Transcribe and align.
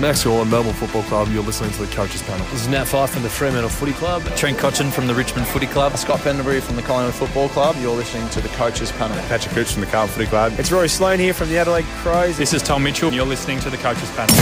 Max 0.00 0.24
Gawn, 0.24 0.50
Melbourne 0.50 0.72
Football 0.72 1.02
Club. 1.04 1.28
You're 1.30 1.42
listening 1.42 1.70
to 1.72 1.86
the 1.86 1.94
Coaches 1.94 2.22
Panel. 2.22 2.44
This 2.46 2.62
is 2.62 2.68
Nat 2.68 2.84
Fyfe 2.84 3.10
from 3.10 3.22
the 3.22 3.28
Fremantle 3.28 3.70
Footy 3.70 3.92
Club. 3.92 4.22
Trent 4.36 4.58
Cotchin 4.58 4.90
from 4.90 5.06
the 5.06 5.14
Richmond 5.14 5.46
Footy 5.46 5.66
Club. 5.66 5.96
Scott 5.96 6.20
Pendlebury 6.20 6.60
from 6.60 6.74
the 6.76 6.82
Collingwood 6.82 7.14
Football 7.14 7.48
Club. 7.50 7.76
You're 7.78 7.94
listening 7.94 8.28
to 8.30 8.40
the 8.40 8.48
Coaches 8.48 8.90
Panel. 8.92 9.16
Patrick 9.28 9.54
Cooch 9.54 9.72
from 9.72 9.82
the 9.82 9.86
Carlton 9.86 10.14
Footy 10.14 10.26
Club. 10.26 10.52
It's 10.58 10.72
Rory 10.72 10.88
Sloane 10.88 11.20
here 11.20 11.32
from 11.32 11.48
the 11.48 11.58
Adelaide 11.58 11.84
Crows. 12.02 12.36
This 12.36 12.52
is 12.52 12.62
Tom 12.62 12.82
Mitchell. 12.82 13.12
You're 13.12 13.24
listening 13.24 13.60
to 13.60 13.70
the 13.70 13.76
Coaches 13.76 14.10
Panel. 14.12 14.34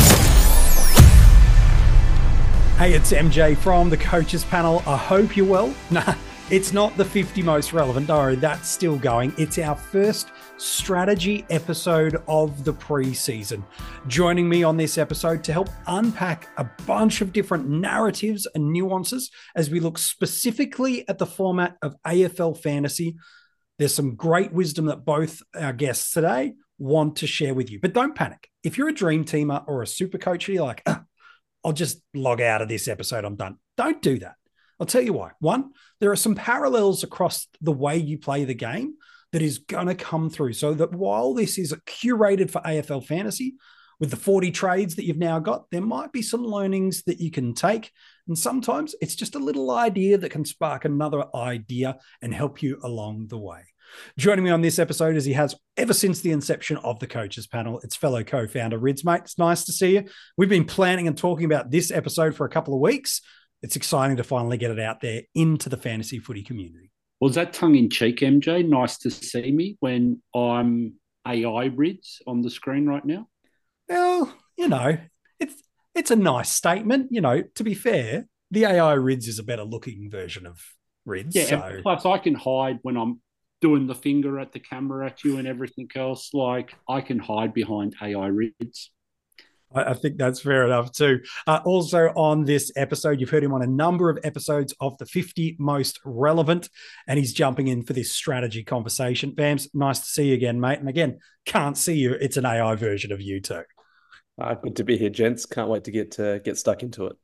Hey, 2.79 2.95
it's 2.95 3.13
MJ 3.13 3.57
from 3.57 3.91
the 3.91 3.97
Coaches 3.99 4.45
Panel. 4.45 4.83
I 4.87 4.97
hope 4.97 5.37
you're 5.37 5.47
well. 5.47 5.75
Nah, 5.91 6.15
it's 6.53 6.75
not 6.75 6.95
the 6.99 7.05
50 7.05 7.43
most 7.43 7.73
relevant. 7.73 8.09
Worry, 8.09 8.37
that's 8.37 8.69
still 8.69 8.99
going. 8.99 9.33
It's 9.39 9.57
our 9.57 9.75
first 9.75 10.33
strategy 10.59 11.47
episode 11.49 12.23
of 12.29 12.63
the 12.65 12.75
preseason. 12.75 13.65
Joining 14.07 14.51
me 14.51 14.63
on 14.63 14.77
this 14.77 14.99
episode 14.99 15.43
to 15.45 15.53
help 15.55 15.71
unpack 15.87 16.51
a 16.59 16.69
bunch 16.87 17.23
of 17.23 17.33
different 17.33 17.71
narratives 17.71 18.47
and 18.55 18.71
nuances 18.71 19.31
as 19.57 19.71
we 19.71 19.81
look 19.81 19.97
specifically 19.97 21.09
at 21.09 21.17
the 21.17 21.25
format 21.25 21.79
of 21.81 21.97
AFL 22.07 22.61
fantasy. 22.61 23.17
There's 23.79 23.95
some 23.95 24.15
great 24.15 24.53
wisdom 24.53 24.85
that 24.87 25.07
both 25.07 25.43
our 25.59 25.73
guests 25.73 26.13
today 26.13 26.53
want 26.79 27.17
to 27.17 27.27
share 27.27 27.55
with 27.55 27.71
you. 27.71 27.81
But 27.81 27.95
don't 27.95 28.15
panic. 28.15 28.51
If 28.63 28.77
you're 28.77 28.91
a 28.91 28.95
dream 28.95 29.25
teamer 29.25 29.65
or 29.67 29.81
a 29.81 29.87
super 29.87 30.19
coach, 30.19 30.49
you're 30.49 30.65
like, 30.65 30.83
ah, 30.85 31.05
I'll 31.65 31.73
just 31.73 32.03
log 32.13 32.43
out 32.43 32.61
of 32.61 32.69
this 32.69 32.89
episode. 32.89 33.25
I'm 33.25 33.37
done. 33.37 33.57
Don't 33.79 34.03
do 34.03 34.19
that. 34.19 34.35
I'll 34.81 34.87
tell 34.87 35.03
you 35.03 35.13
why. 35.13 35.31
One, 35.39 35.71
there 36.01 36.11
are 36.11 36.17
some 36.17 36.35
parallels 36.35 37.03
across 37.03 37.47
the 37.61 37.73
way 37.73 37.97
you 37.97 38.19
play 38.19 38.45
the 38.45 38.55
game 38.55 38.95
that 39.33 39.43
is 39.43 39.59
going 39.59 39.87
to 39.87 39.95
come 39.95 40.31
through. 40.31 40.53
So 40.53 40.75
that 40.75 40.93
while 40.93 41.35
this 41.35 41.59
is 41.59 41.73
curated 41.87 42.51
for 42.51 42.61
AFL 42.61 43.05
fantasy, 43.05 43.55
with 44.03 44.11
the 44.11 44.17
40 44.17 44.51
trades 44.51 44.97
that 44.97 45.05
you've 45.05 45.17
now 45.17 45.39
got, 45.39 45.71
there 45.71 45.81
might 45.81 46.11
be 46.11 46.23
some 46.23 46.45
learnings 46.45 47.05
that 47.05 47.21
you 47.21 47.31
can 47.31 47.55
take. 47.55 47.93
And 48.27 48.37
sometimes 48.37 48.97
it's 49.01 49.15
just 49.15 49.37
a 49.37 49.39
little 49.39 49.71
idea 49.71 50.19
that 50.19 50.31
can 50.31 50.45
spark 50.45 50.85
another 50.85 51.25
idea 51.37 51.99
and 52.21 52.35
help 52.35 52.63
you 52.63 52.81
along 52.83 53.29
the 53.29 53.39
way. 53.39 53.61
Joining 54.19 54.45
me 54.45 54.51
on 54.51 54.61
this 54.61 54.81
episode, 54.81 55.15
as 55.15 55.25
he 55.25 55.35
has 55.35 55.55
ever 55.77 55.93
since 55.93 56.21
the 56.21 56.33
inception 56.33 56.79
of 56.79 56.99
the 56.99 57.07
coaches 57.07 57.47
panel, 57.47 57.79
it's 57.85 57.95
fellow 57.95 58.25
co 58.25 58.49
founder 58.49 58.79
Rids, 58.79 59.05
mate. 59.05 59.21
It's 59.23 59.39
nice 59.39 59.65
to 59.67 59.73
see 59.73 59.95
you. 59.95 60.05
We've 60.37 60.49
been 60.49 60.65
planning 60.65 61.07
and 61.07 61.17
talking 61.17 61.45
about 61.45 61.71
this 61.71 61.91
episode 61.91 62.35
for 62.35 62.45
a 62.45 62.51
couple 62.51 62.75
of 62.75 62.81
weeks. 62.81 63.21
It's 63.63 63.77
exciting 63.77 64.17
to 64.17 64.25
finally 64.25 64.59
get 64.59 64.71
it 64.71 64.81
out 64.81 65.01
there 65.01 65.23
into 65.35 65.69
the 65.69 65.77
fantasy 65.77 66.19
footy 66.19 66.43
community. 66.43 66.91
Was 67.21 67.37
that 67.37 67.53
tongue 67.53 67.77
in 67.77 67.89
cheek, 67.89 68.19
MJ? 68.19 68.69
Nice 68.69 68.99
to 68.99 69.11
see 69.11 69.53
me 69.53 69.77
when 69.79 70.21
I'm 70.35 70.95
AI 71.27 71.67
Rids 71.67 72.21
on 72.27 72.43
the 72.43 72.51
screen 72.51 72.87
right 72.87 73.05
now. 73.05 73.29
Well, 73.89 74.35
you 74.57 74.69
know, 74.69 74.99
it's 75.39 75.63
it's 75.95 76.11
a 76.11 76.17
nice 76.17 76.51
statement. 76.51 77.09
You 77.13 77.21
know, 77.21 77.43
to 77.55 77.65
be 77.65 77.75
fair, 77.75 78.27
the 78.51 78.65
AI 78.65 78.95
Rids 78.95 79.29
is 79.29 79.39
a 79.39 79.45
better 79.45 79.63
looking 79.63 80.11
version 80.11 80.47
of 80.47 80.61
Rids. 81.05 81.37
Yeah, 81.37 81.45
so. 81.45 81.81
plus 81.83 82.05
I 82.05 82.19
can 82.19 82.35
hide 82.35 82.79
when 82.83 82.97
I'm 82.97 83.21
doing 83.61 83.87
the 83.87 83.95
finger 83.95 84.41
at 84.41 84.53
the 84.53 84.59
camera 84.59 85.07
at 85.07 85.23
you 85.23 85.39
and 85.39 85.47
everything 85.47 85.89
else. 85.95 86.35
Like 86.35 86.75
I 86.89 87.01
can 87.01 87.21
hide 87.21 87.55
behind 87.55 87.95
AI 88.03 88.27
Rids. 88.27 88.91
I 89.75 89.95
think 89.95 90.19
that's 90.19 90.41
fair 90.41 90.65
enough 90.65 90.93
too. 90.93 91.21
Uh, 91.47 91.61
also, 91.65 92.09
on 92.17 92.45
this 92.45 92.71
episode, 92.77 93.21
you've 93.21 93.31
heard 93.31 93.45
him 93.45 93.53
on 93.53 93.63
a 93.63 93.67
number 93.67 94.11
of 94.11 94.19
episodes 94.25 94.75
of 94.81 94.97
the 94.99 95.07
50 95.07 95.57
most 95.59 96.01
relevant, 96.05 96.69
and 97.07 97.19
he's 97.19 97.33
jumping 97.33 97.69
in 97.69 97.83
for 97.83 97.93
this 97.93 98.13
strategy 98.13 98.65
conversation. 98.65 99.33
Vams, 99.33 99.69
nice 99.75 100.01
to 100.01 100.07
see 100.07 100.29
you 100.29 100.35
again, 100.35 100.61
mate. 100.61 100.79
And 100.79 100.89
again, 100.89 101.19
can't 101.47 101.77
see 101.77 101.95
you. 101.95 102.13
It's 102.13 102.37
an 102.37 102.47
AI 102.47 102.75
version 102.75 103.13
of 103.13 103.21
you 103.21 103.41
too. 103.41 103.63
Uh, 104.41 104.55
good 104.55 104.77
to 104.77 104.85
be 104.85 104.97
here, 104.97 105.11
gents. 105.11 105.47
Can't 105.47 105.69
wait 105.69 105.85
to 105.85 105.91
get 105.91 106.13
to 106.13 106.41
get 106.45 106.59
stuck 106.59 106.83
into 106.83 107.07
it. 107.07 107.17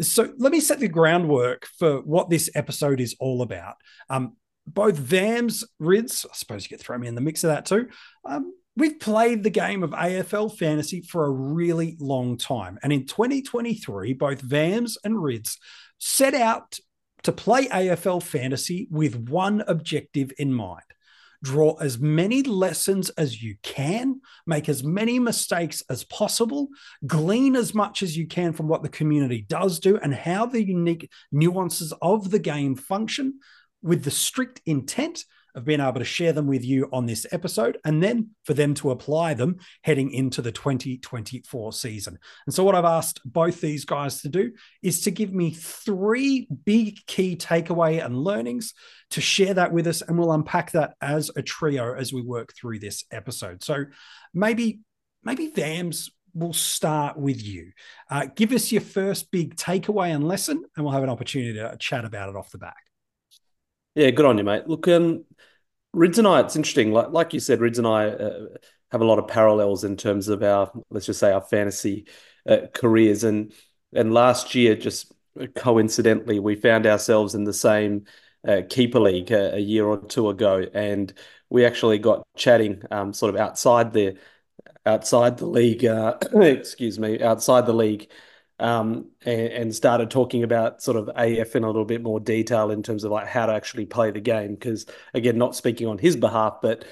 So 0.00 0.32
let 0.38 0.52
me 0.52 0.60
set 0.60 0.80
the 0.80 0.88
groundwork 0.88 1.66
for 1.78 2.00
what 2.00 2.30
this 2.30 2.48
episode 2.54 3.00
is 3.00 3.14
all 3.20 3.42
about. 3.42 3.74
Um, 4.08 4.36
both 4.66 4.96
Vams, 4.96 5.64
Rids, 5.78 6.24
I 6.30 6.34
suppose 6.34 6.64
you 6.64 6.76
could 6.76 6.84
throw 6.84 6.96
me 6.96 7.08
in 7.08 7.14
the 7.14 7.20
mix 7.20 7.44
of 7.44 7.48
that 7.48 7.66
too. 7.66 7.88
Um, 8.24 8.54
we've 8.76 9.00
played 9.00 9.42
the 9.42 9.50
game 9.50 9.82
of 9.82 9.90
AFL 9.90 10.56
fantasy 10.56 11.02
for 11.02 11.26
a 11.26 11.30
really 11.30 11.96
long 12.00 12.36
time. 12.36 12.78
And 12.82 12.92
in 12.92 13.06
2023, 13.06 14.14
both 14.14 14.42
Vams 14.42 14.96
and 15.04 15.22
Rids 15.22 15.58
set 15.98 16.34
out 16.34 16.78
to 17.24 17.32
play 17.32 17.66
AFL 17.66 18.22
fantasy 18.22 18.88
with 18.90 19.28
one 19.28 19.62
objective 19.66 20.32
in 20.38 20.52
mind 20.52 20.82
draw 21.42 21.74
as 21.80 21.98
many 21.98 22.42
lessons 22.42 23.10
as 23.10 23.42
you 23.42 23.56
can, 23.62 24.20
make 24.46 24.68
as 24.68 24.84
many 24.84 25.18
mistakes 25.18 25.82
as 25.88 26.04
possible, 26.04 26.68
glean 27.06 27.56
as 27.56 27.74
much 27.74 28.02
as 28.02 28.16
you 28.16 28.26
can 28.26 28.52
from 28.52 28.68
what 28.68 28.82
the 28.82 28.88
community 28.88 29.42
does 29.42 29.80
do 29.80 29.98
and 29.98 30.14
how 30.14 30.46
the 30.46 30.62
unique 30.62 31.10
nuances 31.32 31.92
of 32.02 32.30
the 32.30 32.38
game 32.38 32.76
function 32.76 33.38
with 33.82 34.04
the 34.04 34.10
strict 34.10 34.60
intent 34.66 35.24
of 35.60 35.66
being 35.66 35.80
able 35.80 35.98
to 35.98 36.04
share 36.04 36.32
them 36.32 36.46
with 36.46 36.64
you 36.64 36.88
on 36.92 37.06
this 37.06 37.26
episode 37.32 37.78
and 37.84 38.02
then 38.02 38.30
for 38.44 38.54
them 38.54 38.74
to 38.74 38.90
apply 38.90 39.34
them 39.34 39.58
heading 39.82 40.10
into 40.10 40.42
the 40.42 40.50
2024 40.50 41.72
season. 41.72 42.18
And 42.46 42.54
so, 42.54 42.64
what 42.64 42.74
I've 42.74 42.84
asked 42.84 43.20
both 43.24 43.60
these 43.60 43.84
guys 43.84 44.22
to 44.22 44.28
do 44.28 44.52
is 44.82 45.02
to 45.02 45.10
give 45.10 45.32
me 45.32 45.50
three 45.52 46.48
big 46.64 46.98
key 47.06 47.36
takeaway 47.36 48.04
and 48.04 48.16
learnings 48.16 48.74
to 49.10 49.20
share 49.20 49.54
that 49.54 49.72
with 49.72 49.86
us. 49.86 50.02
And 50.02 50.18
we'll 50.18 50.32
unpack 50.32 50.72
that 50.72 50.94
as 51.00 51.30
a 51.36 51.42
trio 51.42 51.94
as 51.94 52.12
we 52.12 52.22
work 52.22 52.54
through 52.54 52.78
this 52.78 53.04
episode. 53.10 53.62
So, 53.62 53.84
maybe, 54.34 54.80
maybe 55.22 55.50
Vams 55.50 56.10
we'll 56.32 56.52
start 56.52 57.16
with 57.16 57.44
you. 57.44 57.72
Uh, 58.08 58.26
give 58.36 58.52
us 58.52 58.70
your 58.70 58.80
first 58.80 59.32
big 59.32 59.56
takeaway 59.56 60.14
and 60.14 60.28
lesson, 60.28 60.64
and 60.76 60.84
we'll 60.84 60.94
have 60.94 61.02
an 61.02 61.10
opportunity 61.10 61.54
to 61.54 61.76
chat 61.80 62.04
about 62.04 62.28
it 62.28 62.36
off 62.36 62.50
the 62.50 62.58
back. 62.58 62.76
Yeah, 63.94 64.10
good 64.10 64.26
on 64.26 64.38
you, 64.38 64.44
mate. 64.44 64.68
Look, 64.68 64.86
um, 64.88 65.24
Rids 65.92 66.18
and 66.18 66.26
I, 66.26 66.40
it's 66.40 66.56
interesting. 66.56 66.92
Like 66.92 67.10
like 67.10 67.34
you 67.34 67.40
said, 67.40 67.60
Rids 67.60 67.78
and 67.78 67.86
I 67.86 68.08
uh, 68.08 68.46
have 68.92 69.00
a 69.00 69.04
lot 69.04 69.18
of 69.18 69.28
parallels 69.28 69.84
in 69.84 69.96
terms 69.96 70.28
of 70.28 70.42
our, 70.42 70.70
let's 70.90 71.06
just 71.06 71.20
say, 71.20 71.32
our 71.32 71.40
fantasy 71.40 72.06
uh, 72.48 72.66
careers. 72.72 73.24
And 73.24 73.52
and 73.92 74.14
last 74.14 74.54
year, 74.54 74.76
just 74.76 75.12
coincidentally, 75.56 76.38
we 76.38 76.54
found 76.56 76.86
ourselves 76.86 77.34
in 77.34 77.44
the 77.44 77.52
same 77.52 78.04
uh, 78.46 78.62
keeper 78.68 79.00
league 79.00 79.30
a, 79.30 79.56
a, 79.56 79.58
year 79.58 79.86
or 79.86 79.98
two 79.98 80.28
ago, 80.28 80.64
and 80.72 81.12
we 81.50 81.64
actually 81.64 81.98
got 81.98 82.26
chatting, 82.36 82.82
um, 82.90 83.12
sort 83.12 83.34
of 83.34 83.40
outside 83.40 83.92
the 83.92 84.16
outside 84.86 85.38
the 85.38 85.46
league. 85.46 85.84
Uh, 85.84 86.16
excuse 86.34 86.98
me, 86.98 87.20
outside 87.22 87.66
the 87.66 87.74
league 87.74 88.10
um, 88.60 89.06
and, 89.24 89.40
and, 89.40 89.74
started 89.74 90.10
talking 90.10 90.42
about 90.42 90.82
sort 90.82 90.96
of 90.96 91.08
AF 91.16 91.56
in 91.56 91.64
a 91.64 91.66
little 91.66 91.86
bit 91.86 92.02
more 92.02 92.20
detail 92.20 92.70
in 92.70 92.82
terms 92.82 93.04
of 93.04 93.10
like 93.10 93.26
how 93.26 93.46
to 93.46 93.54
actually 93.54 93.86
play 93.86 94.10
the 94.10 94.20
game. 94.20 94.54
Because 94.54 94.86
again, 95.14 95.38
not 95.38 95.56
speaking 95.56 95.86
on 95.86 95.96
his 95.96 96.14
behalf, 96.14 96.58
but 96.60 96.84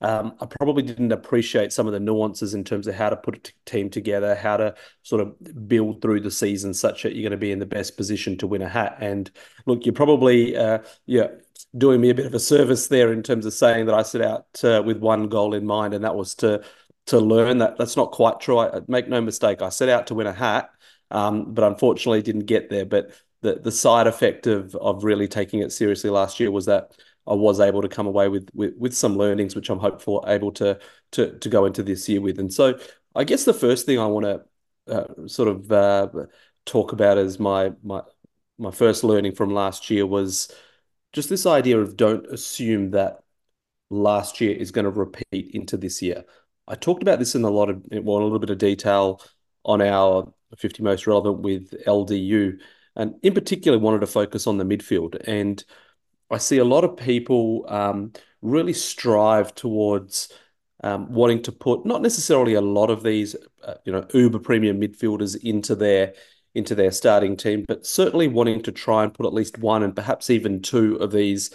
um, 0.00 0.34
I 0.40 0.46
probably 0.46 0.82
didn't 0.82 1.12
appreciate 1.12 1.74
some 1.74 1.86
of 1.86 1.92
the 1.92 2.00
nuances 2.00 2.54
in 2.54 2.64
terms 2.64 2.86
of 2.86 2.94
how 2.94 3.10
to 3.10 3.16
put 3.16 3.36
a 3.36 3.70
team 3.70 3.90
together, 3.90 4.34
how 4.34 4.56
to 4.56 4.74
sort 5.02 5.20
of 5.20 5.68
build 5.68 6.00
through 6.00 6.20
the 6.20 6.30
season 6.30 6.72
such 6.72 7.02
that 7.02 7.14
you're 7.14 7.22
going 7.22 7.32
to 7.32 7.36
be 7.36 7.52
in 7.52 7.58
the 7.58 7.66
best 7.66 7.98
position 7.98 8.38
to 8.38 8.46
win 8.46 8.62
a 8.62 8.68
hat. 8.68 8.96
And 9.00 9.30
look, 9.66 9.84
you're 9.84 9.92
probably 9.92 10.56
uh, 10.56 10.78
yeah 11.04 11.28
doing 11.76 12.00
me 12.00 12.08
a 12.08 12.14
bit 12.14 12.26
of 12.26 12.34
a 12.34 12.40
service 12.40 12.88
there 12.88 13.12
in 13.12 13.22
terms 13.22 13.44
of 13.44 13.52
saying 13.52 13.86
that 13.86 13.94
I 13.94 14.02
set 14.02 14.22
out 14.22 14.46
uh, 14.64 14.82
with 14.84 14.98
one 14.98 15.28
goal 15.28 15.52
in 15.52 15.66
mind, 15.66 15.92
and 15.92 16.04
that 16.04 16.16
was 16.16 16.34
to 16.36 16.64
to 17.06 17.18
learn 17.18 17.58
that 17.58 17.76
that's 17.76 17.96
not 17.96 18.10
quite 18.12 18.40
true. 18.40 18.58
I, 18.58 18.80
make 18.88 19.06
no 19.06 19.20
mistake, 19.20 19.60
I 19.60 19.68
set 19.68 19.90
out 19.90 20.06
to 20.06 20.14
win 20.14 20.26
a 20.26 20.32
hat 20.32 20.70
um, 21.10 21.52
but 21.54 21.64
unfortunately 21.64 22.22
didn't 22.22 22.46
get 22.46 22.70
there. 22.70 22.84
But 22.86 23.10
the 23.42 23.54
the 23.56 23.72
side 23.72 24.06
effect 24.06 24.46
of 24.46 24.74
of 24.76 25.04
really 25.04 25.28
taking 25.28 25.60
it 25.60 25.72
seriously 25.72 26.10
last 26.10 26.40
year 26.40 26.50
was 26.50 26.66
that 26.66 26.92
I 27.26 27.34
was 27.34 27.60
able 27.60 27.82
to 27.82 27.88
come 27.88 28.06
away 28.06 28.28
with 28.28 28.48
with, 28.54 28.74
with 28.76 28.94
some 28.96 29.16
learnings, 29.16 29.54
which 29.54 29.70
I'm 29.70 29.78
hopeful 29.78 30.24
able 30.26 30.52
to 30.52 30.78
to 31.12 31.38
to 31.38 31.48
go 31.48 31.64
into 31.64 31.82
this 31.82 32.08
year 32.08 32.20
with. 32.20 32.38
And 32.38 32.52
so 32.52 32.78
I 33.14 33.24
guess 33.24 33.44
the 33.44 33.54
first 33.54 33.86
thing 33.86 33.98
I 33.98 34.06
want 34.06 34.26
to 34.26 34.44
uh, 34.94 35.28
sort 35.28 35.48
of 35.48 35.72
uh, 35.72 36.08
talk 36.66 36.92
about 36.92 37.18
is 37.18 37.38
my 37.38 37.72
my 37.82 38.02
my 38.58 38.70
first 38.70 39.04
learning 39.04 39.34
from 39.34 39.54
last 39.54 39.90
year 39.90 40.06
was 40.06 40.52
just 41.12 41.28
this 41.28 41.46
idea 41.46 41.80
of 41.80 41.96
don't 41.96 42.26
assume 42.26 42.90
that 42.92 43.22
last 43.90 44.40
year 44.40 44.56
is 44.56 44.70
going 44.70 44.84
to 44.84 44.90
repeat 44.90 45.50
into 45.54 45.76
this 45.76 46.02
year. 46.02 46.24
I 46.68 46.76
talked 46.76 47.02
about 47.02 47.18
this 47.18 47.34
in 47.34 47.42
a 47.44 47.50
lot 47.50 47.70
of 47.70 47.84
well, 47.90 48.18
a 48.18 48.24
little 48.24 48.38
bit 48.38 48.50
of 48.50 48.58
detail 48.58 49.22
on 49.64 49.82
our 49.82 50.32
50 50.56 50.82
most 50.82 51.06
relevant 51.06 51.40
with 51.40 51.72
LDU, 51.86 52.58
and 52.96 53.14
in 53.22 53.34
particular 53.34 53.78
wanted 53.78 54.00
to 54.00 54.06
focus 54.06 54.46
on 54.46 54.58
the 54.58 54.64
midfield. 54.64 55.20
And 55.26 55.62
I 56.30 56.38
see 56.38 56.58
a 56.58 56.64
lot 56.64 56.84
of 56.84 56.96
people 56.96 57.64
um, 57.68 58.12
really 58.42 58.72
strive 58.72 59.54
towards 59.54 60.32
um, 60.82 61.12
wanting 61.12 61.42
to 61.42 61.52
put 61.52 61.84
not 61.84 62.02
necessarily 62.02 62.54
a 62.54 62.60
lot 62.60 62.90
of 62.90 63.02
these, 63.02 63.36
uh, 63.64 63.74
you 63.84 63.92
know, 63.92 64.06
uber 64.14 64.38
premium 64.38 64.80
midfielders 64.80 65.36
into 65.42 65.74
their 65.74 66.14
into 66.54 66.74
their 66.74 66.90
starting 66.90 67.36
team, 67.36 67.64
but 67.68 67.86
certainly 67.86 68.26
wanting 68.26 68.60
to 68.62 68.72
try 68.72 69.04
and 69.04 69.14
put 69.14 69.24
at 69.24 69.32
least 69.32 69.58
one 69.58 69.84
and 69.84 69.94
perhaps 69.94 70.30
even 70.30 70.60
two 70.60 70.96
of 70.96 71.12
these 71.12 71.54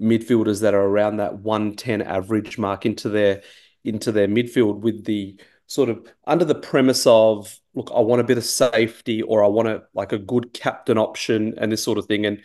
midfielders 0.00 0.60
that 0.60 0.74
are 0.74 0.84
around 0.84 1.16
that 1.16 1.38
110 1.40 2.02
average 2.02 2.56
mark 2.56 2.86
into 2.86 3.08
their 3.08 3.42
into 3.84 4.12
their 4.12 4.28
midfield 4.28 4.80
with 4.80 5.04
the 5.04 5.36
sort 5.68 5.90
of 5.90 6.04
under 6.26 6.44
the 6.44 6.54
premise 6.56 7.06
of, 7.06 7.60
look, 7.74 7.92
I 7.94 8.00
want 8.00 8.20
a 8.20 8.24
bit 8.24 8.38
of 8.38 8.44
safety 8.44 9.22
or 9.22 9.44
I 9.44 9.48
want 9.48 9.68
a 9.68 9.84
like 9.94 10.12
a 10.12 10.18
good 10.18 10.52
captain 10.54 10.98
option 10.98 11.54
and 11.58 11.70
this 11.70 11.84
sort 11.84 11.98
of 11.98 12.06
thing. 12.06 12.26
And 12.26 12.42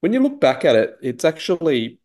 when 0.00 0.12
you 0.12 0.20
look 0.20 0.40
back 0.40 0.64
at 0.64 0.76
it, 0.76 0.98
it's 1.00 1.24
actually 1.24 2.00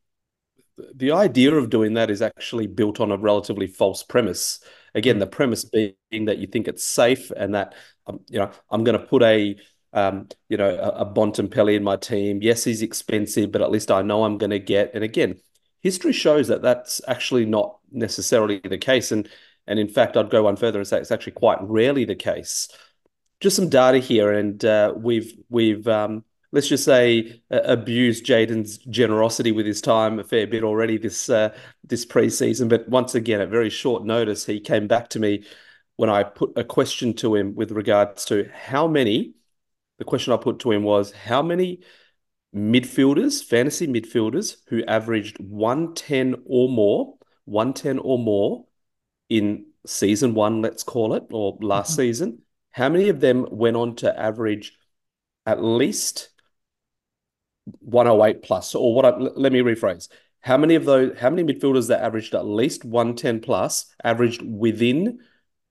the 0.96 1.12
idea 1.12 1.54
of 1.54 1.69
doing 1.69 1.94
that 1.96 2.10
is 2.10 2.22
actually 2.22 2.68
built 2.68 3.00
on 3.00 3.12
a 3.12 3.18
relatively 3.18 3.68
false 3.68 4.04
premise. 4.04 4.63
Again, 4.96 5.19
the 5.19 5.28
premise 5.28 5.66
being 5.66 5.96
that 6.25 6.38
you 6.38 6.48
think 6.48 6.68
it's 6.68 6.86
safe 6.86 7.31
and 7.31 7.56
that 7.56 7.75
um, 8.07 8.19
you 8.30 8.40
know 8.40 8.52
I'm 8.69 8.84
going 8.84 9.00
to 9.00 9.06
put 9.06 9.24
a 9.24 9.56
um, 9.94 10.28
you 10.50 10.57
know 10.57 10.69
a, 10.69 11.02
a 11.02 11.06
Bontempelli 11.06 11.75
in 11.75 11.84
my 11.84 11.98
team. 11.98 12.40
Yes, 12.42 12.64
he's 12.64 12.81
expensive, 12.81 13.52
but 13.52 13.62
at 13.62 13.72
least 13.72 13.92
I 13.92 14.02
know 14.02 14.24
I'm 14.24 14.38
going 14.38 14.52
to 14.52 14.60
get. 14.60 14.92
And 14.94 15.04
again, 15.04 15.40
history 15.81 16.14
shows 16.14 16.48
that 16.48 16.62
that's 16.62 17.02
actually 17.07 17.46
not 17.46 17.80
necessarily 17.92 18.60
the 18.64 18.78
case. 18.78 19.12
And 19.12 19.30
and 19.71 19.79
in 19.79 19.88
fact, 19.88 20.18
I'd 20.18 20.29
go 20.29 20.44
one 20.44 20.57
further 20.57 20.79
and 20.79 20.88
say 20.88 21.00
it's 21.00 21.12
actually 21.12 21.31
quite 21.31 21.57
rarely 21.62 22.03
the 22.03 22.13
case. 22.13 22.68
Just 23.39 23.56
some 23.56 23.69
data 23.69 24.00
here, 24.00 24.33
and 24.33 24.63
uh, 24.65 24.94
we've 24.97 25.33
we've 25.50 25.88
um, 25.88 26.25
let's 26.51 26.68
just 26.68 26.83
say 26.83 27.41
uh, 27.50 27.62
abused 27.63 28.25
Jayden's 28.25 28.79
generosity 28.79 29.53
with 29.53 29.65
his 29.65 29.79
time 29.79 30.19
a 30.19 30.25
fair 30.25 30.45
bit 30.45 30.65
already 30.65 30.97
this 30.97 31.29
uh, 31.29 31.56
this 31.85 32.06
preseason. 32.06 32.68
But 32.68 32.89
once 32.89 33.15
again, 33.15 33.39
at 33.39 33.47
very 33.47 33.69
short 33.69 34.03
notice, 34.03 34.45
he 34.45 34.59
came 34.59 34.88
back 34.88 35.07
to 35.12 35.19
me 35.19 35.45
when 35.95 36.09
I 36.09 36.23
put 36.23 36.51
a 36.57 36.65
question 36.65 37.13
to 37.15 37.33
him 37.35 37.56
with 37.56 37.71
regards 37.71 38.25
to 38.25 38.50
how 38.53 38.88
many. 38.88 39.35
The 40.00 40.06
question 40.06 40.33
I 40.33 40.38
put 40.38 40.59
to 40.59 40.71
him 40.71 40.83
was 40.83 41.13
how 41.13 41.41
many 41.41 41.79
midfielders, 42.53 43.41
fantasy 43.41 43.88
midfielders, 43.88 44.57
who 44.68 44.83
averaged 44.85 45.39
110 45.39 46.44
or 46.45 46.68
more, 46.68 47.15
110 47.45 48.00
or 48.00 48.19
more 48.19 48.65
in 49.31 49.66
season 49.88 50.33
one, 50.33 50.62
let's 50.62 50.83
call 50.83 51.13
it, 51.13 51.24
or 51.31 51.57
last 51.62 51.92
mm-hmm. 51.92 52.01
season, 52.01 52.39
how 52.72 52.89
many 52.89 53.07
of 53.07 53.22
them 53.22 53.48
went 53.50 53.78
on 53.78 53.95
to 53.95 54.19
average 54.19 54.78
at 55.45 55.63
least 55.63 56.30
108 57.80 58.44
plus? 58.44 58.75
Or 58.75 58.94
what? 58.94 59.06
I, 59.06 59.18
let 59.18 59.54
me 59.54 59.62
rephrase. 59.62 60.10
How 60.42 60.57
many 60.57 60.75
of 60.75 60.83
those? 60.83 61.18
How 61.18 61.30
many 61.30 61.45
midfielders 61.45 61.88
that 61.88 62.04
averaged 62.04 62.36
at 62.36 62.45
least 62.45 62.83
110 62.83 63.39
plus 63.39 63.86
averaged 64.04 64.42
within 64.42 65.19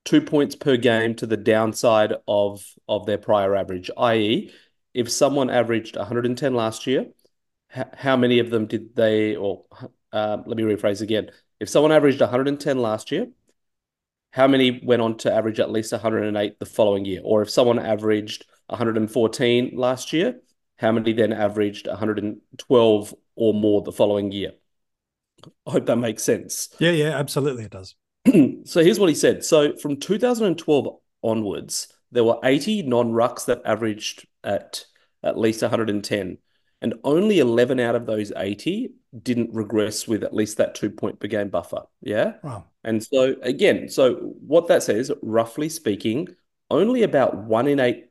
two 0.06 0.22
points 0.22 0.56
per 0.56 0.78
game 0.78 1.14
to 1.16 1.26
the 1.26 1.36
downside 1.36 2.14
of 2.26 2.64
of 2.88 3.04
their 3.04 3.18
prior 3.18 3.54
average? 3.54 3.90
I.e., 3.98 4.52
if 4.94 5.10
someone 5.10 5.50
averaged 5.50 5.96
110 5.96 6.54
last 6.54 6.86
year, 6.86 7.08
how 7.68 8.16
many 8.16 8.38
of 8.38 8.48
them 8.48 8.64
did 8.64 8.96
they? 8.96 9.36
Or 9.36 9.66
uh, 10.12 10.38
let 10.46 10.56
me 10.56 10.62
rephrase 10.62 11.02
again. 11.02 11.30
If 11.58 11.68
someone 11.68 11.92
averaged 11.92 12.20
110 12.20 12.78
last 12.78 13.12
year, 13.12 13.26
how 14.32 14.46
many 14.46 14.80
went 14.84 15.02
on 15.02 15.16
to 15.18 15.32
average 15.32 15.60
at 15.60 15.70
least 15.70 15.92
108 15.92 16.58
the 16.58 16.66
following 16.66 17.04
year? 17.04 17.20
Or 17.24 17.42
if 17.42 17.50
someone 17.50 17.78
averaged 17.78 18.44
114 18.68 19.72
last 19.74 20.12
year, 20.12 20.40
how 20.76 20.92
many 20.92 21.12
then 21.12 21.32
averaged 21.32 21.86
112 21.86 23.14
or 23.34 23.54
more 23.54 23.82
the 23.82 23.92
following 23.92 24.32
year? 24.32 24.52
I 25.66 25.72
hope 25.72 25.86
that 25.86 25.96
makes 25.96 26.22
sense. 26.22 26.68
Yeah, 26.78 26.92
yeah, 26.92 27.18
absolutely 27.18 27.64
it 27.64 27.70
does. 27.70 27.94
so 28.64 28.82
here's 28.82 29.00
what 29.00 29.08
he 29.08 29.14
said. 29.14 29.44
So 29.44 29.76
from 29.76 29.96
2012 29.96 30.96
onwards, 31.22 31.88
there 32.12 32.24
were 32.24 32.38
80 32.42 32.82
non-rucks 32.82 33.46
that 33.46 33.62
averaged 33.64 34.26
at 34.44 34.84
at 35.22 35.38
least 35.38 35.62
110, 35.62 36.38
and 36.82 36.94
only 37.04 37.38
11 37.38 37.78
out 37.80 37.94
of 37.94 38.06
those 38.06 38.32
80 38.34 38.92
didn't 39.22 39.52
regress 39.52 40.08
with 40.08 40.22
at 40.22 40.34
least 40.34 40.56
that 40.58 40.74
two 40.74 40.90
point 40.90 41.20
per 41.20 41.28
game 41.28 41.48
buffer. 41.48 41.82
Yeah. 42.00 42.34
Wow. 42.42 42.64
And 42.84 43.02
so 43.02 43.34
again, 43.42 43.88
so 43.88 44.14
what 44.14 44.68
that 44.68 44.82
says, 44.82 45.12
roughly 45.22 45.68
speaking, 45.68 46.28
only 46.70 47.02
about 47.02 47.36
one 47.36 47.66
in 47.66 47.80
eight 47.80 48.06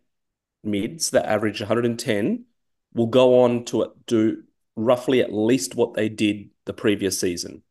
mids 0.64 1.12
that 1.12 1.26
average 1.26 1.62
110 1.62 2.46
will 2.94 3.08
go 3.08 3.42
on 3.42 3.66
to 3.66 3.94
do 4.06 4.44
roughly 4.76 5.22
at 5.22 5.34
least 5.34 5.76
what 5.76 5.94
they 5.94 6.10
did 6.10 6.50
the 6.66 6.74
previous 6.74 7.20
season. 7.20 7.64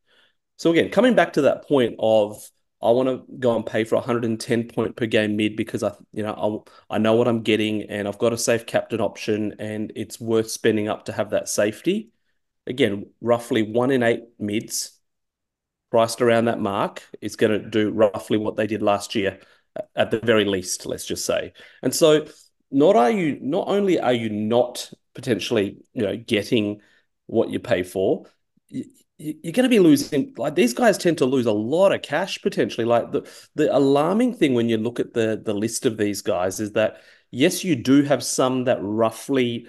So 0.57 0.71
again, 0.71 0.89
coming 0.89 1.15
back 1.15 1.33
to 1.33 1.43
that 1.43 1.67
point 1.67 1.95
of 1.99 2.49
I 2.81 2.91
want 2.91 3.09
to 3.09 3.23
go 3.39 3.55
and 3.55 3.65
pay 3.65 3.83
for 3.83 3.95
110 3.95 4.69
point 4.69 4.95
per 4.95 5.05
game 5.05 5.35
mid 5.35 5.55
because 5.55 5.83
I, 5.83 5.93
you 6.13 6.23
know, 6.23 6.65
I, 6.89 6.95
I 6.95 6.97
know 6.97 7.15
what 7.15 7.27
I'm 7.27 7.41
getting 7.41 7.83
and 7.83 8.07
I've 8.07 8.17
got 8.17 8.33
a 8.33 8.37
safe 8.37 8.65
captain 8.65 9.01
option 9.01 9.55
and 9.59 9.91
it's 9.95 10.19
worth 10.19 10.49
spending 10.49 10.87
up 10.87 11.05
to 11.05 11.11
have 11.11 11.31
that 11.31 11.49
safety. 11.49 12.11
Again, 12.67 13.07
roughly 13.19 13.63
one 13.63 13.91
in 13.91 14.03
eight 14.03 14.23
mids 14.39 14.97
priced 15.91 16.21
around 16.21 16.45
that 16.45 16.59
mark 16.59 17.03
is 17.21 17.35
going 17.35 17.51
to 17.51 17.69
do 17.69 17.89
roughly 17.91 18.37
what 18.37 18.55
they 18.55 18.67
did 18.67 18.81
last 18.81 19.15
year 19.15 19.39
at 19.95 20.11
the 20.11 20.19
very 20.19 20.45
least, 20.45 20.85
let's 20.85 21.05
just 21.05 21.25
say. 21.25 21.53
And 21.81 21.93
so 21.93 22.27
not 22.71 22.95
are 22.95 23.11
you 23.11 23.39
not 23.41 23.67
only 23.67 23.99
are 23.99 24.13
you 24.13 24.29
not 24.29 24.91
potentially, 25.13 25.77
you 25.93 26.03
know, 26.03 26.15
getting 26.15 26.81
what 27.25 27.49
you 27.49 27.59
pay 27.59 27.83
for, 27.83 28.25
you're 29.19 29.53
going 29.53 29.65
to 29.65 29.69
be 29.69 29.79
losing 29.79 30.33
like 30.37 30.55
these 30.55 30.73
guys 30.73 30.97
tend 30.97 31.17
to 31.17 31.25
lose 31.25 31.45
a 31.45 31.51
lot 31.51 31.91
of 31.91 32.01
cash 32.01 32.41
potentially. 32.41 32.85
Like 32.85 33.11
the 33.11 33.29
the 33.55 33.75
alarming 33.75 34.33
thing 34.33 34.53
when 34.53 34.69
you 34.69 34.77
look 34.77 34.99
at 34.99 35.13
the 35.13 35.41
the 35.43 35.53
list 35.53 35.85
of 35.85 35.97
these 35.97 36.21
guys 36.21 36.59
is 36.61 36.71
that 36.71 37.01
yes 37.29 37.63
you 37.63 37.75
do 37.75 38.01
have 38.03 38.23
some 38.23 38.63
that 38.63 38.79
roughly 38.81 39.67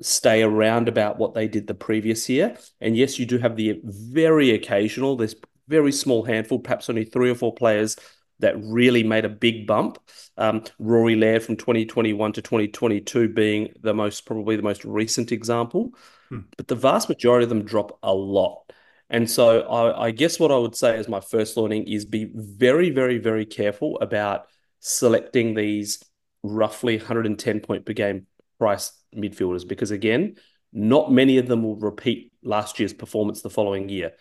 stay 0.00 0.42
around 0.42 0.88
about 0.88 1.18
what 1.18 1.34
they 1.34 1.48
did 1.48 1.66
the 1.66 1.74
previous 1.74 2.28
year. 2.28 2.56
And 2.80 2.96
yes 2.96 3.18
you 3.18 3.26
do 3.26 3.38
have 3.38 3.56
the 3.56 3.80
very 3.84 4.52
occasional 4.52 5.16
this 5.16 5.34
very 5.66 5.92
small 5.92 6.24
handful 6.24 6.60
perhaps 6.60 6.88
only 6.88 7.04
three 7.04 7.30
or 7.30 7.34
four 7.34 7.54
players 7.54 7.96
that 8.38 8.54
really 8.62 9.02
made 9.02 9.24
a 9.24 9.28
big 9.28 9.66
bump. 9.66 9.98
Um, 10.36 10.62
rory 10.78 11.16
laird 11.16 11.42
from 11.42 11.56
2021 11.56 12.32
to 12.34 12.42
2022 12.42 13.28
being 13.30 13.72
the 13.80 13.94
most 13.94 14.26
probably 14.26 14.54
the 14.54 14.62
most 14.62 14.84
recent 14.84 15.32
example. 15.32 15.92
Hmm. 16.28 16.40
but 16.56 16.68
the 16.68 16.76
vast 16.76 17.08
majority 17.08 17.42
of 17.42 17.48
them 17.48 17.64
drop 17.64 17.98
a 18.04 18.14
lot 18.14 18.72
and 19.12 19.30
so 19.30 19.60
I, 19.60 20.06
I, 20.06 20.10
guess 20.10 20.40
what 20.40 20.50
I 20.50 20.56
would 20.56 20.74
say 20.74 20.96
as 20.96 21.06
my 21.06 21.20
first 21.20 21.58
learning 21.58 21.86
is 21.86 22.06
be 22.06 22.30
very, 22.34 22.88
very, 22.88 23.18
very 23.18 23.44
careful 23.44 23.98
about 24.00 24.46
selecting 24.80 25.54
these 25.54 26.02
roughly 26.42 26.96
110 26.96 27.60
point 27.60 27.84
per 27.84 27.92
game 27.92 28.26
price 28.58 28.92
midfielders 29.14 29.68
because 29.68 29.90
again, 29.90 30.36
not 30.72 31.12
many 31.12 31.36
of 31.36 31.46
them 31.46 31.62
will 31.62 31.76
repeat 31.76 32.32
last 32.42 32.80
year's 32.80 32.94
performance 32.94 33.42
the 33.42 33.50
following 33.50 33.90
year. 33.90 34.12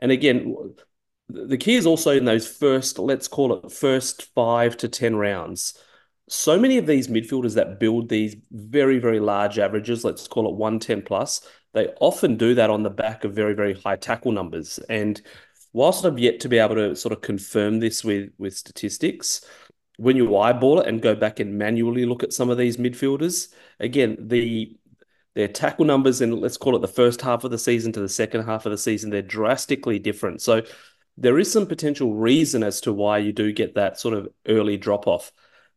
And 0.00 0.10
again, 0.10 0.56
the 1.28 1.56
key 1.56 1.76
is 1.76 1.86
also 1.86 2.10
in 2.10 2.24
those 2.24 2.48
first, 2.48 2.98
let's 2.98 3.28
call 3.28 3.54
it 3.54 3.70
first 3.70 4.34
five 4.34 4.76
to 4.78 4.88
10 4.88 5.14
rounds. 5.14 5.78
So 6.28 6.58
many 6.58 6.78
of 6.78 6.86
these 6.86 7.06
midfielders 7.06 7.54
that 7.54 7.78
build 7.78 8.08
these 8.08 8.34
very, 8.50 8.98
very 8.98 9.20
large 9.20 9.60
averages, 9.60 10.04
let's 10.04 10.26
call 10.26 10.48
it 10.48 10.56
110 10.56 11.02
plus, 11.02 11.46
they 11.76 11.88
often 12.00 12.36
do 12.38 12.54
that 12.54 12.70
on 12.70 12.82
the 12.82 12.90
back 12.90 13.24
of 13.24 13.34
very, 13.34 13.52
very 13.52 13.74
high 13.74 13.96
tackle 13.96 14.32
numbers. 14.32 14.78
And 14.88 15.20
whilst 15.74 16.06
I've 16.06 16.18
yet 16.18 16.40
to 16.40 16.48
be 16.48 16.56
able 16.56 16.76
to 16.76 16.96
sort 16.96 17.12
of 17.12 17.20
confirm 17.20 17.80
this 17.80 18.02
with, 18.02 18.30
with 18.38 18.56
statistics, 18.56 19.44
when 19.98 20.16
you 20.16 20.38
eyeball 20.38 20.80
it 20.80 20.88
and 20.88 21.02
go 21.02 21.14
back 21.14 21.38
and 21.38 21.58
manually 21.58 22.06
look 22.06 22.22
at 22.22 22.32
some 22.32 22.48
of 22.48 22.56
these 22.56 22.78
midfielders, 22.78 23.52
again, 23.78 24.16
the 24.18 24.74
their 25.34 25.48
tackle 25.48 25.84
numbers 25.84 26.22
in 26.22 26.40
let's 26.40 26.56
call 26.56 26.74
it 26.76 26.80
the 26.80 26.88
first 26.88 27.20
half 27.20 27.44
of 27.44 27.50
the 27.50 27.58
season 27.58 27.92
to 27.92 28.00
the 28.00 28.08
second 28.08 28.44
half 28.44 28.64
of 28.64 28.72
the 28.72 28.78
season, 28.78 29.10
they're 29.10 29.20
drastically 29.20 29.98
different. 29.98 30.40
So 30.40 30.62
there 31.18 31.38
is 31.38 31.52
some 31.52 31.66
potential 31.66 32.14
reason 32.14 32.62
as 32.62 32.80
to 32.82 32.92
why 32.94 33.18
you 33.18 33.34
do 33.34 33.52
get 33.52 33.74
that 33.74 34.00
sort 34.00 34.14
of 34.14 34.28
early 34.48 34.78
drop 34.78 35.06
off. 35.06 35.30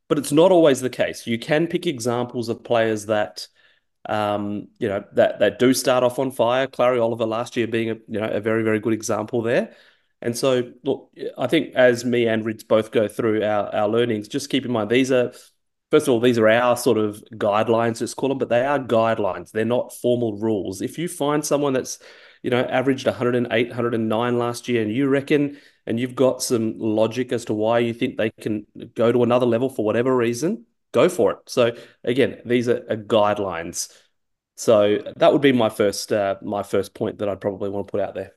But 0.08 0.18
it's 0.18 0.32
not 0.32 0.54
always 0.54 0.80
the 0.80 0.90
case. 0.90 1.28
You 1.28 1.38
can 1.38 1.68
pick 1.68 1.86
examples 1.86 2.48
of 2.48 2.64
players 2.64 3.08
that 3.08 3.50
um, 4.10 4.68
you 4.80 4.88
know, 4.88 5.04
that 5.14 5.40
that 5.40 5.60
do 5.60 5.74
start 5.74 6.04
off 6.04 6.18
on 6.18 6.32
fire. 6.32 6.66
Clayton 6.66 7.00
Oliver 7.00 7.28
last 7.28 7.56
year 7.56 7.68
being 7.68 7.92
a 7.92 7.94
you 8.08 8.20
know 8.20 8.28
a 8.28 8.40
very 8.40 8.64
very 8.64 8.80
good 8.80 8.94
example 8.94 9.44
there. 9.44 9.76
And 10.22 10.36
so, 10.36 10.74
look, 10.84 11.12
I 11.38 11.48
think 11.48 11.76
as 11.76 12.04
me 12.04 12.28
and 12.28 12.44
Rids 12.44 12.64
both 12.64 12.92
go 12.92 13.08
through 13.08 13.44
our 13.44 13.74
our 13.74 13.88
learnings, 13.88 14.28
just 14.28 14.50
keep 14.50 14.66
in 14.66 14.72
mind 14.72 14.90
these 14.90 15.12
are 15.12 15.32
first 15.92 16.08
of 16.08 16.14
all 16.14 16.20
these 16.20 16.40
are 16.40 16.50
our 16.50 16.76
sort 16.76 16.98
of 16.98 17.24
guidelines, 17.34 18.02
let's 18.02 18.16
call 18.16 18.30
them, 18.30 18.40
but 18.40 18.50
they 18.50 18.66
are 18.66 18.80
guidelines. 18.80 19.52
They're 19.52 19.64
not 19.64 19.94
formal 19.94 20.38
rules. 20.38 20.82
If 20.82 20.98
you 20.98 21.08
find 21.08 21.46
someone 21.46 21.74
that's 21.74 22.00
you 22.42 22.50
know 22.50 22.62
averaged 22.62 23.06
108, 23.06 23.68
109 23.68 24.40
last 24.40 24.68
year, 24.68 24.82
and 24.82 24.92
you 24.92 25.08
reckon 25.08 25.58
and 25.86 26.00
you've 26.00 26.16
got 26.16 26.42
some 26.42 26.80
logic 26.80 27.32
as 27.32 27.46
to 27.46 27.54
why 27.54 27.80
you 27.80 27.94
think 27.94 28.18
they 28.18 28.32
can 28.32 28.66
go 28.96 29.12
to 29.12 29.24
another 29.24 29.46
level 29.46 29.70
for 29.70 29.86
whatever 29.86 30.16
reason, 30.16 30.66
go 30.92 31.10
for 31.10 31.32
it. 31.32 31.38
So 31.48 31.72
again, 32.04 32.42
these 32.46 32.68
are, 32.68 32.86
are 32.90 32.98
guidelines. 32.98 33.92
So 34.56 35.00
that 35.16 35.32
would 35.32 35.42
be 35.42 35.52
my 35.52 35.70
first 35.70 36.12
uh, 36.12 36.36
my 36.42 36.64
first 36.64 36.94
point 36.94 37.20
that 37.20 37.30
I'd 37.30 37.42
probably 37.42 37.70
want 37.70 37.88
to 37.88 37.92
put 37.92 38.02
out 38.02 38.16
there. 38.16 38.34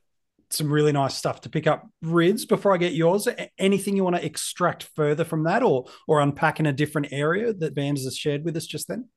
Some 0.50 0.70
really 0.70 0.92
nice 0.92 1.14
stuff 1.14 1.40
to 1.42 1.48
pick 1.48 1.66
up, 1.66 1.88
Rids. 2.02 2.44
Before 2.44 2.74
I 2.74 2.76
get 2.76 2.92
yours, 2.92 3.26
anything 3.58 3.96
you 3.96 4.04
want 4.04 4.16
to 4.16 4.24
extract 4.24 4.84
further 4.94 5.24
from 5.24 5.44
that, 5.44 5.62
or 5.62 5.86
or 6.06 6.20
unpack 6.20 6.60
in 6.60 6.66
a 6.66 6.72
different 6.72 7.08
area 7.10 7.52
that 7.54 7.74
Vams 7.74 8.04
has 8.04 8.16
shared 8.16 8.44
with 8.44 8.56
us 8.56 8.66
just 8.66 8.86
then? 8.86 9.08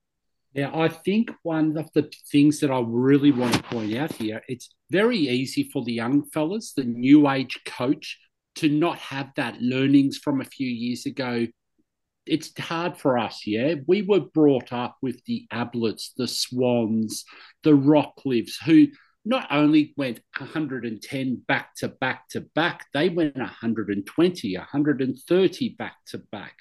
Yeah, 0.54 0.72
I 0.74 0.88
think 0.88 1.32
one 1.44 1.78
of 1.78 1.92
the 1.94 2.10
things 2.32 2.62
that 2.62 2.72
I 2.72 2.82
really 2.82 3.32
want 3.32 3.54
to 3.54 3.64
point 3.64 3.94
out 3.98 4.14
here, 4.14 4.42
it's 4.48 4.74
very 4.90 5.18
easy 5.18 5.70
for 5.72 5.84
the 5.84 5.92
young 5.92 6.24
fellas, 6.24 6.72
the 6.72 6.86
new 6.86 7.30
age 7.30 7.60
coach, 7.66 8.18
to 8.56 8.70
not 8.70 8.98
have 9.00 9.32
that 9.36 9.62
learnings 9.62 10.18
from 10.18 10.40
a 10.40 10.46
few 10.46 10.70
years 10.70 11.06
ago, 11.06 11.46
it's 12.26 12.58
hard 12.60 12.98
for 12.98 13.18
us, 13.18 13.46
yeah. 13.46 13.76
We 13.88 14.02
were 14.02 14.22
brought 14.22 14.74
up 14.74 14.98
with 15.02 15.24
the 15.26 15.48
Abletts, 15.52 16.12
the 16.18 16.28
Swans, 16.28 17.24
the 17.64 17.72
Rockliffs, 17.72 18.56
who 18.66 18.88
not 19.26 19.48
only 19.50 19.94
went 19.98 20.20
110 20.38 21.44
back 21.48 21.76
to 21.78 21.88
back 21.88 22.30
to 22.30 22.42
back, 22.42 22.86
they 22.94 23.10
went 23.10 23.38
120, 23.38 24.58
130 24.58 25.70
back 25.70 25.96
to 26.08 26.18
back. 26.32 26.56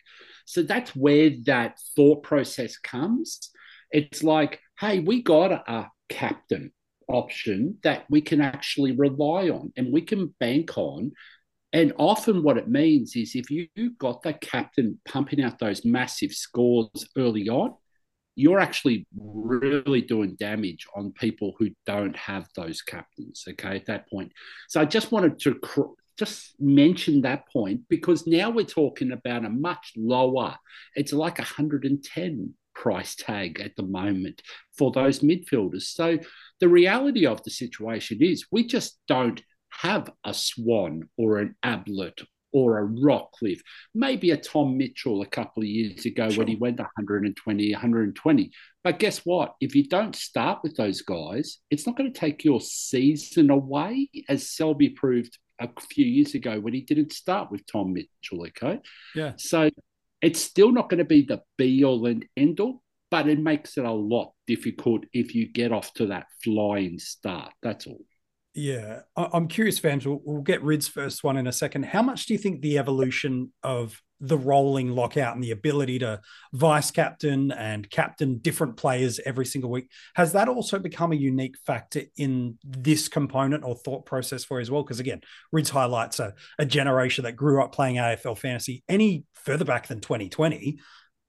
So 0.46 0.62
that's 0.62 0.94
where 0.96 1.30
that 1.44 1.78
thought 1.94 2.22
process 2.22 2.78
comes. 2.78 3.50
It's 3.90 4.22
like, 4.22 4.60
hey, 4.80 5.00
we 5.00 5.22
got 5.22 5.52
a 5.52 5.90
captain 6.08 6.72
option 7.08 7.78
that 7.82 8.04
we 8.08 8.20
can 8.20 8.40
actually 8.40 8.92
rely 8.92 9.50
on 9.50 9.72
and 9.76 9.92
we 9.92 10.00
can 10.00 10.34
bank 10.40 10.76
on 10.76 11.12
and 11.74 11.92
often, 11.98 12.44
what 12.44 12.56
it 12.56 12.68
means 12.68 13.16
is 13.16 13.34
if 13.34 13.50
you've 13.50 13.98
got 13.98 14.22
the 14.22 14.32
captain 14.32 15.00
pumping 15.08 15.42
out 15.42 15.58
those 15.58 15.84
massive 15.84 16.32
scores 16.32 17.08
early 17.18 17.48
on, 17.48 17.74
you're 18.36 18.60
actually 18.60 19.08
really 19.16 20.00
doing 20.00 20.36
damage 20.36 20.86
on 20.94 21.10
people 21.12 21.52
who 21.58 21.70
don't 21.84 22.16
have 22.16 22.46
those 22.54 22.80
captains. 22.80 23.44
Okay, 23.48 23.74
at 23.74 23.86
that 23.86 24.08
point. 24.08 24.30
So 24.68 24.80
I 24.80 24.84
just 24.84 25.10
wanted 25.10 25.40
to 25.40 25.56
cr- 25.56 25.94
just 26.16 26.54
mention 26.60 27.22
that 27.22 27.48
point 27.52 27.80
because 27.88 28.24
now 28.24 28.50
we're 28.50 28.64
talking 28.64 29.10
about 29.10 29.44
a 29.44 29.50
much 29.50 29.94
lower. 29.96 30.54
It's 30.94 31.12
like 31.12 31.38
110 31.38 32.54
price 32.76 33.16
tag 33.16 33.60
at 33.60 33.74
the 33.74 33.82
moment 33.82 34.42
for 34.78 34.92
those 34.92 35.20
midfielders. 35.20 35.82
So 35.82 36.20
the 36.60 36.68
reality 36.68 37.26
of 37.26 37.42
the 37.42 37.50
situation 37.50 38.22
is 38.22 38.46
we 38.52 38.64
just 38.64 39.00
don't 39.08 39.42
have 39.80 40.10
a 40.24 40.34
Swan 40.34 41.08
or 41.16 41.38
an 41.38 41.56
Ablett 41.62 42.20
or 42.52 42.78
a 42.78 42.86
Rockliff, 42.86 43.60
maybe 43.94 44.30
a 44.30 44.36
Tom 44.36 44.78
Mitchell 44.78 45.22
a 45.22 45.26
couple 45.26 45.62
of 45.62 45.68
years 45.68 46.06
ago 46.06 46.30
sure. 46.30 46.38
when 46.38 46.48
he 46.48 46.54
went 46.54 46.78
120, 46.78 47.72
120. 47.72 48.50
But 48.84 48.98
guess 49.00 49.18
what? 49.24 49.54
If 49.60 49.74
you 49.74 49.88
don't 49.88 50.14
start 50.14 50.60
with 50.62 50.76
those 50.76 51.02
guys, 51.02 51.58
it's 51.70 51.86
not 51.86 51.96
going 51.96 52.12
to 52.12 52.18
take 52.18 52.44
your 52.44 52.60
season 52.60 53.50
away, 53.50 54.08
as 54.28 54.48
Selby 54.48 54.90
proved 54.90 55.36
a 55.60 55.68
few 55.90 56.06
years 56.06 56.34
ago 56.34 56.60
when 56.60 56.74
he 56.74 56.80
didn't 56.80 57.12
start 57.12 57.50
with 57.50 57.66
Tom 57.66 57.92
Mitchell. 57.92 58.46
Okay. 58.46 58.80
Yeah. 59.14 59.32
So 59.36 59.70
it's 60.22 60.40
still 60.40 60.72
not 60.72 60.88
going 60.88 60.98
to 60.98 61.04
be 61.04 61.22
the 61.22 61.42
be 61.58 61.84
all 61.84 62.06
and 62.06 62.24
end 62.36 62.60
all, 62.60 62.82
but 63.10 63.28
it 63.28 63.40
makes 63.40 63.76
it 63.76 63.84
a 63.84 63.92
lot 63.92 64.32
difficult 64.46 65.04
if 65.12 65.34
you 65.34 65.50
get 65.50 65.72
off 65.72 65.92
to 65.94 66.06
that 66.06 66.26
flying 66.42 66.98
start. 66.98 67.52
That's 67.62 67.86
all. 67.86 68.00
Yeah, 68.54 69.00
I'm 69.16 69.48
curious, 69.48 69.80
Vams. 69.80 70.06
We'll, 70.06 70.20
we'll 70.24 70.42
get 70.42 70.62
Rid's 70.62 70.86
first 70.86 71.24
one 71.24 71.36
in 71.36 71.48
a 71.48 71.52
second. 71.52 71.86
How 71.86 72.02
much 72.02 72.26
do 72.26 72.34
you 72.34 72.38
think 72.38 72.60
the 72.60 72.78
evolution 72.78 73.52
of 73.64 74.00
the 74.20 74.38
rolling 74.38 74.92
lockout 74.92 75.34
and 75.34 75.42
the 75.42 75.50
ability 75.50 75.98
to 75.98 76.20
vice 76.52 76.92
captain 76.92 77.50
and 77.50 77.90
captain 77.90 78.38
different 78.38 78.76
players 78.76 79.18
every 79.26 79.44
single 79.44 79.70
week 79.70 79.90
has 80.14 80.32
that 80.32 80.48
also 80.48 80.78
become 80.78 81.12
a 81.12 81.16
unique 81.16 81.56
factor 81.66 82.02
in 82.16 82.56
this 82.64 83.08
component 83.08 83.64
or 83.64 83.74
thought 83.74 84.06
process 84.06 84.44
for 84.44 84.58
you 84.58 84.62
as 84.62 84.70
well? 84.70 84.84
Because 84.84 85.00
again, 85.00 85.20
Rid's 85.50 85.70
highlights 85.70 86.20
a, 86.20 86.34
a 86.58 86.64
generation 86.64 87.24
that 87.24 87.32
grew 87.32 87.60
up 87.60 87.72
playing 87.72 87.96
AFL 87.96 88.38
fantasy 88.38 88.84
any 88.88 89.24
further 89.34 89.64
back 89.64 89.88
than 89.88 90.00
2020 90.00 90.78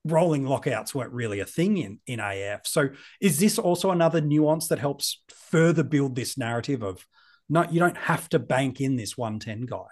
rolling 0.06 0.46
lockouts 0.46 0.94
weren't 0.94 1.12
really 1.12 1.40
a 1.40 1.46
thing 1.46 1.78
in 1.78 2.00
in 2.08 2.20
AF. 2.20 2.66
So 2.66 2.90
is 3.20 3.40
this 3.40 3.58
also 3.60 3.92
another 3.92 4.22
nuance 4.22 4.68
that 4.68 4.80
helps 4.80 5.24
further 5.30 5.84
build 5.84 6.16
this 6.16 6.38
narrative 6.38 6.84
of 6.84 7.06
not 7.50 7.74
you 7.74 7.80
don't 7.80 7.98
have 7.98 8.30
to 8.30 8.40
bank 8.40 8.80
in 8.80 8.96
this 8.96 9.18
110 9.18 9.66
guy? 9.66 9.88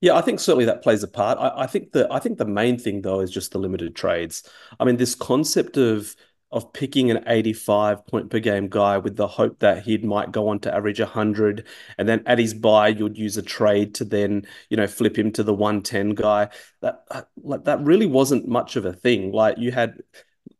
Yeah, 0.00 0.16
I 0.16 0.20
think 0.20 0.38
certainly 0.38 0.66
that 0.66 0.82
plays 0.82 1.02
a 1.02 1.08
part. 1.08 1.38
I, 1.38 1.62
I 1.62 1.66
think 1.66 1.92
the 1.92 2.06
I 2.12 2.18
think 2.18 2.36
the 2.36 2.44
main 2.44 2.78
thing 2.78 3.00
though 3.00 3.20
is 3.20 3.30
just 3.30 3.52
the 3.52 3.58
limited 3.58 3.96
trades. 3.96 4.48
I 4.78 4.84
mean, 4.84 4.98
this 4.98 5.14
concept 5.14 5.78
of 5.78 6.14
of 6.54 6.72
picking 6.72 7.10
an 7.10 7.24
85 7.26 8.06
point 8.06 8.30
per 8.30 8.38
game 8.38 8.68
guy 8.68 8.96
with 8.96 9.16
the 9.16 9.26
hope 9.26 9.58
that 9.58 9.82
he 9.82 9.98
might 9.98 10.30
go 10.30 10.46
on 10.48 10.60
to 10.60 10.72
average 10.72 11.00
100 11.00 11.66
and 11.98 12.08
then 12.08 12.22
at 12.26 12.38
his 12.38 12.54
buy 12.54 12.88
you'd 12.88 13.18
use 13.18 13.36
a 13.36 13.42
trade 13.42 13.92
to 13.96 14.04
then 14.04 14.46
you 14.70 14.76
know 14.76 14.86
flip 14.86 15.18
him 15.18 15.32
to 15.32 15.42
the 15.42 15.52
110 15.52 16.10
guy. 16.10 16.48
That 16.80 17.04
uh, 17.10 17.22
like 17.42 17.64
that 17.64 17.80
really 17.80 18.06
wasn't 18.06 18.46
much 18.46 18.76
of 18.76 18.84
a 18.84 18.92
thing. 18.92 19.32
Like 19.32 19.58
you 19.58 19.72
had 19.72 19.98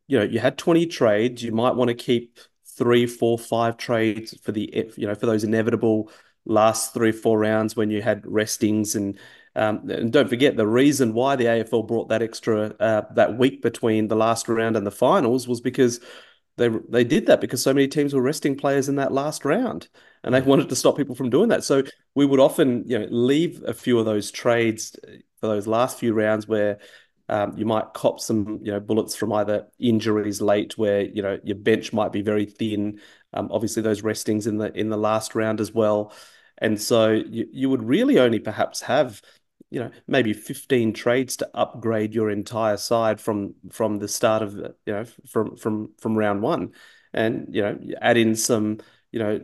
you 0.09 0.19
know 0.19 0.25
you 0.25 0.41
had 0.41 0.59
20 0.59 0.87
trades. 0.87 1.45
You 1.45 1.53
might 1.53 1.77
want 1.77 1.89
to 1.89 1.95
keep 1.95 2.39
three 2.77 3.07
four 3.07 3.39
five 3.39 3.77
trades 3.77 4.37
for 4.43 4.51
the 4.51 4.91
you 4.97 5.07
know 5.07 5.15
for 5.15 5.27
those 5.27 5.45
inevitable 5.45 6.11
last 6.45 6.93
three 6.93 7.13
four 7.13 7.39
rounds 7.39 7.77
when 7.77 7.89
you 7.91 8.03
had 8.03 8.27
restings 8.27 8.97
and 8.97 9.17
um, 9.57 9.89
and 9.89 10.13
don't 10.13 10.29
forget 10.29 10.57
the 10.57 10.67
reason 10.67 11.15
why 11.15 11.37
the 11.37 11.45
AFL 11.45 11.87
brought 11.87 12.09
that 12.09 12.23
extra 12.23 12.75
uh, 12.81 13.03
that 13.15 13.39
week 13.39 13.63
between 13.63 14.09
the 14.09 14.17
last 14.17 14.49
round 14.49 14.77
and 14.77 14.87
the 14.87 14.91
finals 14.91 15.47
was 15.47 15.61
because 15.61 16.01
they 16.57 16.69
they 16.89 17.05
did 17.05 17.27
that 17.27 17.41
because 17.41 17.63
so 17.63 17.73
many 17.75 17.89
teams 17.89 18.15
were 18.15 18.23
resting 18.23 18.57
players 18.57 18.89
in 18.89 18.97
that 18.97 19.13
last 19.13 19.45
round, 19.45 19.89
and 20.23 20.35
they 20.35 20.41
wanted 20.41 20.69
to 20.69 20.77
stop 20.77 20.97
people 20.97 21.15
from 21.15 21.31
doing 21.31 21.49
that. 21.49 21.65
So 21.65 21.83
we 22.15 22.27
would 22.27 22.41
often 22.41 22.85
you 22.87 22.99
know 22.99 23.07
leave 23.11 23.63
a 23.65 23.75
few 23.75 23.99
of 23.99 24.07
those 24.07 24.31
trades 24.31 24.97
for 25.41 25.47
those 25.47 25.67
last 25.67 25.99
few 25.99 26.13
rounds 26.15 26.47
where. 26.47 26.79
Um, 27.27 27.57
you 27.57 27.65
might 27.65 27.95
cop 27.95 28.21
some, 28.21 28.61
you 28.63 28.71
know, 28.71 28.81
bullets 28.81 29.17
from 29.17 29.33
either 29.33 29.67
injuries 29.79 30.43
late, 30.43 30.77
where 30.77 31.01
you 31.01 31.23
know 31.23 31.39
your 31.43 31.57
bench 31.57 31.91
might 31.91 32.13
be 32.13 32.21
very 32.21 32.45
thin. 32.45 33.01
Um, 33.33 33.49
obviously, 33.51 33.83
those 33.83 34.03
restings 34.03 34.47
in 34.47 34.59
the 34.59 34.71
in 34.79 34.91
the 34.91 34.99
last 34.99 35.35
round 35.35 35.59
as 35.59 35.73
well, 35.73 36.13
and 36.59 36.79
so 36.79 37.13
you 37.13 37.49
you 37.51 37.71
would 37.71 37.83
really 37.83 38.19
only 38.19 38.41
perhaps 38.41 38.83
have 38.83 39.23
you 39.75 39.81
know 39.81 39.91
maybe 40.07 40.33
15 40.33 40.93
trades 40.93 41.37
to 41.39 41.51
upgrade 41.53 42.15
your 42.15 42.31
entire 42.31 42.77
side 42.77 43.21
from 43.21 43.55
from 43.73 43.99
the 43.99 44.07
start 44.07 44.41
of 44.41 44.55
you 44.55 44.73
know 44.87 45.05
from 45.27 45.57
from 45.57 45.93
from 45.99 46.17
round 46.17 46.43
one. 46.43 46.73
And 47.13 47.55
you 47.55 47.63
know 47.63 47.79
add 48.01 48.17
in 48.17 48.37
some 48.37 48.79
you 49.11 49.19
know 49.19 49.41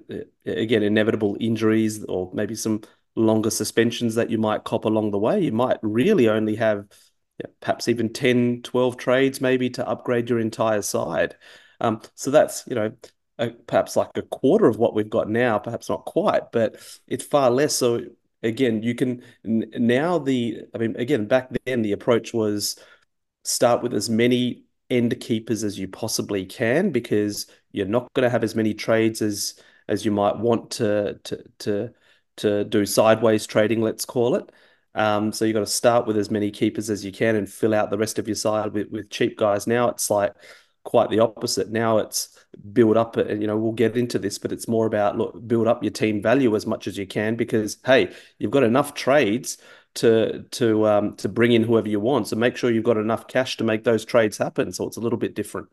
again 0.46 0.84
inevitable 0.84 1.36
injuries 1.40 2.04
or 2.04 2.30
maybe 2.32 2.54
some 2.54 2.82
longer 3.16 3.50
suspensions 3.50 4.14
that 4.14 4.30
you 4.30 4.38
might 4.38 4.64
cop 4.64 4.84
along 4.84 5.10
the 5.10 5.18
way. 5.18 5.40
You 5.40 5.52
might 5.52 5.78
really 5.82 6.28
only 6.28 6.54
have 6.56 6.86
perhaps 7.60 7.88
even 7.88 8.12
10 8.12 8.62
12 8.62 8.96
trades 8.96 9.40
maybe 9.40 9.68
to 9.70 9.88
upgrade 9.88 10.30
your 10.30 10.38
entire 10.38 10.82
side. 10.82 11.36
Um, 11.80 12.02
so 12.14 12.30
that's 12.30 12.64
you 12.68 12.76
know 12.76 12.92
a, 13.38 13.50
perhaps 13.50 13.96
like 13.96 14.10
a 14.16 14.22
quarter 14.22 14.66
of 14.66 14.76
what 14.78 14.94
we've 14.94 15.10
got 15.10 15.28
now 15.28 15.58
perhaps 15.58 15.88
not 15.88 16.04
quite 16.04 16.52
but 16.52 16.76
it's 17.08 17.24
far 17.24 17.50
less. 17.50 17.74
So 17.74 18.02
again, 18.42 18.82
you 18.82 18.94
can 18.94 19.22
now 19.44 20.18
the 20.18 20.62
I 20.74 20.78
mean, 20.78 20.96
again, 20.96 21.26
back 21.26 21.50
then 21.64 21.82
the 21.82 21.92
approach 21.92 22.32
was 22.34 22.78
start 23.44 23.82
with 23.82 23.94
as 23.94 24.10
many 24.10 24.64
end 24.90 25.18
keepers 25.20 25.64
as 25.64 25.78
you 25.78 25.88
possibly 25.88 26.44
can 26.44 26.90
because 26.90 27.46
you're 27.72 27.86
not 27.86 28.12
going 28.14 28.24
to 28.24 28.30
have 28.30 28.44
as 28.44 28.54
many 28.54 28.74
trades 28.74 29.22
as 29.22 29.54
as 29.88 30.04
you 30.04 30.10
might 30.10 30.36
want 30.36 30.70
to 30.70 31.18
to 31.24 31.44
to 31.58 31.94
to 32.36 32.64
do 32.64 32.86
sideways 32.86 33.46
trading, 33.46 33.82
let's 33.82 34.04
call 34.04 34.34
it. 34.34 34.50
Um, 34.94 35.30
so 35.32 35.44
you've 35.44 35.54
got 35.54 35.60
to 35.60 35.66
start 35.66 36.06
with 36.06 36.16
as 36.16 36.30
many 36.30 36.50
keepers 36.50 36.90
as 36.90 37.04
you 37.04 37.12
can 37.12 37.36
and 37.36 37.48
fill 37.48 37.74
out 37.74 37.90
the 37.90 37.98
rest 37.98 38.18
of 38.18 38.26
your 38.26 38.34
side 38.34 38.72
with, 38.72 38.90
with 38.90 39.10
cheap 39.10 39.36
guys. 39.38 39.66
Now 39.66 39.88
it's 39.88 40.10
like 40.10 40.34
quite 40.82 41.10
the 41.10 41.20
opposite. 41.20 41.70
Now 41.70 41.98
it's 41.98 42.39
build 42.72 42.96
up, 42.96 43.16
and 43.16 43.40
you 43.40 43.46
know 43.46 43.56
we'll 43.56 43.72
get 43.72 43.96
into 43.96 44.18
this, 44.18 44.38
but 44.38 44.52
it's 44.52 44.68
more 44.68 44.86
about 44.86 45.16
look, 45.16 45.46
build 45.46 45.66
up 45.66 45.82
your 45.82 45.92
team 45.92 46.22
value 46.22 46.54
as 46.56 46.66
much 46.66 46.86
as 46.86 46.96
you 46.96 47.06
can 47.06 47.36
because 47.36 47.78
hey, 47.84 48.12
you've 48.38 48.50
got 48.50 48.62
enough 48.62 48.94
trades 48.94 49.58
to 49.94 50.44
to 50.52 50.86
um, 50.86 51.16
to 51.16 51.28
bring 51.28 51.52
in 51.52 51.62
whoever 51.62 51.88
you 51.88 52.00
want. 52.00 52.28
So 52.28 52.36
make 52.36 52.56
sure 52.56 52.70
you've 52.70 52.84
got 52.84 52.96
enough 52.96 53.26
cash 53.26 53.56
to 53.58 53.64
make 53.64 53.84
those 53.84 54.04
trades 54.04 54.38
happen. 54.38 54.72
So 54.72 54.86
it's 54.86 54.96
a 54.96 55.00
little 55.00 55.18
bit 55.18 55.34
different. 55.34 55.68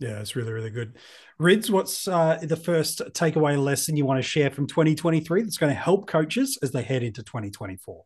Yeah, 0.00 0.20
it's 0.20 0.34
really, 0.34 0.52
really 0.52 0.70
good. 0.70 0.96
Rids, 1.38 1.70
what's 1.70 2.08
uh, 2.08 2.38
the 2.42 2.56
first 2.56 3.00
takeaway 3.12 3.62
lesson 3.62 3.96
you 3.96 4.04
want 4.04 4.18
to 4.18 4.28
share 4.28 4.50
from 4.50 4.66
2023 4.66 5.42
that's 5.42 5.56
going 5.56 5.72
to 5.72 5.80
help 5.80 6.08
coaches 6.08 6.58
as 6.62 6.72
they 6.72 6.82
head 6.82 7.02
into 7.02 7.22
2024? 7.22 8.04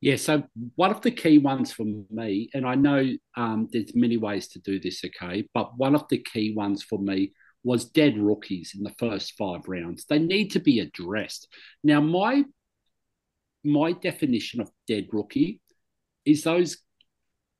Yeah, 0.00 0.16
so 0.16 0.44
one 0.76 0.92
of 0.92 1.02
the 1.02 1.10
key 1.10 1.38
ones 1.38 1.72
for 1.72 1.84
me, 2.10 2.50
and 2.54 2.64
I 2.66 2.76
know 2.76 3.04
um, 3.36 3.68
there's 3.72 3.94
many 3.96 4.16
ways 4.16 4.46
to 4.48 4.60
do 4.60 4.78
this, 4.78 5.02
okay, 5.04 5.48
but 5.54 5.76
one 5.76 5.96
of 5.96 6.06
the 6.08 6.18
key 6.18 6.54
ones 6.54 6.84
for 6.84 7.00
me 7.00 7.32
was 7.64 7.84
dead 7.86 8.16
rookies 8.16 8.74
in 8.76 8.84
the 8.84 8.94
first 8.98 9.34
five 9.36 9.62
rounds. 9.66 10.04
They 10.04 10.20
need 10.20 10.52
to 10.52 10.60
be 10.60 10.78
addressed. 10.80 11.48
Now, 11.82 12.00
my 12.00 12.44
my 13.64 13.92
definition 13.92 14.60
of 14.60 14.70
dead 14.86 15.08
rookie 15.12 15.60
is 16.24 16.44
those 16.44 16.78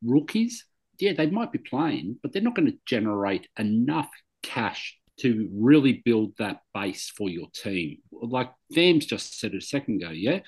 rookies. 0.04 0.64
Yeah, 1.00 1.12
they 1.14 1.26
might 1.28 1.52
be 1.52 1.59
playing, 1.59 2.18
but 2.23 2.33
they're 2.33 2.42
not 2.42 2.54
going 2.54 2.71
to 2.71 2.78
generate 2.87 3.49
enough 3.59 4.09
cash 4.42 4.98
to 5.21 5.49
really 5.53 6.03
build 6.05 6.33
that 6.39 6.61
base 6.73 7.11
for 7.17 7.29
your 7.29 7.49
team. 7.55 7.99
Like 8.13 8.51
Vams 8.75 9.07
just 9.07 9.39
said 9.39 9.55
a 9.55 9.61
second 9.61 10.03
ago, 10.03 10.11
yeah, 10.11 10.41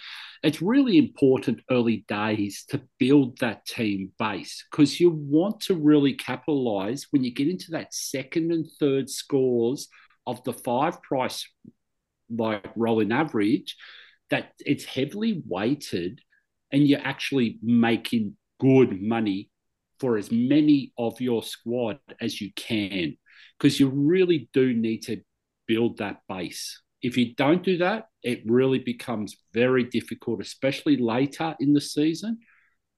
it's 0.42 0.62
really 0.62 0.96
important 0.98 1.60
early 1.70 2.04
days 2.08 2.64
to 2.70 2.80
build 2.98 3.38
that 3.38 3.66
team 3.66 4.12
base 4.18 4.64
because 4.70 5.00
you 5.00 5.10
want 5.10 5.60
to 5.62 5.74
really 5.74 6.14
capitalize 6.14 7.06
when 7.10 7.24
you 7.24 7.32
get 7.32 7.48
into 7.48 7.72
that 7.72 7.92
second 7.92 8.52
and 8.52 8.66
third 8.78 9.10
scores 9.10 9.88
of 10.26 10.42
the 10.44 10.52
five 10.52 11.02
price 11.02 11.48
like 12.30 12.64
rolling 12.76 13.12
average, 13.12 13.76
that 14.30 14.52
it's 14.60 14.84
heavily 14.84 15.42
weighted 15.46 16.20
and 16.72 16.86
you're 16.86 17.04
actually 17.04 17.58
making 17.62 18.36
good 18.60 19.02
money 19.02 19.50
for 19.98 20.16
as 20.16 20.30
many 20.30 20.92
of 20.96 21.20
your 21.20 21.42
squad 21.42 21.98
as 22.20 22.40
you 22.40 22.52
can 22.54 23.16
because 23.58 23.78
you 23.80 23.88
really 23.88 24.48
do 24.52 24.72
need 24.74 25.02
to 25.02 25.20
build 25.66 25.98
that 25.98 26.20
base. 26.28 26.80
If 27.02 27.16
you 27.16 27.34
don't 27.34 27.62
do 27.62 27.78
that, 27.78 28.06
it 28.22 28.42
really 28.46 28.78
becomes 28.78 29.36
very 29.52 29.84
difficult, 29.84 30.40
especially 30.40 30.96
later 30.96 31.56
in 31.60 31.72
the 31.72 31.80
season, 31.80 32.38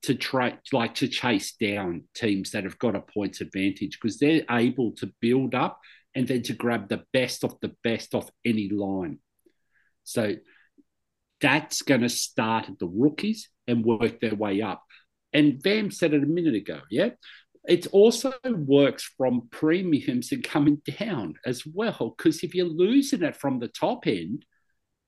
to 0.03 0.15
try 0.15 0.59
like 0.73 0.97
to 0.97 1.09
chase 1.09 1.53
down 1.53 2.05
teams 2.15 2.51
that 2.51 2.65
have 2.65 2.79
got 2.79 2.97
a 2.97 3.01
points 3.01 3.41
advantage 3.41 3.99
because 4.01 4.19
they're 4.19 4.43
able 4.51 4.93
to 4.93 5.13
build 5.21 5.55
up 5.55 5.79
and 6.15 6.27
then 6.27 6.43
to 6.43 6.53
grab 6.53 6.89
the 6.89 7.05
best 7.13 7.45
of 7.45 7.57
the 7.61 7.75
best 7.85 8.15
off 8.15 8.29
any 8.45 8.69
line. 8.69 9.19
So 10.05 10.35
that's 11.41 11.83
going 11.83 12.01
to 12.01 12.09
start 12.09 12.69
at 12.69 12.79
the 12.79 12.89
rookies 12.89 13.49
and 13.67 13.85
work 13.85 14.21
their 14.21 14.35
way 14.35 14.63
up. 14.63 14.83
And 15.33 15.63
Vam 15.63 15.93
said 15.93 16.13
it 16.15 16.23
a 16.23 16.27
minute 16.27 16.55
ago, 16.55 16.81
yeah? 16.91 17.11
It 17.69 17.87
also 17.89 18.33
works 18.45 19.11
from 19.17 19.49
premiums 19.51 20.33
and 20.33 20.43
coming 20.43 20.83
down 20.99 21.35
as 21.47 21.65
well. 21.65 22.15
Because 22.17 22.43
if 22.43 22.55
you're 22.55 22.67
losing 22.67 23.23
it 23.23 23.37
from 23.37 23.61
the 23.61 23.69
top 23.69 24.07
end 24.07 24.45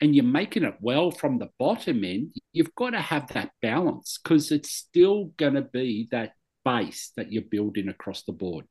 and 0.00 0.14
you're 0.14 0.24
making 0.24 0.62
it 0.62 0.76
well 0.80 1.10
from 1.10 1.38
the 1.38 1.48
bottom 1.58 2.04
end, 2.04 2.34
you've 2.52 2.74
got 2.74 2.90
to 2.90 3.00
have 3.00 3.28
that 3.28 3.50
balance 3.60 4.18
because 4.22 4.52
it's 4.52 4.70
still 4.70 5.32
going 5.36 5.54
to 5.54 5.62
be 5.62 6.08
that 6.12 6.32
base 6.64 7.10
that 7.16 7.32
you're 7.32 7.42
building 7.42 7.88
across 7.88 8.22
the 8.22 8.32
board. 8.32 8.66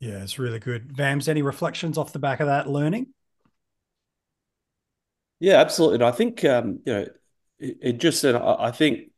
Yeah, 0.00 0.22
it's 0.22 0.38
really 0.38 0.58
good. 0.58 0.88
Vams, 0.88 1.28
any 1.28 1.42
reflections 1.42 1.96
off 1.96 2.12
the 2.12 2.18
back 2.18 2.40
of 2.40 2.46
that 2.48 2.68
learning? 2.68 3.08
Yeah, 5.40 5.60
absolutely. 5.60 5.96
And 5.96 6.04
I 6.04 6.12
think 6.12 6.44
um, 6.44 6.80
you 6.84 6.92
know 6.92 7.06
it, 7.58 7.78
it 7.80 7.98
just 7.98 8.20
said 8.20 8.34
I 8.34 8.70
think 8.70 9.10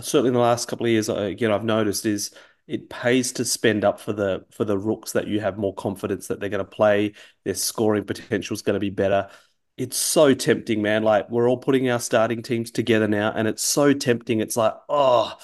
certainly 0.00 0.28
in 0.28 0.34
the 0.34 0.40
last 0.40 0.68
couple 0.68 0.86
of 0.86 0.90
years 0.90 1.08
again 1.08 1.52
I've 1.52 1.64
noticed 1.64 2.06
is 2.06 2.32
it 2.66 2.90
pays 2.90 3.32
to 3.32 3.44
spend 3.44 3.84
up 3.84 4.00
for 4.00 4.12
the 4.12 4.44
for 4.50 4.64
the 4.64 4.78
rooks 4.78 5.12
that 5.12 5.28
you 5.28 5.40
have 5.40 5.56
more 5.56 5.74
confidence 5.74 6.26
that 6.28 6.40
they're 6.40 6.48
going 6.48 6.64
to 6.64 6.70
play. 6.70 7.12
Their 7.44 7.54
scoring 7.54 8.04
potential 8.04 8.54
is 8.54 8.62
going 8.62 8.74
to 8.74 8.80
be 8.80 8.90
better. 8.90 9.28
It's 9.76 9.96
so 9.96 10.34
tempting, 10.34 10.82
man. 10.82 11.02
Like 11.02 11.30
we're 11.30 11.48
all 11.48 11.58
putting 11.58 11.88
our 11.90 12.00
starting 12.00 12.42
teams 12.42 12.70
together 12.70 13.06
now, 13.06 13.32
and 13.34 13.46
it's 13.46 13.62
so 13.62 13.92
tempting. 13.92 14.40
It's 14.40 14.56
like, 14.56 14.74
oh, 14.88 15.36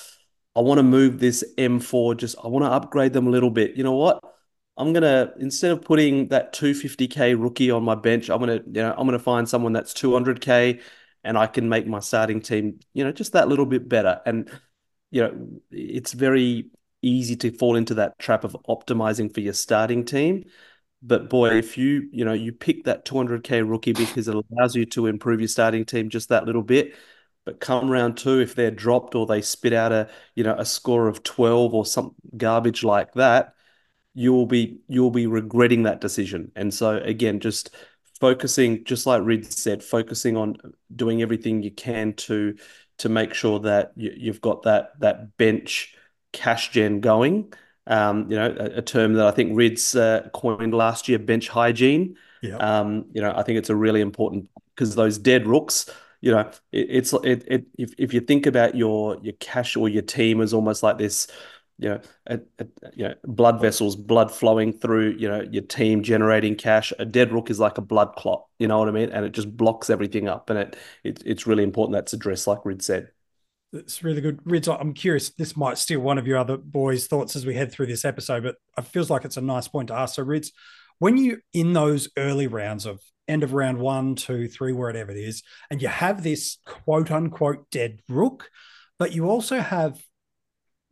I 0.57 0.61
want 0.61 0.79
to 0.79 0.83
move 0.83 1.21
this 1.21 1.45
M4. 1.59 2.17
Just 2.17 2.37
I 2.43 2.49
want 2.49 2.65
to 2.65 2.71
upgrade 2.71 3.13
them 3.13 3.27
a 3.27 3.31
little 3.31 3.51
bit. 3.51 3.77
You 3.77 3.85
know 3.85 3.93
what? 3.97 4.21
I'm 4.77 4.93
gonna 4.93 5.33
instead 5.39 5.71
of 5.73 5.83
putting 5.83 6.29
that 6.29 6.55
250k 6.55 7.41
rookie 7.41 7.71
on 7.71 7.85
my 7.85 7.95
bench, 7.95 8.31
I'm 8.31 8.41
gonna 8.41 8.61
you 8.67 8.83
know 8.83 8.95
I'm 8.97 9.07
gonna 9.07 9.19
find 9.19 9.49
someone 9.49 9.73
that's 9.73 9.93
200k, 9.95 10.81
and 11.25 11.39
I 11.39 11.47
can 11.47 11.69
make 11.69 11.87
my 11.87 12.01
starting 12.01 12.41
team 12.41 12.81
you 12.95 13.05
know 13.05 13.13
just 13.13 13.33
that 13.35 13.49
little 13.49 13.67
bit 13.67 13.89
better. 13.89 14.21
And 14.27 14.51
you 15.11 15.23
know 15.23 15.61
it's 15.71 16.13
very 16.13 16.71
easy 17.03 17.37
to 17.37 17.51
fall 17.51 17.77
into 17.77 17.95
that 17.95 18.19
trap 18.19 18.45
of 18.45 18.57
optimizing 18.69 19.33
for 19.33 19.41
your 19.41 19.53
starting 19.53 20.05
team. 20.05 20.45
But 21.03 21.29
boy, 21.29 21.51
if 21.59 21.77
you 21.77 22.09
you 22.13 22.25
know 22.25 22.33
you 22.33 22.53
pick 22.53 22.85
that 22.85 23.05
200k 23.05 23.69
rookie 23.69 23.93
because 23.93 24.29
it 24.29 24.37
allows 24.37 24.77
you 24.77 24.87
to 24.87 25.07
improve 25.07 25.41
your 25.41 25.49
starting 25.49 25.85
team 25.85 26.09
just 26.09 26.29
that 26.29 26.47
little 26.47 26.63
bit. 26.63 26.95
But 27.45 27.59
come 27.59 27.91
round 27.91 28.17
two, 28.17 28.41
if 28.41 28.55
they're 28.55 28.71
dropped 28.71 29.17
or 29.17 29.27
they 29.27 29.43
spit 29.43 29.73
out 29.73 29.93
a 29.93 30.09
you 30.37 30.45
know 30.45 30.55
a 30.57 30.65
score 30.65 31.09
of 31.09 31.23
12 31.25 31.75
or 31.75 31.85
some 31.85 32.15
garbage 32.37 32.85
like 32.85 33.15
that 33.15 33.55
you 34.15 34.33
will 34.33 34.47
be 34.47 34.81
you 34.89 35.03
will 35.03 35.11
be 35.11 35.27
regretting 35.27 35.85
that 35.85 36.01
decision. 36.01 36.53
And 36.57 36.73
so 36.73 36.99
again, 36.99 37.41
just 37.41 37.75
focusing, 38.21 38.85
just 38.85 39.07
like 39.07 39.23
Reed 39.23 39.51
said, 39.53 39.83
focusing 39.83 40.37
on 40.37 40.57
doing 40.95 41.23
everything 41.23 41.63
you 41.63 41.71
can 41.71 42.15
to 42.15 42.55
to 42.99 43.09
make 43.09 43.35
sure 43.35 43.59
that 43.61 43.93
you, 43.97 44.31
have 44.31 44.41
got 44.41 44.63
that 44.63 45.01
that 45.01 45.37
bench 45.37 45.97
cash 46.33 46.71
gen 46.71 47.01
going. 47.01 47.53
Um, 47.87 48.31
you 48.31 48.37
know, 48.37 48.55
a, 48.59 48.79
a, 48.79 48.83
term 48.83 49.15
that 49.15 49.27
I 49.27 49.33
think 49.33 49.57
Rids 49.57 49.97
uh, 49.97 50.29
coined 50.33 50.73
last 50.73 51.09
year, 51.09 51.19
bench 51.19 51.49
hygiene. 51.49 52.17
Yeah. 52.41 52.57
Um, 52.57 53.07
you 53.13 53.21
know, 53.21 53.33
I 53.35 53.43
think 53.43 53.59
it's 53.59 53.71
a 53.71 53.77
really 53.77 54.01
important 54.01 54.49
because 54.75 54.95
those 54.95 55.19
dead 55.19 55.49
rooks, 55.49 55.91
you 56.21 56.31
know, 56.31 56.49
it, 56.71 56.87
it's 56.91 57.13
it, 57.13 57.45
it 57.49 57.67
if 57.79 57.93
if 57.99 58.15
you 58.15 58.21
think 58.21 58.47
about 58.47 58.77
your 58.77 59.19
your 59.23 59.35
cash 59.41 59.77
or 59.77 59.89
your 59.89 60.03
team 60.03 60.41
as 60.41 60.55
almost 60.55 60.85
like 60.85 60.99
this 60.99 61.27
you 61.83 61.89
know, 61.89 62.01
a, 62.27 62.41
a, 62.61 62.67
you 62.95 63.09
know, 63.09 63.15
blood 63.25 63.61
vessels, 63.61 63.97
blood 63.97 64.31
flowing 64.31 64.73
through, 64.73 65.17
you 65.19 65.29
know, 65.29 65.41
your 65.51 65.65
team 65.65 66.05
generating 66.05 66.55
cash. 66.55 66.93
A 67.01 67.05
dead 67.05 67.33
rook 67.33 67.51
is 67.51 67.59
like 67.59 67.77
a 67.77 67.81
blood 67.81 68.15
clot, 68.17 68.47
you 68.61 68.69
know 68.69 68.79
what 68.79 68.89
I 68.89 68.93
mean? 68.93 69.11
And 69.11 69.25
it 69.25 69.33
just 69.33 69.57
blocks 69.57 69.91
everything 69.91 70.29
up. 70.29 70.49
And 70.49 70.61
it, 70.61 70.77
it 71.03 71.23
it's 71.27 71.47
really 71.47 71.65
important 71.65 71.95
that's 71.95 72.13
addressed, 72.13 72.47
like 72.47 72.65
Rid 72.65 72.83
said. 72.83 73.11
It's 73.73 74.05
really 74.05 74.21
good. 74.21 74.41
Rids, 74.45 74.69
I'm 74.69 74.93
curious, 74.93 75.31
this 75.31 75.57
might 75.57 75.79
steal 75.79 76.01
one 76.01 76.19
of 76.19 76.27
your 76.27 76.37
other 76.37 76.59
boys' 76.59 77.07
thoughts 77.07 77.37
as 77.37 77.47
we 77.47 77.55
head 77.55 77.73
through 77.73 77.87
this 77.87 78.05
episode, 78.05 78.43
but 78.43 78.57
it 78.77 78.87
feels 78.87 79.09
like 79.09 79.25
it's 79.25 79.39
a 79.39 79.43
nice 79.43 79.67
point 79.67 79.89
to 79.89 79.95
ask. 79.95 80.17
So, 80.17 80.23
Rids, 80.23 80.53
when 80.99 81.17
you 81.17 81.41
in 81.55 81.73
those 81.73 82.11
early 82.19 82.47
rounds 82.47 82.85
of 82.85 83.01
end 83.27 83.43
of 83.43 83.55
round 83.55 83.79
one, 83.79 84.15
two, 84.15 84.47
three, 84.47 84.73
wherever 84.73 85.11
it 85.11 85.17
is, 85.17 85.43
and 85.71 85.81
you 85.81 85.89
have 85.89 86.23
this 86.23 86.59
quote 86.67 87.11
unquote 87.11 87.71
dead 87.71 88.01
rook, 88.09 88.51
but 88.99 89.15
you 89.15 89.29
also 89.29 89.59
have 89.59 90.03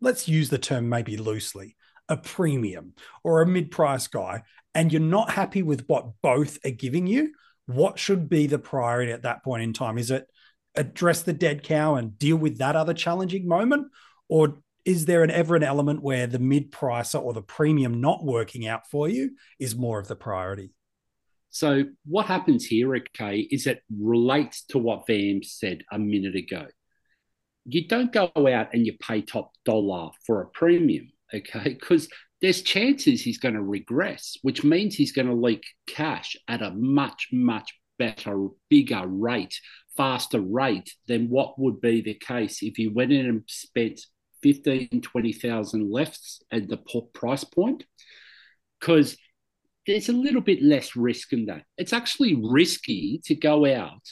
let's 0.01 0.27
use 0.27 0.49
the 0.49 0.59
term 0.59 0.89
maybe 0.89 1.19
loosely, 1.19 1.77
a 2.09 2.17
premium 2.17 2.95
or 3.23 3.43
a 3.43 3.47
mid 3.47 3.71
price 3.71 4.07
guy, 4.07 4.43
and 4.75 4.91
you're 4.91 5.03
not 5.03 5.31
happy 5.31 5.63
with 5.63 5.85
what 5.87 6.13
both 6.23 6.59
are 6.65 6.71
giving 6.71 7.07
you, 7.07 7.33
what 7.67 7.99
should 7.99 8.29
be 8.29 8.47
the 8.47 8.59
priority 8.59 9.13
at 9.13 9.23
that 9.23 9.45
point 9.45 9.63
in 9.63 9.73
time? 9.73 9.99
Is 9.99 10.11
it 10.11 10.27
address 10.75 11.23
the 11.23 11.33
dead 11.33 11.63
cow 11.63 11.97
and 11.97 12.19
deal 12.19 12.37
with 12.37 12.59
that 12.59 12.77
other 12.77 12.95
challenging 12.95 13.47
moment? 13.47 13.89
Or 14.29 14.59
is 14.85 15.07
there 15.07 15.23
an 15.23 15.31
ever 15.31 15.57
an 15.57 15.63
element 15.63 16.03
where 16.03 16.27
the 16.27 16.39
mid 16.39 16.71
pricer 16.73 17.21
or 17.21 17.33
the 17.33 17.43
premium 17.43 18.01
not 18.01 18.25
working 18.25 18.67
out 18.67 18.89
for 18.91 19.09
you 19.09 19.33
is 19.59 19.77
more 19.77 19.99
of 19.99 20.09
the 20.09 20.17
priority? 20.17 20.73
So 21.51 21.85
what 22.05 22.27
happens 22.27 22.65
here, 22.65 22.95
okay, 22.97 23.41
is 23.41 23.67
it 23.67 23.83
relates 23.91 24.65
to 24.67 24.79
what 24.79 25.07
Vam 25.09 25.45
said 25.45 25.83
a 25.91 25.99
minute 25.99 26.37
ago 26.37 26.67
you 27.65 27.87
don't 27.87 28.13
go 28.13 28.31
out 28.35 28.73
and 28.73 28.87
you 28.87 28.95
pay 29.01 29.23
top 29.23 29.53
dollar 29.65 30.11
for 30.27 30.43
a 30.43 30.47
premium, 30.49 31.11
okay? 31.33 31.75
Because 31.81 32.09
there's 32.41 32.63
chances 32.63 33.21
he's 33.21 33.39
going 33.39 33.55
to 33.55 33.63
regress, 33.63 34.37
which 34.43 34.65
means 34.65 34.95
he's 34.95 35.13
going 35.13 35.29
to 35.29 35.35
leak 35.35 35.65
cash 35.87 36.37
at 36.49 36.63
a 36.63 36.71
much, 36.71 37.29
much 37.33 37.75
better, 37.99 38.49
bigger 38.71 39.07
rate, 39.07 39.61
faster 39.97 40.41
rate 40.41 40.95
than 41.07 41.29
what 41.29 41.59
would 41.59 41.81
be 41.81 42.01
the 42.01 42.15
case 42.15 42.63
if 42.63 42.79
you 42.79 42.93
went 42.93 43.13
in 43.13 43.27
and 43.27 43.43
spent 43.47 44.01
15, 44.43 45.01
20,000 45.03 45.91
lefts 45.91 46.43
at 46.51 46.69
the 46.69 46.79
price 47.13 47.45
point. 47.45 47.85
Because 48.79 49.17
there's 49.87 50.09
a 50.09 50.15
little 50.15 50.41
bit 50.41 50.63
less 50.63 50.97
risk 50.97 51.33
in 51.33 51.47
that. 51.47 51.65
It's 51.77 51.93
actually 51.93 52.41
risky 52.43 53.21
to 53.25 53.35
go 53.35 53.67
out 53.67 54.03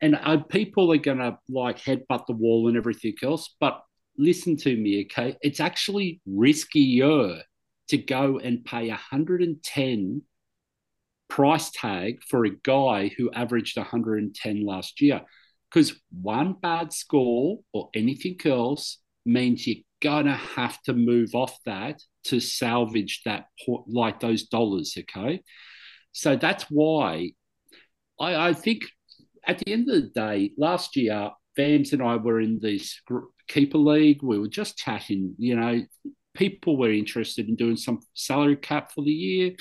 and 0.00 0.16
uh, 0.22 0.38
people 0.38 0.92
are 0.92 0.98
going 0.98 1.18
to 1.18 1.38
like 1.48 1.78
headbutt 1.78 2.26
the 2.26 2.34
wall 2.34 2.68
and 2.68 2.76
everything 2.76 3.14
else. 3.22 3.54
But 3.58 3.82
listen 4.18 4.56
to 4.58 4.76
me, 4.76 5.06
okay? 5.06 5.36
It's 5.40 5.60
actually 5.60 6.20
riskier 6.28 7.40
to 7.88 7.96
go 7.96 8.38
and 8.38 8.64
pay 8.64 8.88
110 8.88 10.22
price 11.34 11.68
tag 11.72 12.22
for 12.22 12.44
a 12.44 12.56
guy 12.62 13.10
who 13.16 13.28
averaged 13.32 13.76
110 13.76 14.64
last 14.64 15.00
year. 15.00 15.20
Because 15.68 16.00
one 16.22 16.52
bad 16.52 16.92
score 16.92 17.58
or 17.72 17.88
anything 17.92 18.38
else 18.44 18.98
means 19.26 19.66
you're 19.66 19.82
gonna 20.00 20.36
have 20.36 20.80
to 20.82 20.92
move 20.92 21.34
off 21.34 21.58
that 21.66 22.00
to 22.26 22.38
salvage 22.38 23.22
that 23.24 23.46
like 23.88 24.20
those 24.20 24.44
dollars, 24.44 24.96
okay? 24.96 25.42
So 26.12 26.36
that's 26.36 26.66
why 26.70 27.32
I, 28.20 28.50
I 28.50 28.52
think 28.52 28.82
at 29.44 29.58
the 29.58 29.72
end 29.72 29.90
of 29.90 29.96
the 29.96 30.10
day, 30.10 30.52
last 30.56 30.94
year, 30.94 31.30
Vams 31.58 31.92
and 31.92 32.02
I 32.02 32.14
were 32.14 32.40
in 32.40 32.60
this 32.62 33.00
keeper 33.48 33.78
league. 33.78 34.22
We 34.22 34.38
were 34.38 34.46
just 34.46 34.78
chatting, 34.78 35.34
you 35.38 35.56
know, 35.56 35.82
people 36.34 36.76
were 36.76 36.92
interested 36.92 37.48
in 37.48 37.56
doing 37.56 37.76
some 37.76 37.98
salary 38.14 38.56
cap 38.56 38.92
for 38.92 39.02
the 39.02 39.10
year. 39.10 39.56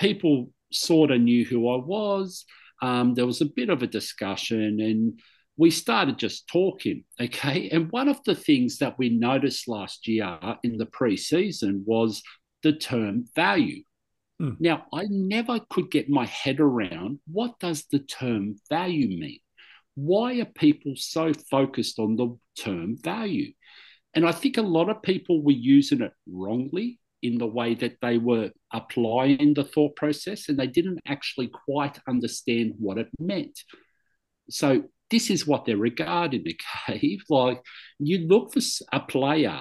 People 0.00 0.50
sort 0.72 1.10
of 1.10 1.20
knew 1.20 1.44
who 1.44 1.68
I 1.68 1.76
was. 1.76 2.44
Um, 2.80 3.14
there 3.14 3.26
was 3.26 3.40
a 3.40 3.46
bit 3.46 3.70
of 3.70 3.82
a 3.82 3.86
discussion 3.86 4.80
and 4.80 5.20
we 5.56 5.70
started 5.70 6.18
just 6.18 6.48
talking. 6.48 7.04
Okay. 7.20 7.68
And 7.70 7.90
one 7.90 8.08
of 8.08 8.22
the 8.24 8.36
things 8.36 8.78
that 8.78 8.96
we 8.96 9.08
noticed 9.08 9.66
last 9.66 10.06
year 10.06 10.38
in 10.62 10.78
the 10.78 10.86
preseason 10.86 11.82
was 11.84 12.22
the 12.62 12.72
term 12.72 13.24
value. 13.34 13.82
Mm. 14.40 14.56
Now, 14.60 14.86
I 14.92 15.06
never 15.08 15.58
could 15.68 15.90
get 15.90 16.08
my 16.08 16.26
head 16.26 16.60
around 16.60 17.18
what 17.26 17.58
does 17.58 17.84
the 17.90 17.98
term 17.98 18.54
value 18.70 19.08
mean? 19.08 19.40
Why 19.96 20.38
are 20.40 20.44
people 20.44 20.92
so 20.94 21.32
focused 21.50 21.98
on 21.98 22.14
the 22.14 22.38
term 22.56 22.96
value? 22.96 23.52
And 24.14 24.26
I 24.26 24.32
think 24.32 24.58
a 24.58 24.62
lot 24.62 24.88
of 24.88 25.02
people 25.02 25.42
were 25.42 25.50
using 25.50 26.02
it 26.02 26.12
wrongly 26.28 27.00
in 27.22 27.38
the 27.38 27.46
way 27.46 27.74
that 27.74 27.96
they 28.00 28.18
were 28.18 28.50
applying 28.72 29.54
the 29.54 29.64
thought 29.64 29.96
process 29.96 30.48
and 30.48 30.58
they 30.58 30.66
didn't 30.66 31.00
actually 31.06 31.48
quite 31.48 31.98
understand 32.08 32.74
what 32.78 32.98
it 32.98 33.08
meant. 33.18 33.58
So 34.50 34.84
this 35.10 35.30
is 35.30 35.46
what 35.46 35.64
they're 35.64 35.76
regarding, 35.76 36.44
okay? 36.86 37.18
Like 37.28 37.60
you 37.98 38.26
look 38.26 38.52
for 38.52 38.60
a 38.92 39.00
player 39.00 39.60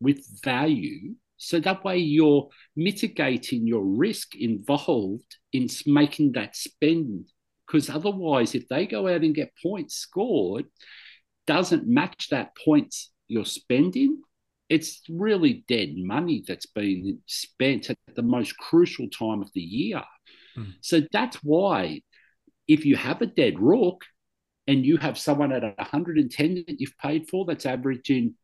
with 0.00 0.24
value 0.42 1.14
so 1.36 1.60
that 1.60 1.84
way 1.84 1.98
you're 1.98 2.48
mitigating 2.76 3.66
your 3.66 3.84
risk 3.84 4.34
involved 4.34 5.36
in 5.52 5.68
making 5.86 6.32
that 6.32 6.56
spend. 6.56 7.26
Because 7.66 7.90
otherwise, 7.90 8.54
if 8.54 8.68
they 8.68 8.86
go 8.86 9.08
out 9.08 9.22
and 9.22 9.34
get 9.34 9.52
points 9.62 9.96
scored, 9.96 10.66
doesn't 11.46 11.86
match 11.86 12.28
that 12.30 12.56
points 12.64 13.10
you're 13.28 13.44
spending, 13.44 14.22
it's 14.68 15.02
really 15.08 15.64
dead 15.68 15.94
money 15.96 16.42
that's 16.46 16.66
been 16.66 17.18
spent 17.26 17.90
at 17.90 17.98
the 18.14 18.22
most 18.22 18.56
crucial 18.56 19.08
time 19.08 19.42
of 19.42 19.50
the 19.54 19.60
year. 19.60 20.02
Mm. 20.56 20.74
So 20.80 21.02
that's 21.12 21.36
why 21.42 22.00
if 22.66 22.86
you 22.86 22.96
have 22.96 23.20
a 23.20 23.26
dead 23.26 23.60
rook 23.60 24.04
and 24.66 24.84
you 24.84 24.96
have 24.96 25.18
someone 25.18 25.52
at 25.52 25.62
110 25.62 26.64
that 26.66 26.80
you've 26.80 26.96
paid 26.98 27.28
for 27.28 27.44
that's 27.44 27.66
averaging 27.66 28.34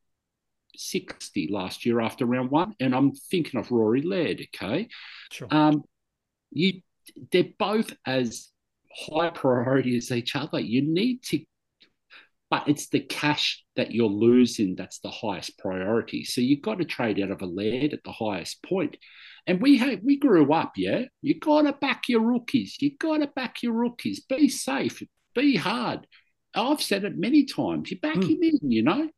60 0.76 1.48
last 1.50 1.86
year 1.86 2.00
after 2.00 2.26
round 2.26 2.50
one, 2.50 2.74
and 2.80 2.94
I'm 2.94 3.12
thinking 3.12 3.58
of 3.58 3.70
Rory 3.70 4.02
Laird, 4.02 4.46
okay? 4.54 4.88
Sure. 5.32 5.48
Um, 5.50 5.82
you, 6.50 6.82
they're 7.32 7.44
both 7.58 7.92
as 8.06 8.48
high 8.94 9.30
priority 9.30 9.96
as 9.96 10.12
each 10.12 10.36
other. 10.36 10.60
You 10.60 10.82
need 10.82 11.22
to 11.24 11.40
but 12.50 12.66
it's 12.68 12.88
the 12.88 13.00
cash 13.00 13.64
that 13.76 13.92
you're 13.92 14.08
losing 14.08 14.74
that's 14.74 14.98
the 14.98 15.10
highest 15.10 15.56
priority. 15.56 16.24
So 16.24 16.40
you've 16.40 16.62
got 16.62 16.78
to 16.78 16.84
trade 16.84 17.20
out 17.20 17.30
of 17.30 17.42
a 17.42 17.46
Laird 17.46 17.92
at 17.92 18.02
the 18.04 18.12
highest 18.12 18.62
point. 18.64 18.96
And 19.46 19.62
we 19.62 19.78
have, 19.78 20.00
we 20.02 20.18
grew 20.18 20.52
up, 20.52 20.72
yeah. 20.76 21.04
You 21.22 21.38
got 21.38 21.62
to 21.62 21.72
back 21.72 22.08
your 22.08 22.22
rookies. 22.22 22.76
You 22.80 22.96
got 22.98 23.18
to 23.18 23.28
back 23.28 23.62
your 23.62 23.72
rookies. 23.72 24.20
Be 24.20 24.48
safe. 24.48 25.00
Be 25.34 25.56
hard. 25.56 26.06
I've 26.54 26.82
said 26.82 27.04
it 27.04 27.16
many 27.16 27.44
times. 27.44 27.90
You 27.90 28.00
back 28.00 28.16
mm. 28.16 28.28
him 28.28 28.42
in, 28.42 28.70
you 28.70 28.82
know, 28.82 29.08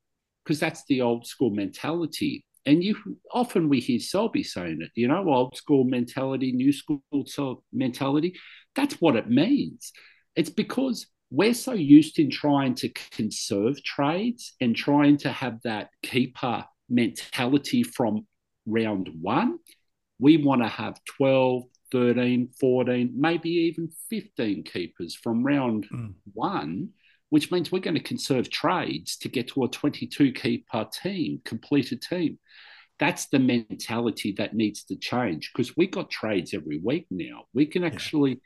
because 0.44 0.60
that's 0.60 0.84
the 0.84 1.00
old 1.00 1.26
school 1.26 1.50
mentality. 1.50 2.44
And 2.66 2.84
you 2.84 2.96
often 3.32 3.70
we 3.70 3.80
hear 3.80 3.98
Selby 3.98 4.42
saying 4.42 4.82
it, 4.82 4.90
you 4.94 5.08
know, 5.08 5.26
old 5.28 5.56
school 5.56 5.84
mentality, 5.84 6.52
new 6.52 6.72
school 6.72 7.02
mentality. 7.72 8.34
That's 8.76 9.00
what 9.00 9.16
it 9.16 9.28
means. 9.28 9.92
It's 10.36 10.50
because 10.50 11.06
we're 11.32 11.54
so 11.54 11.72
used 11.72 12.18
in 12.18 12.30
trying 12.30 12.74
to 12.74 12.90
conserve 12.90 13.82
trades 13.82 14.52
and 14.60 14.76
trying 14.76 15.16
to 15.16 15.30
have 15.30 15.58
that 15.62 15.88
keeper 16.02 16.62
mentality 16.90 17.82
from 17.82 18.26
round 18.66 19.08
one. 19.18 19.58
We 20.18 20.36
want 20.36 20.60
to 20.60 20.68
have 20.68 21.00
12, 21.16 21.62
13, 21.90 22.50
14, 22.60 23.14
maybe 23.16 23.48
even 23.48 23.90
15 24.10 24.64
keepers 24.64 25.14
from 25.14 25.42
round 25.42 25.88
mm. 25.90 26.12
one, 26.34 26.90
which 27.30 27.50
means 27.50 27.72
we're 27.72 27.78
going 27.78 27.94
to 27.94 28.02
conserve 28.02 28.50
trades 28.50 29.16
to 29.16 29.30
get 29.30 29.48
to 29.48 29.64
a 29.64 29.68
22 29.68 30.32
keeper 30.32 30.86
team, 30.92 31.40
completed 31.46 32.02
team. 32.02 32.38
That's 32.98 33.28
the 33.28 33.38
mentality 33.38 34.34
that 34.36 34.54
needs 34.54 34.84
to 34.84 34.96
change 34.96 35.50
because 35.52 35.78
we 35.78 35.86
got 35.86 36.10
trades 36.10 36.52
every 36.52 36.78
week 36.78 37.06
now. 37.10 37.44
We 37.54 37.64
can 37.64 37.84
actually 37.84 38.42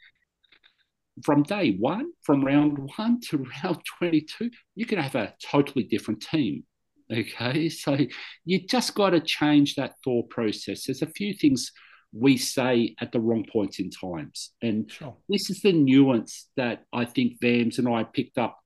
from 1.25 1.43
day 1.43 1.77
one, 1.79 2.11
from 2.23 2.45
round 2.45 2.91
one 2.97 3.21
to 3.29 3.39
round 3.65 3.79
22, 3.99 4.51
you 4.75 4.87
can 4.87 4.99
have 4.99 5.15
a 5.15 5.35
totally 5.43 5.85
different 5.85 6.23
team. 6.23 6.65
Okay. 7.13 7.69
So 7.71 7.99
you 8.45 8.67
just 8.67 8.95
got 8.95 9.11
to 9.11 9.21
change 9.21 9.77
that 9.77 9.95
thought 10.03 10.29
process. 10.31 10.87
There's 10.87 11.03
a 11.03 11.07
few 11.07 11.35
things 11.35 11.73
we 12.13 12.37
say 12.37 12.95
at 13.01 13.13
the 13.13 13.21
wrong 13.21 13.45
points 13.51 13.79
in 13.79 13.91
times. 13.91 14.51
And 14.63 14.91
sure. 14.91 15.17
this 15.29 15.51
is 15.51 15.61
the 15.61 15.73
nuance 15.73 16.49
that 16.57 16.85
I 16.93 17.05
think 17.05 17.41
Vams 17.41 17.79
and 17.79 17.89
I 17.89 18.05
picked 18.05 18.39
up 18.39 18.59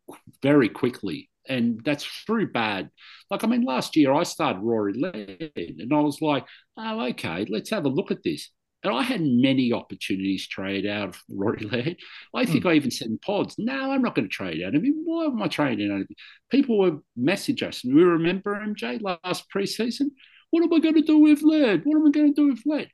very 0.42 0.68
quickly. 0.68 1.28
And 1.48 1.80
that's 1.84 2.04
through 2.04 2.52
bad. 2.52 2.90
Like, 3.30 3.42
I 3.42 3.46
mean, 3.46 3.64
last 3.64 3.96
year 3.96 4.12
I 4.12 4.22
started 4.22 4.60
Rory 4.60 4.94
Laird 4.94 5.52
and 5.56 5.92
I 5.92 6.00
was 6.00 6.20
like, 6.20 6.46
oh, 6.76 7.06
okay, 7.08 7.46
let's 7.48 7.70
have 7.70 7.86
a 7.86 7.88
look 7.88 8.10
at 8.10 8.22
this. 8.22 8.50
And 8.82 8.94
I 8.94 9.02
had 9.02 9.20
many 9.20 9.72
opportunities 9.72 10.46
trade 10.46 10.86
out 10.86 11.10
of 11.10 11.22
Rory 11.28 11.64
Laird. 11.64 11.96
I 12.34 12.46
think 12.46 12.64
mm. 12.64 12.70
I 12.70 12.74
even 12.74 12.90
said 12.90 13.08
in 13.08 13.18
pods, 13.18 13.56
no, 13.58 13.92
I'm 13.92 14.02
not 14.02 14.14
going 14.14 14.28
to 14.28 14.34
trade 14.34 14.62
out 14.62 14.74
of 14.74 14.82
him. 14.82 15.02
Why 15.04 15.26
am 15.26 15.42
I 15.42 15.48
trading 15.48 15.92
out? 15.92 16.06
People 16.50 16.78
would 16.78 17.00
message 17.16 17.62
us, 17.62 17.84
and 17.84 17.94
we 17.94 18.02
remember 18.02 18.54
MJ 18.54 19.00
last 19.02 19.44
preseason. 19.54 20.08
What 20.50 20.64
am 20.64 20.72
I 20.72 20.78
going 20.78 20.94
to 20.94 21.02
do 21.02 21.18
with 21.18 21.42
Laird? 21.42 21.82
What 21.84 21.96
am 21.96 22.06
I 22.06 22.10
going 22.10 22.34
to 22.34 22.42
do 22.42 22.48
with 22.48 22.62
Laird? 22.64 22.90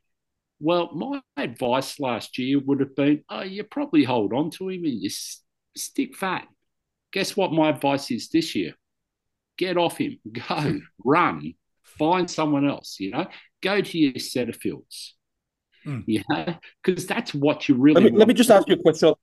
Well, 0.59 0.91
my 0.93 1.21
advice 1.37 1.99
last 1.99 2.37
year 2.37 2.59
would 2.59 2.79
have 2.79 2.95
been, 2.95 3.23
oh, 3.29 3.43
you 3.43 3.63
probably 3.63 4.03
hold 4.03 4.33
on 4.33 4.49
to 4.51 4.69
him 4.69 4.83
and 4.83 5.01
you 5.01 5.09
stick 5.75 6.15
fat. 6.15 6.47
Guess 7.13 7.37
what 7.37 7.53
my 7.53 7.69
advice 7.69 8.11
is 8.11 8.29
this 8.29 8.55
year? 8.55 8.73
Get 9.57 9.77
off 9.77 9.97
him, 9.97 10.19
go, 10.31 10.79
run, 11.03 11.53
find 11.83 12.29
someone 12.29 12.67
else, 12.67 12.97
you 12.99 13.11
know, 13.11 13.27
go 13.61 13.81
to 13.81 13.97
your 13.97 14.13
Setterfields 14.13 15.13
Mm. 15.85 16.03
Yeah, 16.07 16.55
because 16.83 17.05
that's 17.05 17.33
what 17.33 17.67
you 17.69 17.75
really. 17.75 18.01
Let 18.01 18.13
me, 18.13 18.17
let 18.17 18.27
me 18.27 18.33
just 18.33 18.49
ask 18.49 18.67
you 18.67 18.75
a 18.75 18.81
question. 18.81 19.13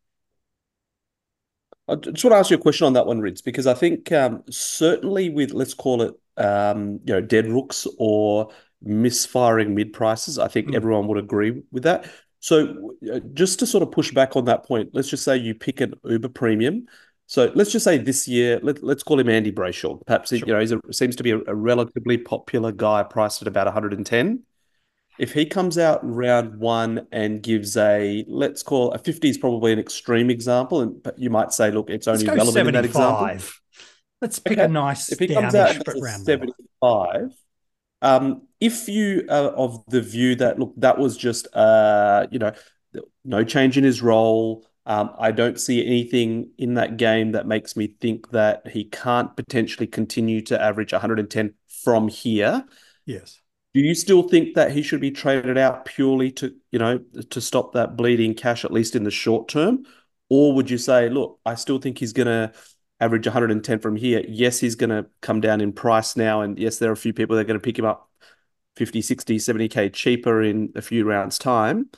I 1.87 1.97
just 1.97 2.25
want 2.25 2.33
to 2.33 2.39
ask 2.39 2.51
you 2.51 2.57
a 2.57 2.61
question 2.61 2.87
on 2.87 2.95
that 2.95 3.07
one, 3.07 3.21
Rids, 3.21 3.43
because 3.43 3.67
I 3.67 3.75
think 3.75 4.11
um, 4.11 4.43
certainly 4.51 5.29
with 5.29 5.53
let's 5.53 5.75
call 5.75 6.03
it 6.03 6.15
um, 6.37 7.01
you 7.05 7.15
know 7.15 7.21
dead 7.21 7.47
rooks 7.47 7.87
or 7.99 8.49
misfiring 8.83 9.75
mid 9.75 9.93
prices, 9.93 10.39
I 10.39 10.49
think 10.49 10.69
mm. 10.69 10.75
everyone 10.75 11.09
would 11.09 11.19
agree 11.19 11.63
with 11.71 11.83
that. 11.83 12.09
So 12.41 12.93
uh, 13.13 13.21
just 13.33 13.59
to 13.61 13.67
sort 13.67 13.83
of 13.83 13.91
push 13.91 14.13
back 14.13 14.37
on 14.37 14.47
that 14.47 14.65
point, 14.65 14.91
let's 14.93 15.09
just 15.09 15.25
say 15.25 15.37
you 15.37 15.55
pick 15.55 15.81
an 15.81 15.95
Uber 16.05 16.29
premium. 16.29 16.87
So 17.27 17.51
let's 17.55 17.73
just 17.73 17.85
say 17.85 17.97
this 17.97 18.29
year, 18.29 18.61
let, 18.63 18.83
let's 18.83 19.03
call 19.03 19.19
him 19.19 19.31
Andy 19.31 19.51
Brayshaw. 19.51 20.05
Perhaps 20.07 20.29
sure. 20.31 20.39
you 20.39 20.47
know 20.47 20.61
he 20.61 20.93
seems 20.93 21.17
to 21.17 21.23
be 21.23 21.31
a, 21.31 21.39
a, 21.47 21.55
relatively 21.55 22.19
popular 22.19 22.71
guy, 22.71 23.03
priced 23.03 23.41
at 23.41 23.49
about 23.49 23.67
110 23.67 24.43
if 25.19 25.33
he 25.33 25.47
comes 25.47 25.79
out 25.79 26.01
round 26.03 26.59
one 26.59 27.07
and 27.13 27.43
gives 27.43 27.77
a 27.77 28.25
let's 28.29 28.63
call 28.63 28.93
a 28.93 28.99
50 28.99 29.29
is 29.29 29.39
probably 29.39 29.73
an 29.73 29.79
extreme 29.79 30.31
example 30.31 30.81
and 30.81 31.03
but 31.03 31.19
you 31.19 31.31
might 31.31 31.53
say 31.53 31.71
look 31.71 31.91
it's 31.91 32.09
only 32.09 32.27
relevant 32.27 32.55
75. 32.55 32.67
in 32.67 32.75
that 32.75 32.85
example 32.85 33.51
let's 34.21 34.39
pick 34.39 34.59
okay. 34.59 34.65
a 34.65 34.69
nice 34.69 35.13
if 35.13 35.19
he 35.19 35.29
comes 35.29 35.55
out 35.55 35.77
round 36.01 36.25
75 36.25 37.31
um, 38.03 38.43
if 38.61 38.89
you 38.89 39.25
are 39.31 39.49
of 39.49 39.83
the 39.89 40.03
view 40.03 40.35
that 40.37 40.59
look 40.59 40.75
that 40.77 40.99
was 40.99 41.17
just 41.17 41.47
uh, 41.55 42.27
you 42.31 42.39
know 42.39 42.53
no 43.25 43.45
change 43.45 43.79
in 43.79 43.85
his 43.85 44.03
role 44.03 44.67
um, 44.87 45.15
I 45.19 45.31
don't 45.31 45.59
see 45.59 45.85
anything 45.85 46.51
in 46.59 46.75
that 46.75 46.99
game 46.99 47.33
that 47.33 47.47
makes 47.47 47.77
me 47.77 47.95
think 48.01 48.31
that 48.33 48.69
he 48.69 48.85
can't 48.85 49.35
potentially 49.35 49.87
continue 49.87 50.43
to 50.43 50.61
average 50.61 50.93
110 50.93 51.55
from 51.83 52.09
here. 52.09 52.65
Yes. 53.07 53.41
Do 53.75 53.81
you 53.81 53.95
still 53.95 54.23
think 54.23 54.55
that 54.55 54.71
he 54.71 54.83
should 54.83 55.01
be 55.01 55.11
traded 55.11 55.59
out 55.59 55.85
purely 55.85 56.31
to, 56.33 56.55
you 56.71 56.79
know, 56.79 56.99
to 57.31 57.41
stop 57.41 57.73
that 57.73 57.97
bleeding 57.97 58.35
cash, 58.35 58.65
at 58.65 58.73
least 58.73 58.95
in 58.95 59.03
the 59.03 59.11
short 59.11 59.49
term? 59.49 59.85
Or 60.29 60.55
would 60.55 60.71
you 60.71 60.79
say, 60.79 61.09
look, 61.09 61.41
I 61.45 61.57
still 61.57 61.79
think 61.79 61.99
he's 61.99 62.13
going 62.13 62.29
to 62.29 62.53
average 63.01 63.27
110 63.27 63.81
from 63.81 63.97
here. 63.97 64.25
Yes, 64.29 64.61
he's 64.61 64.77
going 64.77 64.91
to 64.91 65.07
come 65.21 65.41
down 65.41 65.61
in 65.61 65.73
price 65.73 66.17
now. 66.17 66.43
And 66.43 66.59
yes, 66.59 66.79
there 66.79 66.91
are 66.91 66.95
a 66.95 66.97
few 66.97 67.13
people 67.13 67.37
that 67.37 67.43
are 67.43 67.47
going 67.47 67.59
to 67.59 67.65
pick 67.65 67.79
him 67.79 67.85
up 67.85 68.11
50, 68.77 69.03
60, 69.03 69.39
70K 69.39 69.89
cheaper 69.89 70.43
in 70.43 70.73
a 70.77 70.83
few 70.83 71.05
rounds' 71.05 71.39
time. 71.39 71.91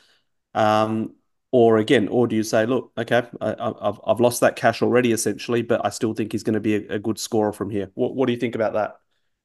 Um, 0.55 1.15
or 1.53 1.77
again, 1.79 2.09
or 2.09 2.27
do 2.27 2.37
you 2.37 2.43
say, 2.43 2.67
look, 2.67 2.93
okay, 2.99 3.23
I, 3.41 3.49
have 3.83 4.01
I've 4.05 4.21
lost 4.21 4.41
that 4.41 4.57
cash 4.57 4.83
already, 4.83 5.13
essentially, 5.13 5.63
but 5.63 5.85
I 5.85 5.91
still 5.91 6.13
think 6.13 6.33
he's 6.33 6.43
going 6.43 6.55
to 6.55 6.61
be 6.61 6.75
a, 6.75 6.95
a 6.95 6.99
good 6.99 7.19
scorer 7.19 7.53
from 7.53 7.71
here? 7.71 7.91
What, 7.95 8.15
what 8.15 8.27
do 8.27 8.33
you 8.33 8.39
think 8.39 8.55
about 8.55 8.73
that? 8.73 8.97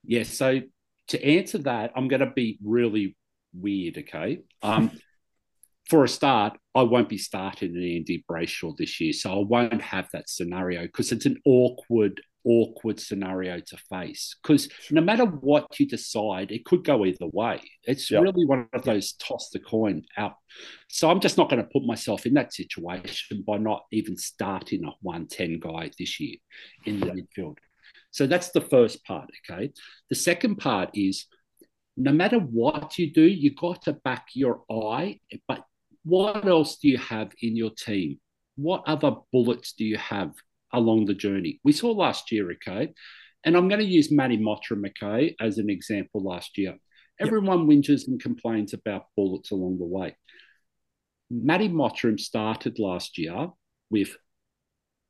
Yes. 0.04 0.28
Yeah, 0.30 0.60
so 0.60 0.62
to 1.12 1.24
answer 1.24 1.60
that, 1.60 1.92
I'm 1.96 2.08
going 2.08 2.22
to 2.22 2.32
be 2.32 2.58
really 2.64 3.16
weird. 3.54 3.98
Okay. 3.98 4.40
Um, 4.62 4.92
for 5.90 6.04
a 6.06 6.08
start, 6.08 6.58
I 6.74 6.84
won't 6.84 7.10
be 7.10 7.18
starting 7.18 7.76
an 7.76 7.84
Andy 7.84 8.24
Brayshaw 8.30 8.78
this 8.78 9.02
year, 9.02 9.12
so 9.12 9.34
I 9.34 9.44
won't 9.44 9.82
have 9.82 10.08
that 10.14 10.30
scenario 10.30 10.84
because 10.84 11.12
it's 11.12 11.26
an 11.26 11.38
awkward, 11.44 12.22
awkward 12.46 12.98
scenario 12.98 13.60
to 13.60 13.78
face. 13.90 14.38
Because 14.42 14.70
no 14.90 15.02
matter 15.02 15.26
what 15.26 15.78
you 15.80 15.86
decide, 15.86 16.52
it 16.52 16.64
could 16.64 16.86
go 16.86 17.06
either 17.06 17.28
way. 17.28 17.60
It's 17.84 18.10
yep. 18.10 18.22
really 18.22 18.46
one 18.46 18.70
of 18.72 18.84
those 18.84 19.14
toss 19.14 19.50
the 19.50 19.60
coin 19.60 20.04
out. 20.18 20.36
So 20.88 21.10
I'm 21.10 21.20
just 21.20 21.38
not 21.38 21.50
going 21.50 21.62
to 21.62 21.70
put 21.70 21.84
myself 21.84 22.26
in 22.26 22.36
that 22.36 22.54
situation 22.54 23.44
by 23.46 23.58
not 23.58 23.84
even 23.92 24.16
starting 24.16 24.86
a 24.86 24.92
110 25.02 25.60
guy 25.60 25.92
this 26.00 26.22
year 26.22 26.38
in 26.86 27.02
the 27.02 27.08
midfield. 27.08 27.58
So 28.12 28.28
that's 28.28 28.52
the 28.52 28.62
first 28.62 29.04
part. 29.06 29.30
Okay. 29.50 29.72
The 30.10 30.16
second 30.16 30.58
part 30.58 30.92
is 30.94 31.26
no 31.98 32.12
matter 32.12 32.40
what 32.40 32.98
you 32.98 33.12
do, 33.12 33.24
you 33.24 33.54
got 33.54 33.84
to 33.84 33.94
back 33.94 34.28
your 34.34 34.64
eye. 34.70 35.20
But 35.48 35.64
what 36.04 36.46
else 36.46 36.78
do 36.78 36.90
you 36.90 36.98
have 36.98 37.32
in 37.42 37.56
your 37.56 37.72
team? 37.72 38.20
What 38.56 38.84
other 38.86 39.16
bullets 39.32 39.74
do 39.74 39.86
you 39.86 39.98
have 39.98 40.34
along 40.74 41.06
the 41.06 41.14
journey? 41.14 41.60
We 41.64 41.72
saw 41.72 41.92
last 41.92 42.32
year, 42.32 42.52
okay. 42.52 42.94
And 43.44 43.56
I'm 43.56 43.68
going 43.68 43.82
to 43.82 43.86
use 43.86 44.12
Matty 44.12 44.38
Mottram, 44.38 44.86
okay, 44.88 45.36
as 45.40 45.58
an 45.58 45.70
example 45.70 46.24
last 46.24 46.58
year. 46.58 46.76
Everyone 47.20 47.70
yep. 47.70 47.84
whinges 47.84 48.08
and 48.08 48.22
complains 48.22 48.74
about 48.74 49.06
bullets 49.16 49.52
along 49.52 49.80
the 49.80 49.86
way. 49.86 50.16
Matty 51.30 51.70
Mottram 51.70 52.20
started 52.20 52.78
last 52.78 53.18
year 53.18 53.50
with 53.90 54.16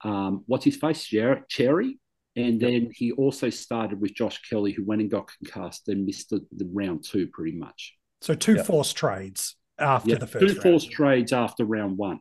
um, 0.03 0.43
what's 0.45 0.65
his 0.65 0.75
face, 0.75 1.07
Cherry, 1.49 1.99
and 2.35 2.59
then 2.59 2.89
he 2.93 3.11
also 3.11 3.49
started 3.49 3.99
with 3.99 4.13
Josh 4.13 4.41
Kelly, 4.49 4.71
who 4.71 4.85
went 4.85 5.01
and 5.01 5.11
got 5.11 5.29
concussed 5.37 5.87
and 5.89 6.05
missed 6.05 6.29
the, 6.29 6.45
the 6.55 6.69
round 6.71 7.03
two 7.03 7.27
pretty 7.27 7.57
much. 7.57 7.95
So 8.21 8.33
two 8.33 8.55
yep. 8.55 8.65
forced 8.65 8.95
trades 8.95 9.55
after 9.79 10.15
the 10.15 10.27
first. 10.27 10.45
Two 10.45 10.53
round. 10.53 10.61
forced 10.61 10.91
trades 10.91 11.33
after 11.33 11.65
round 11.65 11.97
one. 11.97 12.19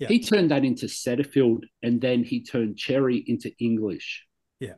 Yep. 0.00 0.10
He 0.10 0.20
turned 0.20 0.50
that 0.50 0.64
into 0.64 0.86
Setterfield, 0.86 1.62
and 1.82 2.00
then 2.00 2.24
he 2.24 2.42
turned 2.42 2.76
Cherry 2.76 3.22
into 3.26 3.52
English. 3.60 4.24
Yeah. 4.58 4.74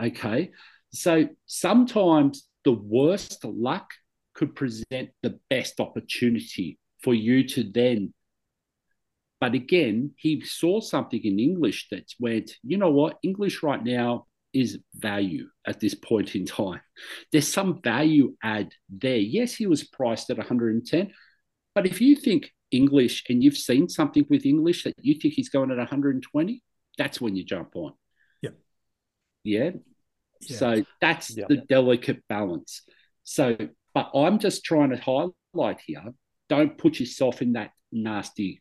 Okay. 0.00 0.52
So 0.92 1.28
sometimes 1.46 2.48
the 2.64 2.72
worst 2.72 3.44
luck 3.44 3.90
could 4.34 4.54
present 4.54 5.10
the 5.22 5.38
best 5.50 5.78
opportunity 5.78 6.78
for 7.02 7.12
you 7.12 7.46
to 7.48 7.70
then 7.70 8.14
but 9.40 9.54
again, 9.54 10.12
he 10.16 10.42
saw 10.42 10.80
something 10.80 11.20
in 11.22 11.38
English 11.38 11.88
that 11.90 12.12
went, 12.18 12.52
you 12.62 12.76
know 12.76 12.90
what, 12.90 13.18
English 13.22 13.62
right 13.62 13.82
now 13.82 14.26
is 14.52 14.78
value 14.94 15.48
at 15.66 15.80
this 15.80 15.94
point 15.94 16.34
in 16.34 16.44
time. 16.44 16.80
There's 17.32 17.52
some 17.52 17.80
value 17.82 18.36
add 18.42 18.72
there. 18.88 19.16
Yes, 19.16 19.54
he 19.54 19.66
was 19.66 19.84
priced 19.84 20.30
at 20.30 20.38
110, 20.38 21.12
but 21.74 21.86
if 21.86 22.00
you 22.00 22.16
think 22.16 22.52
English 22.70 23.24
and 23.28 23.42
you've 23.42 23.56
seen 23.56 23.88
something 23.88 24.26
with 24.28 24.44
English 24.44 24.84
that 24.84 24.94
you 25.00 25.14
think 25.14 25.34
he's 25.34 25.48
going 25.48 25.70
at 25.70 25.78
120, 25.78 26.62
that's 26.98 27.20
when 27.20 27.34
you 27.34 27.44
jump 27.44 27.74
on. 27.74 27.94
Yeah. 28.42 28.50
Yeah. 29.44 29.70
yeah. 30.42 30.56
So 30.56 30.84
that's 31.00 31.36
yeah. 31.36 31.46
the 31.48 31.58
delicate 31.58 32.22
balance. 32.28 32.82
So, 33.24 33.56
but 33.94 34.10
I'm 34.14 34.38
just 34.38 34.64
trying 34.64 34.90
to 34.90 34.96
highlight 34.96 35.80
here 35.86 36.12
don't 36.50 36.76
put 36.76 36.98
yourself 37.00 37.40
in 37.40 37.52
that 37.52 37.70
nasty 37.92 38.60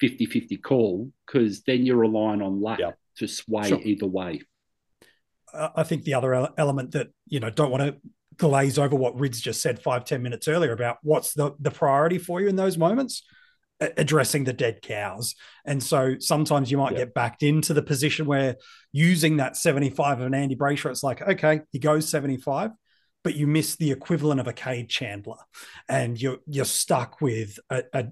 50 0.00 0.26
50 0.26 0.56
call 0.58 1.10
because 1.26 1.62
then 1.62 1.84
you're 1.84 1.96
relying 1.96 2.42
on 2.42 2.60
luck 2.60 2.78
yeah. 2.78 2.92
to 3.16 3.26
sway 3.26 3.68
sure. 3.68 3.80
either 3.82 4.06
way. 4.06 4.42
I 5.52 5.82
think 5.82 6.04
the 6.04 6.14
other 6.14 6.50
element 6.58 6.92
that, 6.92 7.08
you 7.26 7.40
know, 7.40 7.50
don't 7.50 7.70
want 7.70 7.82
to 7.82 7.96
glaze 8.36 8.78
over 8.78 8.94
what 8.94 9.18
Rids 9.18 9.40
just 9.40 9.62
said 9.62 9.80
five 9.80 10.04
ten 10.04 10.22
minutes 10.22 10.46
earlier 10.46 10.72
about 10.72 10.98
what's 11.02 11.32
the, 11.32 11.54
the 11.58 11.70
priority 11.70 12.18
for 12.18 12.40
you 12.40 12.48
in 12.48 12.56
those 12.56 12.76
moments, 12.76 13.22
addressing 13.80 14.44
the 14.44 14.52
dead 14.52 14.82
cows. 14.82 15.34
And 15.64 15.82
so 15.82 16.16
sometimes 16.18 16.70
you 16.70 16.76
might 16.76 16.92
yeah. 16.92 16.98
get 16.98 17.14
backed 17.14 17.42
into 17.42 17.72
the 17.72 17.82
position 17.82 18.26
where 18.26 18.56
using 18.92 19.38
that 19.38 19.56
75 19.56 20.20
of 20.20 20.26
an 20.26 20.34
Andy 20.34 20.54
Brayshaw, 20.54 20.90
it's 20.90 21.02
like, 21.02 21.22
okay, 21.22 21.62
he 21.72 21.78
goes 21.78 22.08
75 22.08 22.72
but 23.24 23.36
you 23.36 23.46
miss 23.46 23.76
the 23.76 23.90
equivalent 23.90 24.40
of 24.40 24.46
a 24.46 24.52
Kade 24.52 24.88
Chandler, 24.88 25.36
and 25.88 26.20
you're 26.20 26.38
you're 26.46 26.64
stuck 26.64 27.20
with 27.20 27.58
a, 27.68 27.82
a, 27.92 28.06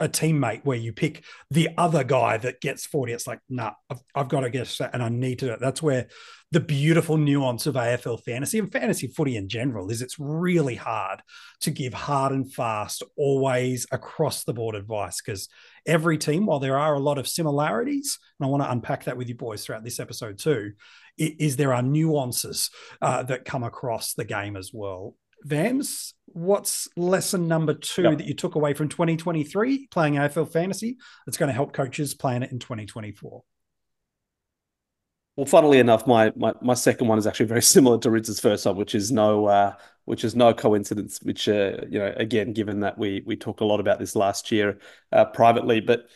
a 0.00 0.08
teammate 0.08 0.64
where 0.64 0.78
you 0.78 0.92
pick 0.92 1.22
the 1.50 1.68
other 1.76 2.02
guy 2.02 2.38
that 2.38 2.60
gets 2.60 2.86
40. 2.86 3.12
It's 3.12 3.26
like, 3.26 3.40
nah, 3.48 3.72
I've, 3.90 4.02
I've 4.14 4.28
got 4.28 4.40
to 4.40 4.50
get 4.50 4.66
that 4.78 4.90
and 4.94 5.02
I 5.02 5.10
need 5.10 5.40
to. 5.40 5.56
That's 5.60 5.82
where 5.82 6.08
the 6.52 6.60
beautiful 6.60 7.16
nuance 7.16 7.66
of 7.66 7.76
AFL 7.76 8.24
fantasy 8.24 8.58
and 8.58 8.72
fantasy 8.72 9.06
footy 9.06 9.36
in 9.36 9.48
general 9.48 9.90
is 9.90 10.02
it's 10.02 10.18
really 10.18 10.74
hard 10.74 11.22
to 11.60 11.70
give 11.70 11.94
hard 11.94 12.32
and 12.32 12.52
fast, 12.52 13.02
always 13.16 13.86
across 13.92 14.42
the 14.42 14.54
board 14.54 14.74
advice 14.74 15.20
because 15.20 15.48
every 15.86 16.18
team, 16.18 16.46
while 16.46 16.58
there 16.58 16.78
are 16.78 16.94
a 16.94 16.98
lot 17.00 17.18
of 17.18 17.28
similarities, 17.28 18.18
and 18.38 18.46
I 18.46 18.50
want 18.50 18.62
to 18.62 18.70
unpack 18.70 19.04
that 19.04 19.16
with 19.16 19.28
you 19.28 19.36
boys 19.36 19.64
throughout 19.64 19.84
this 19.84 20.00
episode 20.00 20.38
too, 20.38 20.72
is 21.16 21.56
there 21.56 21.74
are 21.74 21.82
nuances 21.82 22.70
uh, 23.02 23.22
that 23.24 23.44
come 23.44 23.62
across 23.62 24.14
the 24.14 24.24
game 24.24 24.56
as 24.56 24.70
well. 24.72 25.14
Vams, 25.46 26.12
what's 26.26 26.88
lesson 26.96 27.48
number 27.48 27.74
two 27.74 28.02
yep. 28.02 28.18
that 28.18 28.26
you 28.26 28.34
took 28.34 28.54
away 28.54 28.74
from 28.74 28.88
2023 28.88 29.88
playing 29.88 30.14
AFL 30.14 30.50
fantasy 30.50 30.98
that's 31.26 31.36
going 31.36 31.48
to 31.48 31.54
help 31.54 31.72
coaches 31.72 32.14
playing 32.14 32.42
it 32.42 32.52
in 32.52 32.58
2024? 32.58 33.42
Well, 35.36 35.46
funnily 35.46 35.78
enough, 35.78 36.06
my, 36.06 36.32
my 36.36 36.52
my 36.60 36.74
second 36.74 37.08
one 37.08 37.18
is 37.18 37.26
actually 37.26 37.46
very 37.46 37.62
similar 37.62 37.98
to 37.98 38.10
Ritz's 38.10 38.40
first 38.40 38.66
one, 38.66 38.76
which 38.76 38.94
is 38.94 39.10
no 39.10 39.46
uh, 39.46 39.74
which 40.04 40.24
is 40.24 40.34
no 40.34 40.52
coincidence. 40.52 41.20
Which 41.22 41.48
uh, 41.48 41.78
you 41.88 41.98
know, 41.98 42.12
again, 42.16 42.52
given 42.52 42.80
that 42.80 42.98
we 42.98 43.22
we 43.24 43.36
talked 43.36 43.60
a 43.60 43.64
lot 43.64 43.80
about 43.80 43.98
this 43.98 44.14
last 44.14 44.52
year 44.52 44.78
uh, 45.12 45.24
privately, 45.24 45.80
but 45.80 46.08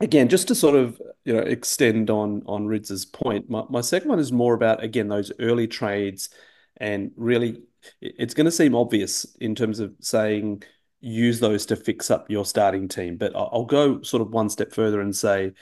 again, 0.00 0.28
just 0.28 0.48
to 0.48 0.54
sort 0.54 0.74
of 0.74 1.00
you 1.24 1.32
know 1.32 1.40
extend 1.40 2.10
on 2.10 2.42
on 2.44 2.66
Ritz's 2.66 3.06
point, 3.06 3.48
my, 3.48 3.64
my 3.70 3.80
second 3.80 4.10
one 4.10 4.18
is 4.18 4.32
more 4.32 4.52
about 4.52 4.82
again 4.84 5.08
those 5.08 5.32
early 5.38 5.66
trades 5.66 6.28
and 6.76 7.12
really 7.16 7.62
it's 8.00 8.34
going 8.34 8.44
to 8.46 8.50
seem 8.50 8.74
obvious 8.74 9.24
in 9.40 9.54
terms 9.54 9.80
of 9.80 9.94
saying 10.00 10.62
use 11.00 11.40
those 11.40 11.66
to 11.66 11.76
fix 11.76 12.10
up 12.10 12.30
your 12.30 12.44
starting 12.44 12.88
team. 12.88 13.16
But 13.16 13.34
I'll 13.34 13.64
go 13.64 14.02
sort 14.02 14.22
of 14.22 14.30
one 14.30 14.48
step 14.48 14.72
further 14.72 15.00
and 15.00 15.14
say 15.14 15.52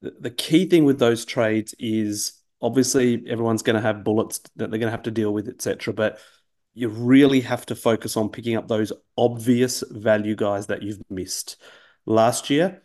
the 0.00 0.30
key 0.30 0.66
thing 0.66 0.84
with 0.84 0.98
those 0.98 1.24
trades 1.24 1.74
is 1.78 2.40
obviously 2.62 3.22
everyone's 3.28 3.62
going 3.62 3.76
to 3.76 3.82
have 3.82 4.04
bullets 4.04 4.38
that 4.56 4.70
they're 4.70 4.78
going 4.78 4.82
to 4.82 4.90
have 4.90 5.02
to 5.02 5.10
deal 5.10 5.32
with, 5.32 5.48
etc. 5.48 5.92
But 5.92 6.18
you 6.74 6.88
really 6.88 7.40
have 7.40 7.66
to 7.66 7.74
focus 7.74 8.16
on 8.16 8.28
picking 8.28 8.56
up 8.56 8.68
those 8.68 8.92
obvious 9.16 9.82
value 9.90 10.36
guys 10.36 10.66
that 10.66 10.82
you've 10.82 11.02
missed. 11.08 11.56
Last 12.04 12.50
year, 12.50 12.82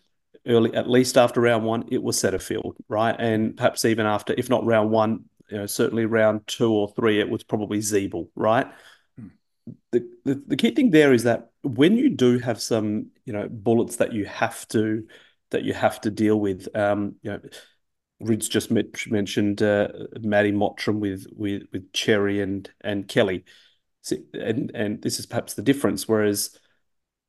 early 0.48 0.74
at 0.74 0.89
least 0.89 1.17
after 1.17 1.41
round 1.41 1.65
one, 1.65 1.86
it 1.91 2.02
was 2.02 2.17
Setterfield, 2.17 2.76
right? 2.88 3.15
And 3.20 3.56
perhaps 3.56 3.86
even 3.86 4.06
after, 4.06 4.34
if 4.38 4.50
not 4.50 4.65
round 4.65 4.91
one, 4.91 5.26
you 5.52 5.58
know, 5.58 5.66
certainly 5.66 6.06
round 6.06 6.48
two 6.48 6.72
or 6.72 6.88
three, 6.96 7.20
it 7.20 7.30
was 7.30 7.44
probably 7.44 7.80
Ziebell, 7.80 8.30
right? 8.36 8.68
Hmm. 9.20 9.28
The, 9.92 10.10
the, 10.24 10.44
the 10.48 10.56
key 10.56 10.72
thing 10.72 10.92
there 10.92 11.14
is 11.14 11.24
that 11.24 11.52
when 11.64 11.98
you 11.98 12.10
do 12.10 12.40
have 12.40 12.62
some, 12.62 13.08
you 13.26 13.34
know, 13.34 13.48
bullets 13.50 13.98
that 13.98 14.14
you 14.14 14.26
have 14.26 14.68
to 14.70 15.06
that 15.52 15.64
you 15.64 15.74
have 15.74 16.00
to 16.00 16.10
deal 16.10 16.40
with, 16.40 16.74
um, 16.76 17.16
you 17.22 17.32
know, 17.32 17.42
Rids 18.22 18.48
just 18.48 18.72
mentioned 18.72 19.62
uh, 19.62 19.88
Matty 20.20 20.52
Mottram 20.52 21.00
with 21.00 21.26
with 21.36 21.64
with 21.74 21.92
Cherry 21.92 22.40
and 22.40 22.70
and 22.82 23.08
Kelly, 23.08 23.46
and 24.34 24.72
and 24.76 25.02
this 25.02 25.20
is 25.20 25.26
perhaps 25.26 25.56
the 25.56 25.64
difference. 25.64 26.08
Whereas 26.08 26.58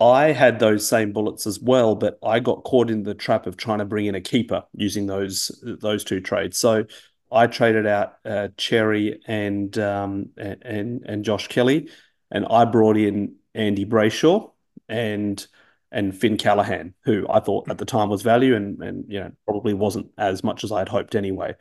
I 0.00 0.32
had 0.32 0.58
those 0.58 0.86
same 0.86 1.12
bullets 1.12 1.46
as 1.46 1.60
well, 1.60 1.94
but 1.94 2.18
I 2.22 2.40
got 2.40 2.64
caught 2.64 2.90
in 2.90 3.04
the 3.04 3.14
trap 3.14 3.46
of 3.46 3.56
trying 3.56 3.78
to 3.78 3.84
bring 3.84 4.06
in 4.06 4.14
a 4.14 4.20
keeper 4.20 4.64
using 4.74 5.06
those 5.06 5.50
those 5.80 6.04
two 6.04 6.20
trades. 6.20 6.58
So 6.58 6.84
I 7.32 7.46
traded 7.46 7.86
out 7.86 8.16
uh, 8.24 8.48
Cherry 8.56 9.20
and 9.26 9.76
um, 9.78 10.30
and 10.36 11.02
and 11.06 11.24
Josh 11.24 11.48
Kelly, 11.48 11.88
and 12.30 12.46
I 12.48 12.64
brought 12.64 12.96
in 12.96 13.36
Andy 13.54 13.84
Brayshaw 13.86 14.50
and 14.88 15.44
and 15.90 16.16
Finn 16.16 16.36
Callaghan, 16.36 16.94
who 17.04 17.26
I 17.28 17.40
thought 17.40 17.68
at 17.68 17.78
the 17.78 17.84
time 17.84 18.08
was 18.08 18.22
value, 18.22 18.54
and 18.54 18.82
and 18.82 19.04
you 19.08 19.20
know 19.20 19.32
probably 19.46 19.74
wasn't 19.74 20.10
as 20.18 20.44
much 20.44 20.64
as 20.64 20.72
I 20.72 20.80
had 20.80 20.88
hoped 20.88 21.14
anyway. 21.14 21.54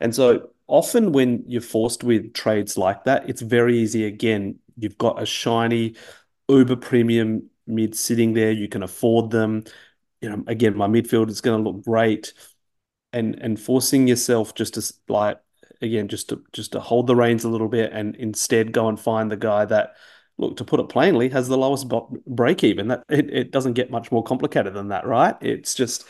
And 0.00 0.14
so 0.14 0.50
often 0.66 1.12
when 1.12 1.44
you're 1.46 1.60
forced 1.60 2.04
with 2.04 2.34
trades 2.34 2.76
like 2.76 3.04
that, 3.04 3.28
it's 3.28 3.42
very 3.42 3.78
easy. 3.78 4.04
Again, 4.06 4.58
you've 4.76 4.98
got 4.98 5.22
a 5.22 5.26
shiny 5.26 5.94
uber 6.48 6.76
premium 6.76 7.48
mid 7.66 7.94
sitting 7.94 8.34
there. 8.34 8.52
You 8.52 8.68
can 8.68 8.82
afford 8.82 9.30
them. 9.30 9.64
You 10.20 10.30
know, 10.30 10.44
again, 10.46 10.76
my 10.76 10.88
midfield 10.88 11.28
is 11.28 11.40
going 11.40 11.62
to 11.62 11.70
look 11.70 11.84
great 11.84 12.32
and 13.14 13.36
and 13.36 13.58
forcing 13.58 14.08
yourself 14.08 14.54
just 14.54 14.74
to 14.74 14.94
like 15.08 15.38
again 15.80 16.08
just 16.08 16.28
to 16.28 16.42
just 16.52 16.72
to 16.72 16.80
hold 16.80 17.06
the 17.06 17.16
reins 17.16 17.44
a 17.44 17.48
little 17.48 17.68
bit 17.68 17.92
and 17.92 18.16
instead 18.16 18.72
go 18.72 18.88
and 18.88 18.98
find 19.00 19.30
the 19.30 19.36
guy 19.36 19.64
that 19.64 19.94
look 20.36 20.56
to 20.56 20.64
put 20.64 20.80
it 20.80 20.88
plainly 20.88 21.28
has 21.28 21.46
the 21.46 21.56
lowest 21.56 21.86
break 22.26 22.64
even. 22.64 22.88
That 22.88 23.04
it, 23.08 23.32
it 23.32 23.50
doesn't 23.52 23.74
get 23.74 23.90
much 23.90 24.10
more 24.10 24.24
complicated 24.24 24.74
than 24.74 24.88
that 24.88 25.06
right? 25.06 25.36
It's 25.40 25.74
just 25.74 26.04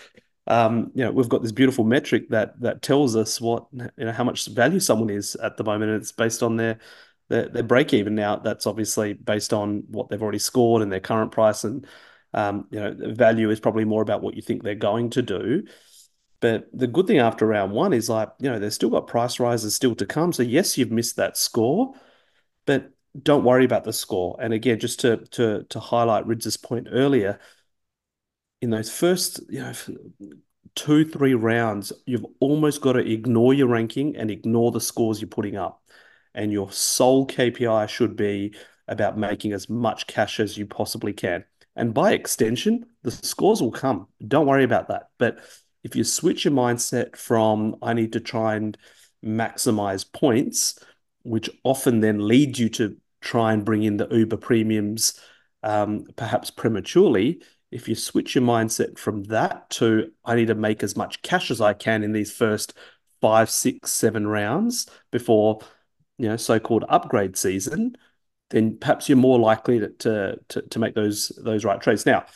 um, 0.47 0.90
you 0.95 1.05
know 1.05 1.12
we've 1.12 1.29
got 1.29 1.43
this 1.43 1.53
beautiful 1.53 1.85
metric 1.85 2.31
that 2.31 2.59
that 2.61 2.83
tells 2.83 3.17
us 3.17 3.40
what 3.40 3.67
you 3.73 3.90
know 3.99 4.12
how 4.12 4.25
much 4.25 4.47
value 4.47 4.81
someone 4.81 5.11
is 5.11 5.37
at 5.37 5.57
the 5.57 5.64
moment 5.64 5.90
and 5.90 6.01
it's 6.01 6.12
based 6.12 6.43
on 6.43 6.57
their 6.57 6.79
their, 7.29 7.49
their 7.51 7.62
break 7.62 7.93
even. 7.93 8.14
Now 8.14 8.37
that's 8.37 8.67
obviously 8.67 9.12
based 9.12 9.53
on 9.53 9.85
what 9.88 10.09
they've 10.09 10.23
already 10.23 10.38
scored 10.38 10.83
and 10.83 10.90
their 10.90 11.01
current 11.01 11.33
price 11.33 11.64
and 11.64 11.87
um, 12.33 12.67
you 12.71 12.81
know 12.81 12.97
value 13.14 13.51
is 13.51 13.61
probably 13.61 13.85
more 13.85 14.03
about 14.03 14.23
what 14.23 14.35
you 14.37 14.43
think 14.43 14.62
they're 14.62 14.75
going 14.75 15.11
to 15.11 15.23
do 15.23 15.64
but 16.45 16.69
the 16.75 16.87
good 16.87 17.07
thing 17.07 17.21
after 17.21 17.47
round 17.47 17.73
one 17.73 17.95
is 17.95 18.11
like, 18.11 18.29
you 18.39 18.51
know, 18.51 18.59
they've 18.59 18.71
still 18.71 18.91
got 18.91 19.07
price 19.07 19.41
rises 19.41 19.75
still 19.75 19.95
to 19.95 20.05
come. 20.05 20.31
So 20.31 20.43
yes, 20.43 20.77
you've 20.77 20.91
missed 20.91 21.17
that 21.17 21.39
score, 21.39 21.95
but 22.67 22.91
don't 23.23 23.45
worry 23.45 23.65
about 23.65 23.85
the 23.85 23.95
score. 23.95 24.37
And 24.39 24.53
again, 24.53 24.79
just 24.79 25.01
to 25.01 25.25
to 25.31 25.65
to 25.71 25.81
highlight 25.81 26.27
Ridz's 26.27 26.59
point 26.59 26.89
earlier, 26.91 27.41
in 28.61 28.69
those 28.69 28.91
first, 28.93 29.41
you 29.49 29.61
know, 29.61 29.73
two, 30.75 31.07
three 31.07 31.33
rounds, 31.33 31.95
you've 32.05 32.27
almost 32.41 32.83
got 32.83 32.93
to 32.93 33.11
ignore 33.11 33.55
your 33.55 33.69
ranking 33.69 34.15
and 34.15 34.31
ignore 34.31 34.71
the 34.71 34.83
scores 34.83 35.23
you're 35.23 35.29
putting 35.29 35.57
up. 35.57 35.83
And 36.35 36.53
your 36.53 36.71
sole 36.71 37.27
KPI 37.27 37.89
should 37.89 38.17
be 38.17 38.55
about 38.87 39.17
making 39.17 39.55
as 39.55 39.71
much 39.71 40.07
cash 40.07 40.41
as 40.41 40.59
you 40.59 40.67
possibly 40.67 41.15
can. 41.15 41.47
And 41.75 41.95
by 41.95 42.13
extension, 42.13 42.85
the 43.03 43.13
scores 43.13 43.63
will 43.63 43.73
come. 43.73 44.09
Don't 44.29 44.47
worry 44.47 44.65
about 44.65 44.89
that. 44.89 45.09
But 45.17 45.39
if 45.85 45.94
you 45.94 46.03
switch 46.03 46.44
your 46.44 46.55
mindset 46.55 47.16
from 47.16 47.77
I 47.83 47.92
need 47.92 48.14
to 48.14 48.20
try 48.20 48.57
and 48.57 48.77
maximize 49.25 50.11
points, 50.11 50.79
which 51.23 51.49
often 51.62 52.01
then 52.01 52.27
leads 52.27 52.59
you 52.59 52.68
to 52.70 52.97
try 53.20 53.53
and 53.53 53.64
bring 53.64 53.85
in 53.85 53.97
the 53.97 54.09
uber 54.11 54.37
premiums 54.37 55.20
um, 55.62 56.05
perhaps 56.16 56.51
prematurely 56.51 57.42
if 57.70 57.88
you 57.88 57.94
switch 57.94 58.35
your 58.35 58.44
mindset 58.44 58.99
from 58.99 59.25
that 59.25 59.68
to 59.70 60.12
i 60.27 60.35
need 60.35 60.49
to 60.49 60.55
make 60.55 60.83
as 60.83 60.94
much 60.94 61.23
cash 61.23 61.51
as 61.51 61.59
i 61.59 61.73
can 61.73 62.05
in 62.05 62.12
these 62.12 62.31
first 62.31 62.75
five 63.23 63.49
six 63.49 63.90
seven 63.90 64.27
rounds 64.27 64.87
before 65.11 65.59
you 66.18 66.29
know 66.29 66.37
so-called 66.37 66.85
upgrade 66.90 67.35
season 67.35 67.97
then 68.51 68.77
perhaps 68.77 69.09
you're 69.09 69.16
more 69.16 69.38
likely 69.38 69.81
to 69.81 69.88
to 70.51 70.62
to, 70.68 70.79
make 70.79 70.94
those 70.94 71.33
those 71.42 71.64
right 71.64 71.81
trades 71.81 72.05
now 72.05 72.27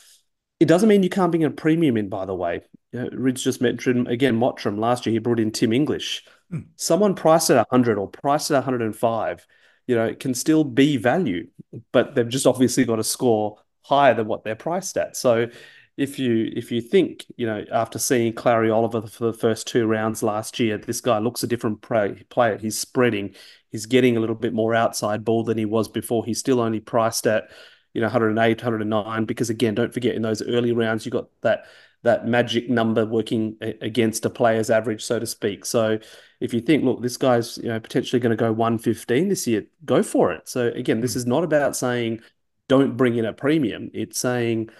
it 0.61 0.67
doesn't 0.67 0.89
mean 0.89 1.03
you 1.03 1.09
can't 1.09 1.31
bring 1.31 1.45
a 1.45 1.51
premium 1.51 1.97
in, 1.97 2.09
by 2.09 2.25
the 2.25 2.35
way. 2.35 2.63
You 2.93 3.01
know, 3.01 3.09
Ridge 3.13 3.45
just 3.45 3.61
mentioned 3.61 4.09
again 4.09 4.39
Mottram 4.39 4.79
last 4.79 5.05
year. 5.05 5.13
He 5.13 5.19
brought 5.19 5.41
in 5.41 5.51
Tim 5.51 5.73
English. 5.73 6.25
Mm. 6.53 6.67
Someone 6.77 7.15
priced 7.15 7.51
at 7.51 7.57
100 7.57 7.99
or 7.99 8.09
priced 8.09 8.51
at 8.51 8.57
105. 8.57 9.47
You 9.87 9.97
know, 9.97 10.05
it 10.05 10.21
can 10.21 10.35
still 10.35 10.65
be 10.65 10.97
value, 10.97 11.49
but 11.93 12.15
they've 12.15 12.29
just 12.29 12.47
obviously 12.47 12.85
got 12.85 12.97
to 12.97 13.05
score 13.05 13.59
higher 13.83 14.15
than 14.15 14.27
what 14.27 14.45
they're 14.45 14.55
priced 14.55 14.97
at. 14.97 15.17
So, 15.17 15.49
if 15.97 16.19
you 16.19 16.53
if 16.55 16.71
you 16.71 16.81
think 16.81 17.27
you 17.37 17.47
know 17.47 17.65
after 17.73 17.99
seeing 17.99 18.33
Clayton 18.33 18.71
Oliver 18.71 19.03
for 19.07 19.25
the 19.25 19.33
first 19.33 19.67
two 19.67 19.87
rounds 19.87 20.23
last 20.23 20.61
year, 20.61 20.79
this 20.79 21.01
guy 21.01 21.19
looks 21.19 21.43
a 21.43 21.47
different 21.47 21.83
play, 21.83 22.23
player. 22.31 22.57
He's 22.57 22.79
spreading. 22.79 23.35
He's 23.71 23.87
getting 23.87 24.17
a 24.17 24.21
little 24.21 24.37
bit 24.37 24.55
more 24.55 24.75
outside 24.75 25.25
ball 25.25 25.43
than 25.45 25.59
he 25.59 25.65
was 25.65 25.89
before. 25.89 26.25
He's 26.25 26.39
still 26.39 26.61
only 26.61 26.81
priced 26.81 27.27
at 27.27 27.51
you 27.95 28.01
know 28.01 28.07
108 28.07 28.63
109 28.63 29.25
because 29.25 29.51
again 29.51 29.75
don't 29.75 29.93
forget 29.93 30.15
in 30.15 30.23
those 30.23 30.43
early 30.43 30.73
rounds 30.73 31.05
you 31.05 31.11
got 31.11 31.29
that 31.41 31.65
that 32.03 32.27
magic 32.27 32.71
number 32.71 33.05
working 33.05 33.57
against 33.61 34.25
a 34.25 34.31
player's 34.31 34.71
average 34.71 35.03
so 35.03 35.19
to 35.19 35.27
speak 35.27 35.65
so 35.65 35.99
if 36.41 36.55
you 36.55 36.61
think 36.61 36.85
look 36.85 37.03
this 37.03 37.17
guy's 37.17 37.59
you 37.59 37.69
know 37.69 37.81
potentially 37.81 38.21
going 38.21 38.31
to 38.31 38.37
go 38.37 38.53
115 38.53 39.29
this 39.29 39.47
year 39.47 39.65
go 39.85 40.03
for 40.03 40.33
it 40.33 40.49
so 40.49 40.69
again 40.69 41.01
this 41.01 41.15
hmm. 41.15 41.19
is 41.19 41.27
not 41.27 41.45
about 41.45 41.77
saying 41.77 42.21
don't 42.69 42.97
bring 42.97 43.17
in 43.17 43.25
a 43.25 43.33
premium 43.33 43.91
it's 43.95 44.19
saying 44.19 44.71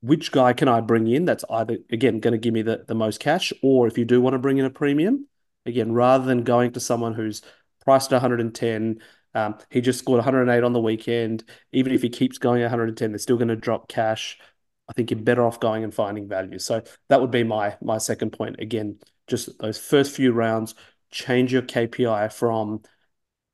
which 0.00 0.32
guy 0.32 0.52
can 0.52 0.68
I 0.68 0.80
bring 0.80 1.06
in 1.06 1.24
that's 1.24 1.44
either 1.48 1.78
again 1.90 2.20
going 2.20 2.32
to 2.32 2.38
give 2.38 2.54
me 2.54 2.62
the, 2.62 2.84
the 2.86 2.94
most 2.94 3.20
cash 3.20 3.52
or 3.62 3.86
if 3.86 3.96
you 3.96 4.04
do 4.04 4.20
want 4.20 4.34
to 4.34 4.38
bring 4.38 4.58
in 4.58 4.64
a 4.64 4.70
premium 4.70 5.26
again 5.64 5.92
rather 5.92 6.24
than 6.24 6.42
going 6.42 6.72
to 6.72 6.80
someone 6.80 7.14
who's 7.14 7.42
priced 7.84 8.10
110 8.10 9.00
um, 9.36 9.58
he 9.68 9.82
just 9.82 9.98
scored 9.98 10.16
108 10.16 10.64
on 10.64 10.72
the 10.72 10.80
weekend. 10.80 11.44
Even 11.70 11.92
if 11.92 12.00
he 12.00 12.08
keeps 12.08 12.38
going 12.38 12.62
110, 12.62 13.12
they're 13.12 13.18
still 13.18 13.36
going 13.36 13.48
to 13.48 13.56
drop 13.56 13.86
cash. 13.86 14.38
I 14.88 14.92
think 14.92 15.10
you're 15.10 15.20
better 15.20 15.44
off 15.44 15.60
going 15.60 15.84
and 15.84 15.92
finding 15.92 16.28
value. 16.28 16.58
So 16.58 16.82
that 17.08 17.20
would 17.20 17.30
be 17.30 17.44
my 17.44 17.76
my 17.82 17.98
second 17.98 18.30
point. 18.30 18.56
Again, 18.60 18.98
just 19.26 19.58
those 19.58 19.78
first 19.78 20.14
few 20.14 20.32
rounds, 20.32 20.74
change 21.10 21.52
your 21.52 21.62
KPI 21.62 22.32
from 22.32 22.82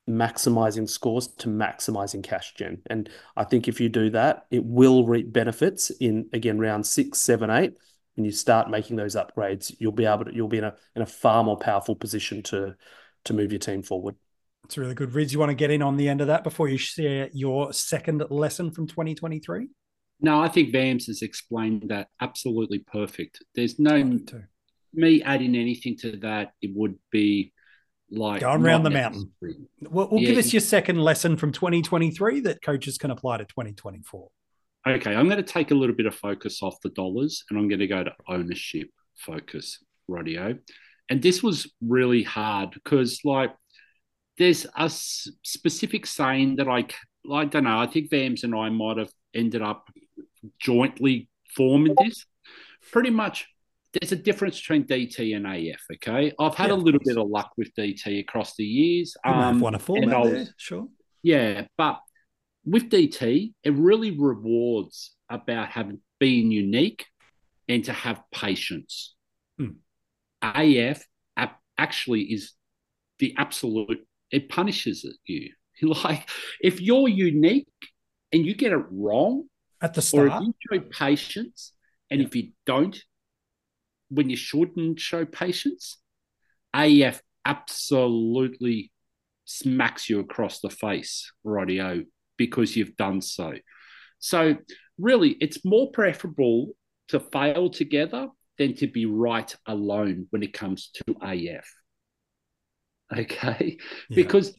maximizing 0.09 0.88
scores 0.88 1.29
to 1.29 1.49
maximizing 1.49 2.23
cash 2.23 2.55
gen. 2.55 2.83
And 2.87 3.09
I 3.37 3.45
think 3.45 3.68
if 3.68 3.81
you 3.81 3.88
do 3.88 4.11
that, 4.11 4.47
it 4.51 4.64
will 4.64 5.07
reap 5.07 5.33
benefits 5.33 5.90
in 5.90 6.29
again 6.33 6.59
round 6.59 6.87
six, 6.87 7.18
seven, 7.18 7.51
eight. 7.51 7.75
When 8.16 8.27
you 8.27 8.33
start 8.33 8.68
making 8.68 8.97
those 8.97 9.16
upgrades, 9.16 9.75
you'll 9.79 9.92
be 9.92 10.05
able 10.05 10.27
to 10.27 10.35
you'll 10.35 10.49
be 10.49 10.59
in 10.59 10.64
a 10.64 10.75
in 10.95 11.03
a 11.03 11.07
far 11.07 11.42
more 11.45 11.57
powerful 11.57 11.97
position 11.97 12.42
to 12.45 12.77
to 13.25 13.35
move 13.35 13.53
your 13.53 13.59
team 13.59 13.83
forward. 13.83 14.16
It's 14.64 14.77
really 14.79 14.95
good. 14.95 15.14
Rids, 15.14 15.33
you 15.33 15.38
want 15.38 15.51
to 15.51 15.57
get 15.57 15.71
in 15.71 15.83
on 15.83 15.97
the 15.97 16.09
end 16.09 16.21
of 16.21 16.27
that 16.29 16.45
before 16.45 16.68
you 16.68 16.79
share 16.79 17.29
your 17.33 17.73
second 17.73 18.23
lesson 18.31 18.71
from 18.71 18.87
2023? 18.87 19.68
No, 20.22 20.40
I 20.40 20.48
think 20.48 20.72
Vams 20.72 21.06
has 21.06 21.20
explained 21.22 21.88
that 21.88 22.08
absolutely 22.20 22.78
perfect. 22.78 23.42
There's 23.56 23.78
no 23.80 24.18
me 24.94 25.22
adding 25.22 25.56
anything 25.56 25.96
to 25.98 26.16
that. 26.18 26.52
It 26.62 26.70
would 26.74 26.96
be 27.11 27.52
like 28.11 28.40
going 28.40 28.64
around 28.64 28.85
the 28.85 28.90
mountain. 28.90 29.32
We'll, 29.80 30.08
we'll 30.08 30.20
yeah. 30.20 30.28
give 30.28 30.38
us 30.38 30.52
your 30.52 30.61
second 30.61 31.00
lesson 31.00 31.37
from 31.37 31.50
2023 31.50 32.40
that 32.40 32.62
coaches 32.62 32.98
can 32.98 33.11
apply 33.11 33.38
to 33.38 33.44
2024. 33.44 34.28
Okay, 34.87 35.14
I'm 35.14 35.28
going 35.28 35.42
to 35.42 35.42
take 35.42 35.70
a 35.70 35.74
little 35.74 35.94
bit 35.94 36.06
of 36.06 36.14
focus 36.14 36.62
off 36.62 36.80
the 36.82 36.90
dollars 36.90 37.44
and 37.50 37.58
I'm 37.58 37.68
going 37.68 37.80
to 37.80 37.87
go 37.87 38.04
to 38.04 38.12
ownership 38.28 38.90
focus, 39.16 39.78
radio. 40.08 40.56
And 41.08 41.20
this 41.20 41.42
was 41.42 41.70
really 41.80 42.22
hard 42.22 42.70
because, 42.72 43.20
like, 43.24 43.54
there's 44.38 44.66
a 44.76 44.88
specific 44.88 46.06
saying 46.06 46.56
that 46.56 46.68
I 46.68 46.87
I 47.30 47.44
don't 47.44 47.64
know. 47.64 47.78
I 47.78 47.87
think 47.87 48.11
Vams 48.11 48.44
and 48.44 48.54
I 48.54 48.68
might 48.70 48.98
have 48.98 49.11
ended 49.35 49.62
up 49.62 49.88
jointly 50.59 51.28
forming 51.55 51.94
this. 52.02 52.24
Pretty 52.90 53.11
much, 53.11 53.48
there's 53.92 54.12
a 54.12 54.16
difference 54.16 54.61
between 54.61 54.85
DT 54.85 55.37
and 55.37 55.46
AF. 55.46 55.81
Okay, 55.94 56.33
I've 56.38 56.55
had 56.55 56.70
yeah, 56.70 56.76
a 56.76 56.76
little 56.76 57.00
bit 57.05 57.16
of 57.16 57.28
luck 57.28 57.52
with 57.57 57.74
DT 57.74 58.20
across 58.20 58.57
the 58.57 58.64
years. 58.64 59.16
You 59.24 59.33
um, 59.33 59.61
won 59.61 59.74
a 59.74 59.78
format 59.78 60.24
there, 60.24 60.46
sure. 60.57 60.88
Yeah, 61.22 61.66
but 61.76 62.00
with 62.64 62.90
DT, 62.90 63.52
it 63.62 63.72
really 63.74 64.18
rewards 64.18 65.12
about 65.28 65.68
having 65.68 66.00
being 66.18 66.50
unique 66.50 67.07
and 67.68 67.85
to 67.85 67.92
have 67.92 68.20
patience. 68.33 69.14
Hmm. 69.59 69.72
AF 70.42 71.05
actually 71.78 72.22
is 72.22 72.52
the 73.18 73.35
absolute 73.37 74.07
it 74.31 74.48
punishes 74.48 75.05
you. 75.26 75.50
Like 75.83 76.28
if 76.61 76.81
you're 76.81 77.09
unique 77.09 77.66
and 78.31 78.46
you 78.46 78.55
get 78.55 78.70
it 78.70 78.85
wrong 78.90 79.48
at 79.83 79.95
the 79.95 80.03
start, 80.03 80.29
or 80.29 80.37
if 80.37 80.42
you 80.42 80.55
show 80.71 80.81
patience, 80.90 81.73
and 82.11 82.21
yeah. 82.21 82.27
if 82.27 82.37
you 82.37 82.53
don't, 82.66 82.99
when 84.09 84.31
you 84.31 84.37
shouldn't 84.37 85.01
show 85.01 85.25
patience, 85.25 85.99
AF 86.75 87.21
absolutely 87.45 88.92
smacks 89.45 90.09
you 90.09 90.21
across 90.21 90.61
the 90.61 90.71
face, 90.71 91.31
radio, 91.45 92.03
because 92.37 92.77
you've 92.77 92.97
done 92.97 93.21
so. 93.21 93.53
So 94.18 94.57
really, 94.99 95.31
it's 95.40 95.64
more 95.64 95.90
preferable 95.90 96.73
to 97.09 97.21
fail 97.21 97.68
together 97.68 98.29
than 98.59 98.75
to 98.77 98.87
be 98.87 99.07
right 99.07 99.55
alone 99.66 100.27
when 100.31 100.42
it 100.42 100.53
comes 100.53 100.90
to 100.95 101.16
AF 101.23 101.66
okay? 103.16 103.79
Yeah. 104.09 104.14
Because 104.16 104.57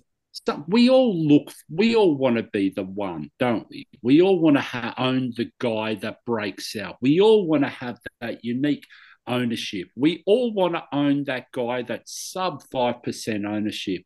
we 0.67 0.89
all 0.89 1.15
look, 1.15 1.51
we 1.69 1.95
all 1.95 2.15
want 2.15 2.37
to 2.37 2.43
be 2.43 2.69
the 2.69 2.83
one, 2.83 3.29
don't 3.39 3.67
we? 3.69 3.87
We 4.01 4.21
all 4.21 4.39
want 4.39 4.57
to 4.57 4.61
ha- 4.61 4.95
own 4.97 5.31
the 5.35 5.51
guy 5.59 5.95
that 5.95 6.25
breaks 6.25 6.75
out. 6.75 6.97
We 7.01 7.19
all 7.21 7.47
want 7.47 7.63
to 7.63 7.69
have 7.69 7.99
that 8.21 8.43
unique 8.43 8.85
ownership. 9.27 9.89
We 9.95 10.23
all 10.25 10.53
want 10.53 10.73
to 10.73 10.83
own 10.91 11.25
that 11.25 11.51
guy 11.51 11.83
that's 11.83 12.31
sub 12.31 12.63
5% 12.73 13.47
ownership. 13.47 14.03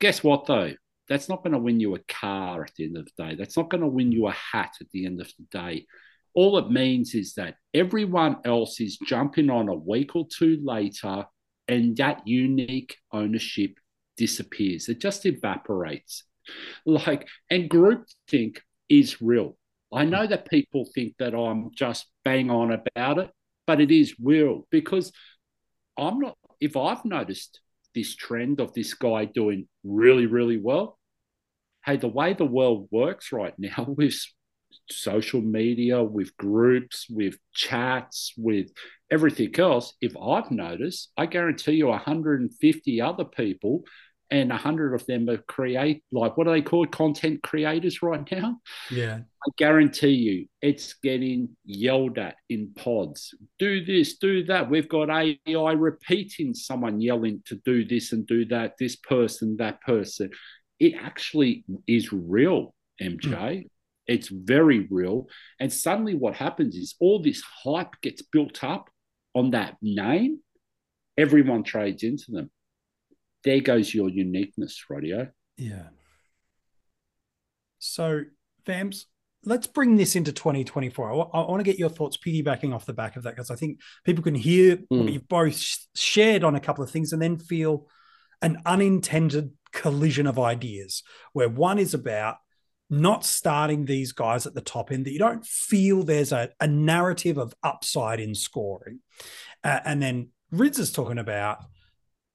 Guess 0.00 0.24
what, 0.24 0.46
though? 0.46 0.72
That's 1.08 1.28
not 1.28 1.42
going 1.42 1.52
to 1.52 1.58
win 1.58 1.80
you 1.80 1.94
a 1.94 2.00
car 2.08 2.64
at 2.64 2.72
the 2.76 2.84
end 2.84 2.96
of 2.96 3.04
the 3.04 3.24
day. 3.24 3.34
That's 3.34 3.56
not 3.56 3.68
going 3.68 3.82
to 3.82 3.86
win 3.86 4.10
you 4.10 4.26
a 4.26 4.32
hat 4.32 4.72
at 4.80 4.90
the 4.90 5.04
end 5.06 5.20
of 5.20 5.30
the 5.38 5.58
day. 5.58 5.86
All 6.34 6.58
it 6.58 6.70
means 6.70 7.14
is 7.14 7.34
that 7.34 7.56
everyone 7.72 8.38
else 8.44 8.80
is 8.80 8.98
jumping 9.06 9.50
on 9.50 9.68
a 9.68 9.74
week 9.74 10.16
or 10.16 10.26
two 10.34 10.58
later 10.64 11.26
and 11.68 11.96
that 11.98 12.26
unique 12.26 12.96
ownership 13.12 13.78
disappears. 14.16 14.88
It 14.88 15.00
just 15.00 15.26
evaporates. 15.26 16.24
Like, 16.84 17.28
and 17.50 17.70
groupthink 17.70 18.58
is 18.88 19.20
real. 19.20 19.56
I 19.92 20.04
know 20.04 20.26
that 20.26 20.50
people 20.50 20.88
think 20.94 21.14
that 21.18 21.34
I'm 21.34 21.70
just 21.74 22.06
bang 22.24 22.50
on 22.50 22.72
about 22.72 23.18
it, 23.18 23.30
but 23.66 23.80
it 23.80 23.90
is 23.90 24.14
real 24.20 24.66
because 24.70 25.12
I'm 25.96 26.18
not, 26.18 26.36
if 26.60 26.76
I've 26.76 27.04
noticed 27.04 27.60
this 27.94 28.16
trend 28.16 28.60
of 28.60 28.74
this 28.74 28.94
guy 28.94 29.24
doing 29.24 29.68
really, 29.84 30.26
really 30.26 30.58
well, 30.58 30.98
hey, 31.84 31.96
the 31.96 32.08
way 32.08 32.32
the 32.32 32.44
world 32.44 32.88
works 32.90 33.32
right 33.32 33.54
now 33.58 33.84
with 33.88 34.16
social 34.88 35.40
media, 35.40 36.02
with 36.02 36.36
groups, 36.36 37.06
with 37.08 37.36
chats, 37.52 38.32
with 38.36 38.70
everything 39.10 39.54
else, 39.58 39.94
if 40.00 40.16
I've 40.16 40.50
noticed, 40.50 41.10
I 41.16 41.26
guarantee 41.26 41.72
you 41.72 41.88
150 41.88 43.00
other 43.00 43.24
people 43.24 43.84
and 44.30 44.50
100 44.50 44.94
of 44.94 45.06
them 45.06 45.28
are 45.28 45.38
create 45.38 46.02
like 46.10 46.36
what 46.36 46.48
are 46.48 46.52
they 46.52 46.62
called 46.62 46.90
content 46.90 47.42
creators 47.42 48.02
right 48.02 48.28
now? 48.32 48.60
Yeah. 48.90 49.20
I 49.46 49.50
guarantee 49.56 50.14
you 50.14 50.46
it's 50.62 50.94
getting 50.94 51.50
yelled 51.64 52.18
at 52.18 52.36
in 52.48 52.72
pods. 52.74 53.34
Do 53.58 53.84
this 53.84 54.16
do 54.16 54.44
that. 54.44 54.70
We've 54.70 54.88
got 54.88 55.10
ai 55.10 55.72
repeating 55.72 56.54
someone 56.54 57.00
yelling 57.00 57.42
to 57.46 57.56
do 57.64 57.84
this 57.84 58.12
and 58.12 58.26
do 58.26 58.44
that 58.46 58.74
this 58.78 58.96
person 58.96 59.58
that 59.58 59.80
person. 59.82 60.30
It 60.80 60.94
actually 61.00 61.64
is 61.86 62.12
real 62.12 62.74
mj 63.02 63.20
mm. 63.20 63.68
It's 64.06 64.28
very 64.28 64.86
real. 64.90 65.28
And 65.58 65.72
suddenly, 65.72 66.14
what 66.14 66.34
happens 66.34 66.76
is 66.76 66.94
all 67.00 67.22
this 67.22 67.42
hype 67.42 68.00
gets 68.02 68.22
built 68.22 68.62
up 68.62 68.90
on 69.34 69.50
that 69.52 69.76
name. 69.80 70.40
Everyone 71.16 71.62
trades 71.62 72.02
into 72.02 72.30
them. 72.30 72.50
There 73.44 73.60
goes 73.60 73.94
your 73.94 74.08
uniqueness, 74.08 74.84
Radio. 74.88 75.28
Yeah. 75.56 75.88
So, 77.78 78.22
Vams, 78.66 79.04
let's 79.44 79.66
bring 79.66 79.96
this 79.96 80.16
into 80.16 80.32
2024. 80.32 81.10
I, 81.10 81.38
I, 81.38 81.50
want 81.50 81.60
to 81.60 81.64
get 81.64 81.78
your 81.78 81.90
thoughts 81.90 82.16
piggybacking 82.16 82.74
off 82.74 82.86
the 82.86 82.92
back 82.92 83.16
of 83.16 83.24
that 83.24 83.34
because 83.34 83.50
I 83.50 83.56
think 83.56 83.80
people 84.04 84.24
can 84.24 84.34
hear 84.34 84.76
mm. 84.76 84.86
what 84.90 85.12
you've 85.12 85.28
both 85.28 85.62
shared 85.94 86.44
on 86.44 86.54
a 86.54 86.60
couple 86.60 86.82
of 86.82 86.90
things 86.90 87.12
and 87.12 87.20
then 87.20 87.38
feel 87.38 87.86
an 88.42 88.60
unintended 88.66 89.52
collision 89.72 90.26
of 90.26 90.38
ideas 90.38 91.02
where 91.32 91.48
one 91.48 91.78
is 91.78 91.94
about 91.94 92.36
not 93.00 93.24
starting 93.24 93.84
these 93.84 94.12
guys 94.12 94.46
at 94.46 94.54
the 94.54 94.60
top 94.60 94.90
end 94.92 95.04
that 95.04 95.12
you 95.12 95.18
don't 95.18 95.46
feel 95.46 96.02
there's 96.02 96.32
a, 96.32 96.50
a 96.60 96.66
narrative 96.66 97.38
of 97.38 97.54
upside 97.62 98.20
in 98.20 98.34
scoring. 98.34 99.00
Uh, 99.62 99.80
and 99.84 100.02
then 100.02 100.28
Rids 100.50 100.78
is 100.78 100.92
talking 100.92 101.18
about 101.18 101.58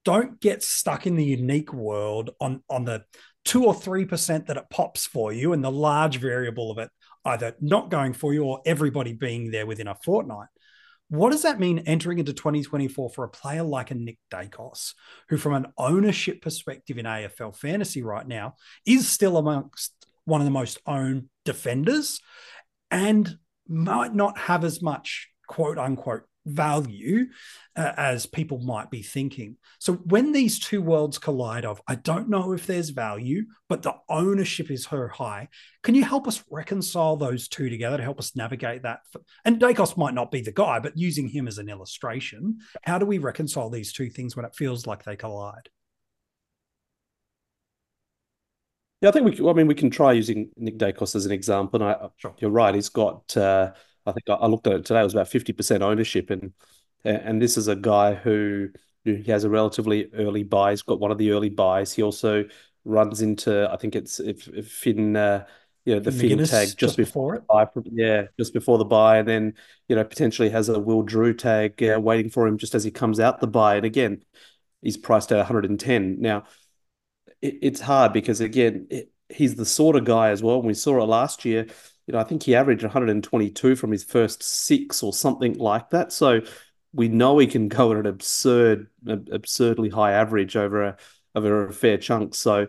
don't 0.05 0.39
get 0.39 0.63
stuck 0.63 1.05
in 1.05 1.15
the 1.15 1.25
unique 1.25 1.73
world 1.73 2.31
on, 2.39 2.63
on 2.69 2.85
the 2.85 3.03
two 3.45 3.65
or 3.65 3.73
three 3.73 4.05
percent 4.05 4.47
that 4.47 4.57
it 4.57 4.69
pops 4.69 5.05
for 5.05 5.31
you 5.31 5.53
and 5.53 5.63
the 5.63 5.71
large 5.71 6.17
variable 6.17 6.71
of 6.71 6.77
it 6.77 6.89
either 7.25 7.55
not 7.59 7.89
going 7.89 8.13
for 8.13 8.33
you 8.33 8.43
or 8.43 8.61
everybody 8.65 9.13
being 9.13 9.51
there 9.51 9.65
within 9.65 9.87
a 9.87 9.95
fortnight. 9.95 10.47
What 11.09 11.31
does 11.31 11.41
that 11.41 11.59
mean 11.59 11.79
entering 11.79 12.19
into 12.19 12.33
2024 12.33 13.09
for 13.09 13.23
a 13.23 13.29
player 13.29 13.63
like 13.63 13.89
a 13.89 13.95
Nick 13.95 14.19
Daicos, 14.31 14.93
who, 15.27 15.37
from 15.37 15.53
an 15.53 15.73
ownership 15.77 16.39
perspective 16.41 16.99
in 16.99 17.05
AFL 17.05 17.55
fantasy 17.55 18.03
right 18.03 18.27
now, 18.27 18.55
is 18.85 19.07
still 19.07 19.37
amongst 19.37 19.93
one 20.29 20.41
of 20.41 20.45
the 20.45 20.51
most 20.51 20.79
owned 20.85 21.25
defenders 21.43 22.21
and 22.91 23.37
might 23.67 24.15
not 24.15 24.37
have 24.37 24.63
as 24.63 24.81
much 24.81 25.29
quote 25.47 25.77
unquote 25.77 26.23
value 26.45 27.27
uh, 27.75 27.93
as 27.97 28.25
people 28.25 28.59
might 28.59 28.89
be 28.89 29.01
thinking. 29.01 29.57
So 29.79 29.93
when 29.93 30.31
these 30.31 30.59
two 30.59 30.81
worlds 30.81 31.17
collide 31.17 31.65
of 31.65 31.81
I 31.87 31.95
don't 31.95 32.29
know 32.29 32.53
if 32.53 32.65
there's 32.65 32.89
value 32.89 33.45
but 33.67 33.83
the 33.83 33.95
ownership 34.09 34.71
is 34.71 34.87
her 34.87 35.07
high, 35.09 35.49
can 35.83 35.95
you 35.95 36.03
help 36.03 36.27
us 36.27 36.43
reconcile 36.49 37.17
those 37.17 37.47
two 37.47 37.69
together 37.69 37.97
to 37.97 38.03
help 38.03 38.19
us 38.19 38.35
navigate 38.35 38.83
that? 38.83 38.99
And 39.45 39.59
Daicos 39.59 39.97
might 39.97 40.13
not 40.13 40.31
be 40.31 40.41
the 40.41 40.51
guy 40.51 40.79
but 40.79 40.97
using 40.97 41.27
him 41.27 41.47
as 41.47 41.57
an 41.57 41.69
illustration, 41.69 42.59
how 42.83 42.97
do 42.97 43.05
we 43.05 43.17
reconcile 43.17 43.69
these 43.69 43.93
two 43.93 44.09
things 44.09 44.35
when 44.35 44.45
it 44.45 44.55
feels 44.55 44.87
like 44.87 45.03
they 45.03 45.15
collide? 45.15 45.69
Yeah, 49.01 49.09
I 49.09 49.11
think 49.13 49.25
we. 49.25 49.49
I 49.49 49.53
mean, 49.53 49.67
we 49.67 49.75
can 49.75 49.89
try 49.89 50.11
using 50.11 50.49
Nick 50.57 50.77
Daicos 50.77 51.15
as 51.15 51.25
an 51.25 51.31
example. 51.31 51.81
And 51.81 51.91
I, 51.91 52.09
sure. 52.17 52.35
you're 52.39 52.51
right. 52.51 52.75
He's 52.75 52.89
got 52.89 53.35
uh, 53.37 53.71
I 54.05 54.11
think 54.11 54.25
I 54.29 54.47
looked 54.47 54.67
at 54.67 54.73
it 54.73 54.85
today. 54.85 55.01
It 55.01 55.05
was 55.05 55.13
about 55.13 55.29
fifty 55.29 55.53
percent 55.53 55.83
ownership, 55.83 56.29
and 56.29 56.53
and 57.03 57.41
this 57.41 57.57
is 57.57 57.67
a 57.67 57.75
guy 57.75 58.15
who 58.15 58.69
he 59.03 59.23
has 59.23 59.43
a 59.43 59.49
relatively 59.49 60.09
early 60.13 60.43
buy. 60.43 60.71
He's 60.71 60.81
got 60.81 60.99
one 60.99 61.11
of 61.11 61.17
the 61.17 61.31
early 61.31 61.49
buys. 61.49 61.93
He 61.93 62.03
also 62.03 62.45
runs 62.85 63.21
into 63.21 63.69
I 63.71 63.77
think 63.77 63.95
it's 63.95 64.19
if, 64.19 64.47
if 64.49 64.71
Finn. 64.71 65.15
Uh, 65.15 65.45
you 65.85 65.95
know 65.95 66.01
the 66.01 66.11
Finn 66.11 66.37
tag 66.39 66.67
just, 66.67 66.77
just 66.77 66.97
before, 66.97 67.35
it. 67.35 67.47
Buy, 67.47 67.65
yeah, 67.85 68.25
just 68.37 68.53
before 68.53 68.77
the 68.77 68.85
buy, 68.85 69.17
and 69.17 69.27
then 69.27 69.53
you 69.87 69.95
know 69.95 70.03
potentially 70.03 70.49
has 70.49 70.69
a 70.69 70.77
Will 70.77 71.01
Drew 71.01 71.33
tag 71.33 71.81
uh, 71.81 71.99
waiting 71.99 72.29
for 72.29 72.45
him 72.45 72.57
just 72.57 72.75
as 72.75 72.83
he 72.83 72.91
comes 72.91 73.19
out 73.19 73.39
the 73.39 73.47
buy. 73.47 73.77
And 73.77 73.85
again, 73.85 74.21
he's 74.81 74.97
priced 74.97 75.31
at 75.31 75.37
110. 75.37 76.19
Now, 76.19 76.43
it, 77.41 77.59
it's 77.61 77.79
hard 77.79 78.13
because 78.13 78.41
again, 78.41 78.87
it, 78.89 79.11
he's 79.29 79.55
the 79.55 79.65
sort 79.65 79.95
of 79.95 80.05
guy 80.05 80.29
as 80.29 80.41
well. 80.41 80.57
And 80.57 80.67
we 80.67 80.73
saw 80.73 81.01
it 81.01 81.05
last 81.05 81.45
year 81.45 81.67
you 82.09 82.13
know, 82.13 82.19
I 82.21 82.23
think 82.23 82.41
he 82.41 82.55
averaged 82.55 82.81
122 82.81 83.75
from 83.75 83.91
his 83.91 84.03
first 84.03 84.41
six 84.41 85.03
or 85.03 85.13
something 85.13 85.53
like 85.59 85.91
that. 85.91 86.11
So 86.11 86.41
we 86.91 87.07
know 87.07 87.37
he 87.37 87.45
can 87.45 87.67
go 87.67 87.91
at 87.91 87.99
an 87.99 88.07
absurd, 88.07 88.87
absurdly 89.07 89.89
high 89.89 90.13
average 90.13 90.55
over 90.55 90.83
a 90.85 90.97
over 91.35 91.67
a 91.67 91.71
fair 91.71 91.99
chunk. 91.99 92.33
So 92.33 92.65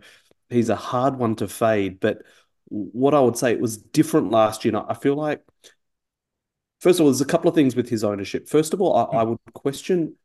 he's 0.50 0.68
a 0.68 0.76
hard 0.76 1.16
one 1.16 1.36
to 1.36 1.48
fade. 1.48 2.00
But 2.00 2.18
what 2.66 3.14
I 3.14 3.20
would 3.20 3.38
say 3.38 3.52
it 3.52 3.60
was 3.60 3.78
different 3.78 4.30
last 4.30 4.62
year. 4.66 4.74
I 4.76 4.92
feel 4.92 5.14
like 5.14 5.42
first 6.80 7.00
of 7.00 7.04
all, 7.04 7.10
there's 7.10 7.22
a 7.22 7.24
couple 7.24 7.48
of 7.48 7.54
things 7.54 7.74
with 7.74 7.88
his 7.88 8.04
ownership. 8.04 8.46
First 8.46 8.74
of 8.74 8.82
all, 8.82 8.94
I, 8.94 9.20
I 9.20 9.22
would 9.22 9.38
question, 9.54 10.16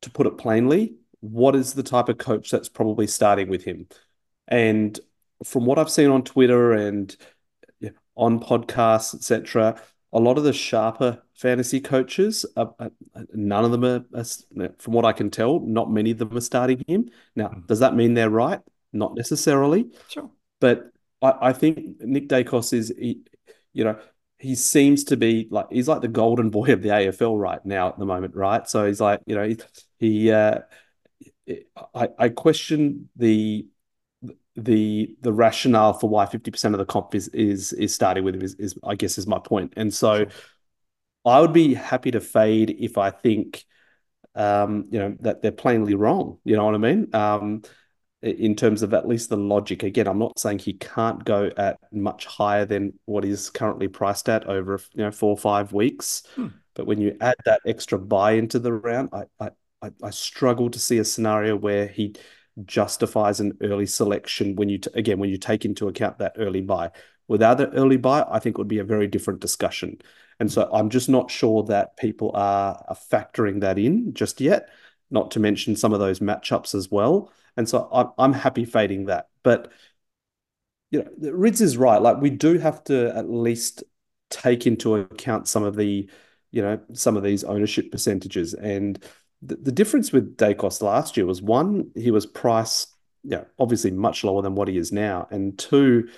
to 0.00 0.08
put 0.08 0.26
it 0.26 0.38
plainly, 0.38 0.94
what 1.30 1.56
is 1.56 1.74
the 1.74 1.82
type 1.82 2.08
of 2.08 2.18
coach 2.18 2.50
that's 2.50 2.68
probably 2.68 3.06
starting 3.06 3.48
with 3.48 3.64
him? 3.64 3.88
And 4.46 4.98
from 5.42 5.64
what 5.64 5.78
I've 5.78 5.90
seen 5.90 6.10
on 6.10 6.22
Twitter 6.22 6.72
and 6.72 7.16
on 8.16 8.40
podcasts, 8.40 9.14
etc. 9.14 9.80
A 10.12 10.20
lot 10.20 10.38
of 10.38 10.44
the 10.44 10.52
sharper 10.52 11.22
fantasy 11.34 11.80
coaches, 11.80 12.46
are, 12.56 12.74
are, 12.78 12.90
none 13.32 13.64
of 13.64 13.72
them 13.72 13.84
are, 13.84 14.04
are, 14.14 14.70
from 14.78 14.92
what 14.92 15.04
I 15.04 15.12
can 15.12 15.30
tell, 15.30 15.60
not 15.60 15.90
many 15.90 16.12
of 16.12 16.18
them 16.18 16.36
are 16.36 16.40
starting 16.40 16.84
him. 16.86 17.08
Now, 17.34 17.48
hmm. 17.48 17.60
does 17.66 17.80
that 17.80 17.94
mean 17.94 18.14
they're 18.14 18.30
right? 18.30 18.60
Not 18.92 19.14
necessarily. 19.16 19.90
Sure. 20.08 20.30
But 20.60 20.90
I, 21.20 21.48
I 21.48 21.52
think 21.52 22.00
Nick 22.00 22.28
Daicos 22.28 22.72
is, 22.72 22.92
he, 22.96 23.22
you 23.72 23.84
know, 23.84 23.98
he 24.38 24.54
seems 24.54 25.04
to 25.04 25.16
be 25.16 25.48
like 25.50 25.66
he's 25.70 25.88
like 25.88 26.02
the 26.02 26.08
golden 26.08 26.50
boy 26.50 26.72
of 26.72 26.82
the 26.82 26.90
AFL 26.90 27.40
right 27.40 27.64
now 27.64 27.88
at 27.88 27.98
the 27.98 28.04
moment, 28.04 28.34
right? 28.36 28.68
So 28.68 28.86
he's 28.86 29.00
like, 29.00 29.20
you 29.26 29.34
know, 29.34 29.48
he, 29.48 29.58
he 29.98 30.30
uh, 30.30 30.58
I, 31.94 32.08
I 32.18 32.28
question 32.30 33.08
the 33.16 33.66
the 34.56 35.14
the 35.20 35.32
rationale 35.32 35.92
for 35.94 36.08
why 36.08 36.26
50% 36.26 36.72
of 36.72 36.78
the 36.78 36.86
comp 36.86 37.14
is 37.14 37.28
is 37.28 37.72
is 37.72 37.94
starting 37.94 38.24
with 38.24 38.36
him 38.36 38.42
is, 38.42 38.54
is 38.54 38.74
I 38.84 38.94
guess 38.94 39.18
is 39.18 39.26
my 39.26 39.38
point. 39.38 39.74
And 39.76 39.92
so 39.92 40.26
I 41.24 41.40
would 41.40 41.52
be 41.52 41.74
happy 41.74 42.10
to 42.12 42.20
fade 42.20 42.76
if 42.78 42.98
I 42.98 43.10
think 43.10 43.64
um, 44.34 44.86
you 44.90 44.98
know, 44.98 45.16
that 45.20 45.42
they're 45.42 45.52
plainly 45.52 45.94
wrong. 45.94 46.38
You 46.44 46.56
know 46.56 46.64
what 46.64 46.74
I 46.74 46.78
mean? 46.78 47.14
Um, 47.14 47.62
in 48.22 48.56
terms 48.56 48.82
of 48.82 48.94
at 48.94 49.06
least 49.06 49.28
the 49.28 49.36
logic. 49.36 49.82
Again, 49.82 50.08
I'm 50.08 50.18
not 50.18 50.38
saying 50.38 50.60
he 50.60 50.72
can't 50.72 51.22
go 51.24 51.50
at 51.58 51.78
much 51.92 52.24
higher 52.24 52.64
than 52.64 52.98
what 53.04 53.24
is 53.24 53.50
currently 53.50 53.86
priced 53.86 54.30
at 54.30 54.46
over 54.46 54.80
you 54.94 55.04
know 55.04 55.10
four 55.10 55.30
or 55.30 55.38
five 55.38 55.72
weeks. 55.72 56.22
Hmm. 56.34 56.48
But 56.74 56.86
when 56.86 57.00
you 57.00 57.16
add 57.20 57.36
that 57.44 57.60
extra 57.66 57.98
buy 57.98 58.32
into 58.32 58.58
the 58.58 58.72
round, 58.72 59.10
I, 59.12 59.24
I 59.38 59.50
I 60.02 60.10
struggle 60.10 60.70
to 60.70 60.78
see 60.78 60.98
a 60.98 61.04
scenario 61.04 61.56
where 61.56 61.86
he 61.86 62.14
justifies 62.64 63.40
an 63.40 63.56
early 63.62 63.86
selection 63.86 64.54
when 64.56 64.68
you 64.68 64.78
t- 64.78 64.90
again 64.94 65.18
when 65.18 65.30
you 65.30 65.38
take 65.38 65.64
into 65.64 65.88
account 65.88 66.18
that 66.18 66.34
early 66.38 66.60
buy. 66.60 66.90
Without 67.26 67.60
an 67.60 67.72
early 67.74 67.96
buy, 67.96 68.24
I 68.30 68.38
think 68.38 68.54
it 68.56 68.58
would 68.58 68.68
be 68.68 68.78
a 68.78 68.84
very 68.84 69.06
different 69.06 69.40
discussion. 69.40 69.98
And 70.40 70.52
so 70.52 70.68
I'm 70.72 70.90
just 70.90 71.08
not 71.08 71.30
sure 71.30 71.62
that 71.64 71.96
people 71.96 72.30
are, 72.34 72.84
are 72.86 72.96
factoring 72.96 73.60
that 73.60 73.78
in 73.78 74.12
just 74.14 74.40
yet. 74.40 74.68
Not 75.10 75.30
to 75.32 75.40
mention 75.40 75.76
some 75.76 75.92
of 75.92 76.00
those 76.00 76.20
matchups 76.20 76.74
as 76.74 76.90
well. 76.90 77.32
And 77.56 77.68
so 77.68 77.88
I'm 77.92 78.08
I'm 78.18 78.32
happy 78.32 78.64
fading 78.64 79.06
that. 79.06 79.28
But 79.42 79.72
you 80.90 81.02
know, 81.02 81.30
Rids 81.32 81.60
is 81.60 81.76
right. 81.76 82.00
Like 82.00 82.20
we 82.20 82.30
do 82.30 82.58
have 82.58 82.84
to 82.84 83.16
at 83.16 83.28
least 83.30 83.84
take 84.30 84.66
into 84.66 84.96
account 84.96 85.48
some 85.48 85.62
of 85.64 85.76
the, 85.76 86.08
you 86.50 86.62
know, 86.62 86.80
some 86.92 87.16
of 87.16 87.22
these 87.22 87.44
ownership 87.44 87.90
percentages 87.90 88.54
and 88.54 89.02
the, 89.46 89.72
difference 89.72 90.12
with 90.12 90.36
Daicos 90.36 90.82
last 90.82 91.16
year 91.16 91.26
was 91.26 91.42
one, 91.42 91.90
he 91.94 92.10
was 92.10 92.26
priced, 92.26 92.94
you 93.22 93.30
know, 93.30 93.46
obviously 93.58 93.90
much 93.90 94.24
lower 94.24 94.42
than 94.42 94.54
what 94.54 94.68
he 94.68 94.76
is 94.76 94.92
now, 94.92 95.28
and 95.30 95.58
two, 95.58 96.08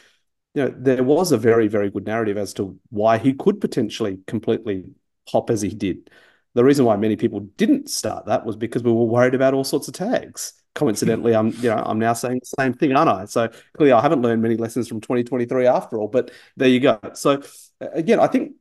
you 0.54 0.62
know, 0.62 0.74
there 0.76 1.02
was 1.02 1.32
a 1.32 1.38
very, 1.38 1.68
very 1.68 1.90
good 1.90 2.06
narrative 2.06 2.36
as 2.36 2.54
to 2.54 2.78
why 2.90 3.18
he 3.18 3.34
could 3.34 3.60
potentially 3.60 4.18
completely 4.26 4.84
pop 5.30 5.50
as 5.50 5.60
he 5.60 5.70
did. 5.70 6.10
The 6.54 6.64
reason 6.64 6.86
why 6.86 6.96
many 6.96 7.16
people 7.16 7.40
didn't 7.40 7.90
start 7.90 8.26
that 8.26 8.46
was 8.46 8.56
because 8.56 8.82
we 8.82 8.90
were 8.92 9.04
worried 9.04 9.34
about 9.34 9.52
all 9.52 9.64
sorts 9.64 9.88
of 9.88 9.94
tags. 9.94 10.54
Coincidentally, 10.74 11.34
I'm 11.34 11.50
you 11.52 11.70
know 11.70 11.82
I'm 11.84 11.98
now 11.98 12.12
saying 12.12 12.40
the 12.40 12.62
same 12.62 12.72
thing, 12.74 12.94
aren't 12.94 13.10
I? 13.10 13.24
So 13.26 13.48
clearly, 13.74 13.92
I 13.92 14.00
haven't 14.00 14.22
learned 14.22 14.42
many 14.42 14.56
lessons 14.56 14.88
from 14.88 15.00
2023 15.00 15.66
after 15.66 15.98
all. 15.98 16.08
But 16.08 16.30
there 16.56 16.68
you 16.68 16.80
go. 16.80 16.98
So 17.14 17.42
uh, 17.80 17.88
again, 17.92 18.20
I 18.20 18.26
think 18.26 18.52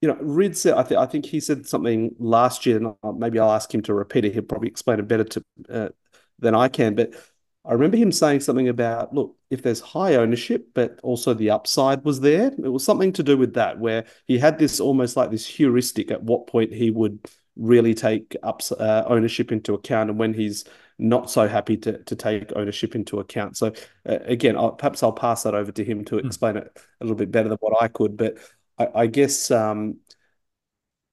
you 0.00 0.08
know, 0.08 0.16
Rid 0.20 0.56
said, 0.56 0.74
I, 0.74 0.82
th- 0.82 0.98
I 0.98 1.06
think 1.06 1.26
he 1.26 1.40
said 1.40 1.66
something 1.66 2.14
last 2.18 2.66
year, 2.66 2.76
and 2.76 3.18
maybe 3.18 3.38
I'll 3.38 3.52
ask 3.52 3.74
him 3.74 3.82
to 3.82 3.94
repeat 3.94 4.24
it. 4.24 4.34
He'll 4.34 4.42
probably 4.42 4.68
explain 4.68 4.98
it 4.98 5.08
better 5.08 5.24
to 5.24 5.44
uh, 5.70 5.88
than 6.38 6.54
I 6.54 6.68
can. 6.68 6.94
But 6.94 7.14
I 7.64 7.72
remember 7.72 7.96
him 7.96 8.12
saying 8.12 8.40
something 8.40 8.68
about, 8.68 9.14
look, 9.14 9.36
if 9.50 9.62
there's 9.62 9.80
high 9.80 10.16
ownership, 10.16 10.68
but 10.74 11.00
also 11.02 11.34
the 11.34 11.50
upside 11.50 12.04
was 12.04 12.20
there, 12.20 12.46
it 12.46 12.72
was 12.72 12.84
something 12.84 13.12
to 13.14 13.22
do 13.22 13.36
with 13.36 13.54
that, 13.54 13.78
where 13.78 14.04
he 14.26 14.38
had 14.38 14.58
this 14.58 14.80
almost 14.80 15.16
like 15.16 15.30
this 15.30 15.46
heuristic 15.46 16.10
at 16.10 16.22
what 16.22 16.46
point 16.46 16.72
he 16.72 16.90
would 16.90 17.18
really 17.56 17.94
take 17.94 18.36
ups, 18.42 18.70
uh, 18.72 19.04
ownership 19.06 19.50
into 19.50 19.74
account 19.74 20.10
and 20.10 20.18
when 20.18 20.34
he's 20.34 20.64
not 20.98 21.30
so 21.30 21.46
happy 21.46 21.76
to, 21.76 22.02
to 22.04 22.16
take 22.16 22.52
ownership 22.54 22.94
into 22.94 23.18
account. 23.18 23.56
So 23.56 23.72
uh, 24.08 24.18
again, 24.24 24.56
I'll, 24.56 24.72
perhaps 24.72 25.02
I'll 25.02 25.12
pass 25.12 25.42
that 25.42 25.54
over 25.54 25.72
to 25.72 25.84
him 25.84 26.04
to 26.06 26.18
hmm. 26.18 26.26
explain 26.26 26.56
it 26.56 26.78
a 27.00 27.04
little 27.04 27.16
bit 27.16 27.30
better 27.30 27.48
than 27.48 27.58
what 27.60 27.82
I 27.82 27.88
could. 27.88 28.16
But 28.16 28.38
I, 28.78 28.88
I 28.94 29.06
guess 29.06 29.50
um, 29.50 29.98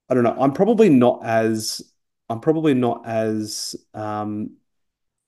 I 0.09 0.13
don't 0.13 0.23
know. 0.23 0.35
I'm 0.37 0.53
probably 0.53 0.89
not 0.89 1.21
as 1.23 1.81
I'm 2.29 2.39
probably 2.39 2.73
not 2.73 3.05
as 3.05 3.75
um, 3.93 4.57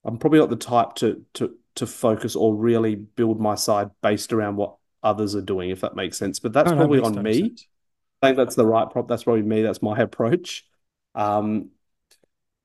I'm 0.04 0.18
probably 0.18 0.40
not 0.40 0.50
the 0.50 0.56
type 0.56 0.96
to 0.96 1.26
to 1.36 1.56
to 1.76 1.88
focus 1.88 2.36
or 2.36 2.56
really 2.56 2.96
build 2.96 3.40
my 3.40 3.56
side 3.56 3.92
based 4.02 4.32
around 4.34 4.56
what 4.56 4.78
others 5.04 5.36
are 5.36 5.42
doing, 5.42 5.70
if 5.70 5.82
that 5.82 5.96
makes 5.96 6.18
sense. 6.18 6.40
But 6.40 6.54
that's 6.54 6.72
oh, 6.72 6.76
probably 6.76 7.00
on 7.00 7.22
me. 7.22 7.40
Sense. 7.40 7.68
I 8.22 8.28
think 8.28 8.38
that's 8.38 8.56
the 8.56 8.66
right 8.66 8.90
prop. 8.90 9.08
That's 9.08 9.24
probably 9.24 9.44
me. 9.44 9.62
That's 9.62 9.82
my 9.82 9.98
approach. 10.00 10.66
Um, 11.14 11.70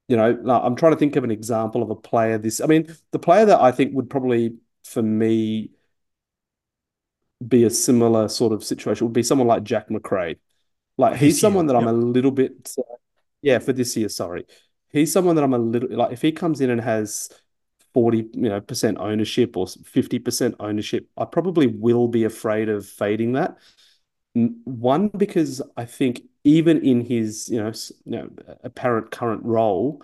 you 0.08 0.16
know, 0.16 0.42
I'm 0.48 0.74
trying 0.74 0.92
to 0.92 0.98
think 0.98 1.14
of 1.14 1.22
an 1.22 1.30
example 1.30 1.84
of 1.84 1.90
a 1.90 1.94
player. 1.94 2.36
This, 2.36 2.60
I 2.60 2.66
mean, 2.66 2.92
the 3.12 3.20
player 3.20 3.44
that 3.44 3.60
I 3.60 3.70
think 3.70 3.94
would 3.94 4.10
probably, 4.10 4.56
for 4.82 5.02
me, 5.02 5.70
be 7.46 7.64
a 7.64 7.70
similar 7.70 8.28
sort 8.28 8.52
of 8.52 8.62
situation 8.62 9.06
would 9.06 9.14
be 9.14 9.22
someone 9.22 9.48
like 9.48 9.62
Jack 9.62 9.90
Macrae. 9.90 10.36
Like 10.98 11.16
he's 11.16 11.34
this 11.34 11.40
someone 11.40 11.66
year. 11.66 11.74
that 11.74 11.78
I'm 11.78 11.94
yep. 11.94 11.94
a 11.94 12.06
little 12.06 12.30
bit, 12.30 12.74
uh, 12.78 12.82
yeah, 13.42 13.58
for 13.58 13.72
this 13.72 13.96
year. 13.96 14.08
Sorry, 14.08 14.46
he's 14.90 15.12
someone 15.12 15.36
that 15.36 15.44
I'm 15.44 15.54
a 15.54 15.58
little 15.58 15.88
like. 15.90 16.12
If 16.12 16.22
he 16.22 16.32
comes 16.32 16.60
in 16.60 16.70
and 16.70 16.80
has 16.80 17.30
40 17.94 18.18
you 18.18 18.48
know 18.48 18.60
percent 18.60 18.98
ownership 18.98 19.56
or 19.56 19.66
50% 19.66 20.56
ownership, 20.60 21.08
I 21.16 21.24
probably 21.24 21.66
will 21.66 22.08
be 22.08 22.24
afraid 22.24 22.68
of 22.68 22.86
fading 22.86 23.32
that. 23.32 23.56
One, 24.34 25.08
because 25.08 25.60
I 25.76 25.86
think 25.86 26.22
even 26.44 26.84
in 26.84 27.00
his 27.00 27.48
you 27.48 27.58
know, 27.62 27.72
you 28.04 28.18
know 28.18 28.30
apparent 28.62 29.10
current 29.10 29.42
role, 29.44 30.02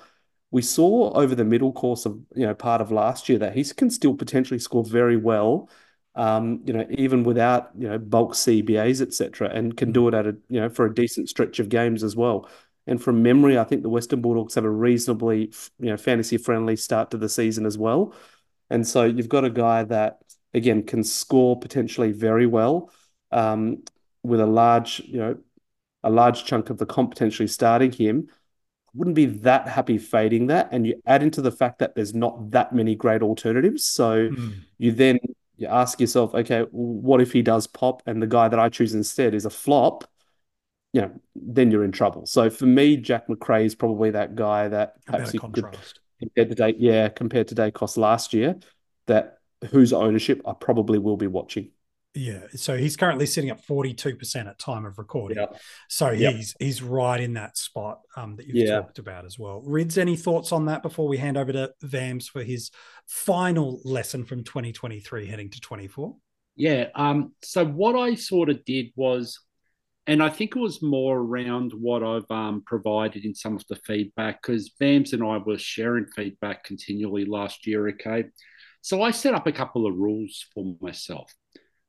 we 0.50 0.62
saw 0.62 1.12
over 1.12 1.34
the 1.34 1.44
middle 1.44 1.72
course 1.72 2.06
of 2.06 2.18
you 2.34 2.46
know 2.46 2.54
part 2.54 2.80
of 2.80 2.90
last 2.90 3.28
year 3.28 3.38
that 3.38 3.54
he 3.54 3.64
can 3.64 3.90
still 3.90 4.14
potentially 4.14 4.58
score 4.58 4.84
very 4.84 5.16
well. 5.16 5.68
Um, 6.16 6.62
you 6.64 6.72
know, 6.72 6.86
even 6.90 7.24
without 7.24 7.70
you 7.78 7.88
know 7.88 7.98
bulk 7.98 8.32
CBAs, 8.32 9.02
etc., 9.02 9.50
and 9.50 9.76
can 9.76 9.92
do 9.92 10.08
it 10.08 10.14
at 10.14 10.26
a 10.26 10.36
you 10.48 10.60
know 10.60 10.70
for 10.70 10.86
a 10.86 10.94
decent 10.94 11.28
stretch 11.28 11.58
of 11.58 11.68
games 11.68 12.02
as 12.02 12.16
well. 12.16 12.48
And 12.86 13.02
from 13.02 13.22
memory, 13.22 13.58
I 13.58 13.64
think 13.64 13.82
the 13.82 13.88
Western 13.88 14.20
Bulldogs 14.20 14.54
have 14.54 14.64
a 14.64 14.70
reasonably, 14.70 15.52
you 15.80 15.90
know, 15.90 15.96
fantasy 15.96 16.36
friendly 16.36 16.76
start 16.76 17.10
to 17.10 17.16
the 17.18 17.28
season 17.28 17.66
as 17.66 17.76
well. 17.76 18.14
And 18.70 18.86
so 18.86 19.04
you've 19.04 19.28
got 19.28 19.44
a 19.44 19.50
guy 19.50 19.82
that 19.84 20.18
again 20.54 20.84
can 20.84 21.04
score 21.04 21.58
potentially 21.58 22.12
very 22.12 22.46
well 22.46 22.90
um, 23.32 23.82
with 24.22 24.40
a 24.40 24.46
large, 24.46 25.00
you 25.00 25.18
know, 25.18 25.36
a 26.02 26.10
large 26.10 26.44
chunk 26.44 26.70
of 26.70 26.78
the 26.78 26.86
comp 26.86 27.10
potentially 27.10 27.48
starting 27.48 27.92
him. 27.92 28.28
Wouldn't 28.94 29.16
be 29.16 29.26
that 29.26 29.68
happy 29.68 29.98
fading 29.98 30.46
that, 30.46 30.70
and 30.72 30.86
you 30.86 31.02
add 31.04 31.22
into 31.22 31.42
the 31.42 31.50
fact 31.50 31.80
that 31.80 31.94
there's 31.94 32.14
not 32.14 32.52
that 32.52 32.72
many 32.72 32.94
great 32.94 33.20
alternatives. 33.20 33.84
So 33.84 34.30
mm. 34.30 34.54
you 34.78 34.92
then 34.92 35.18
you 35.56 35.66
ask 35.66 36.00
yourself, 36.00 36.34
okay, 36.34 36.66
what 36.70 37.20
if 37.20 37.32
he 37.32 37.42
does 37.42 37.66
pop 37.66 38.02
and 38.06 38.22
the 38.22 38.26
guy 38.26 38.48
that 38.48 38.58
I 38.58 38.68
choose 38.68 38.94
instead 38.94 39.34
is 39.34 39.44
a 39.44 39.50
flop? 39.50 40.04
you 40.96 41.02
know, 41.02 41.12
then 41.34 41.70
you're 41.70 41.84
in 41.84 41.92
trouble. 41.92 42.24
So 42.24 42.48
for 42.48 42.64
me, 42.64 42.96
Jack 42.96 43.28
Macrae 43.28 43.66
is 43.66 43.74
probably 43.74 44.12
that 44.12 44.34
guy 44.34 44.68
that 44.68 44.94
perhaps 45.04 45.34
you 45.34 45.40
could 45.40 45.66
compared 46.18 46.48
to 46.48 46.54
date, 46.54 46.76
yeah, 46.78 47.10
compared 47.10 47.48
to 47.48 47.54
Daicos 47.54 47.98
last 47.98 48.32
year, 48.32 48.56
that 49.06 49.40
whose 49.70 49.92
ownership 49.92 50.40
I 50.46 50.54
probably 50.54 50.98
will 50.98 51.18
be 51.18 51.26
watching. 51.26 51.70
Yeah, 52.16 52.46
so 52.54 52.78
he's 52.78 52.96
currently 52.96 53.26
sitting 53.26 53.50
at 53.50 53.62
forty 53.62 53.92
two 53.92 54.16
percent 54.16 54.48
at 54.48 54.58
time 54.58 54.86
of 54.86 54.96
recording. 54.96 55.36
Yep. 55.36 55.60
So 55.90 56.10
yep. 56.10 56.34
he's 56.34 56.56
he's 56.58 56.82
right 56.82 57.20
in 57.20 57.34
that 57.34 57.58
spot 57.58 58.00
um, 58.16 58.36
that 58.36 58.46
you've 58.46 58.56
yeah. 58.56 58.80
talked 58.80 58.98
about 58.98 59.26
as 59.26 59.38
well. 59.38 59.62
Rids, 59.66 59.98
any 59.98 60.16
thoughts 60.16 60.50
on 60.50 60.64
that 60.66 60.82
before 60.82 61.08
we 61.08 61.18
hand 61.18 61.36
over 61.36 61.52
to 61.52 61.72
Vams 61.84 62.26
for 62.26 62.42
his 62.42 62.70
final 63.06 63.80
lesson 63.84 64.24
from 64.24 64.44
twenty 64.44 64.72
twenty 64.72 64.98
three 64.98 65.26
heading 65.26 65.50
to 65.50 65.60
twenty 65.60 65.88
four? 65.88 66.16
Yeah. 66.56 66.86
Um. 66.94 67.34
So 67.42 67.66
what 67.66 67.94
I 67.96 68.14
sort 68.14 68.48
of 68.48 68.64
did 68.64 68.92
was 68.96 69.38
and 70.06 70.22
I 70.22 70.30
think 70.30 70.54
it 70.54 70.60
was 70.60 70.80
more 70.82 71.18
around 71.18 71.72
what 71.72 72.02
I've 72.02 72.30
um, 72.30 72.62
provided 72.64 73.24
in 73.24 73.34
some 73.34 73.56
of 73.56 73.64
the 73.68 73.76
feedback 73.76 74.40
because 74.40 74.72
Vams 74.80 75.12
and 75.12 75.22
I 75.22 75.38
were 75.38 75.58
sharing 75.58 76.06
feedback 76.06 76.64
continually 76.64 77.24
last 77.24 77.66
year. 77.66 77.88
Okay. 77.88 78.24
So 78.80 79.02
I 79.02 79.10
set 79.10 79.34
up 79.34 79.48
a 79.48 79.52
couple 79.52 79.84
of 79.84 79.96
rules 79.96 80.46
for 80.54 80.76
myself. 80.80 81.34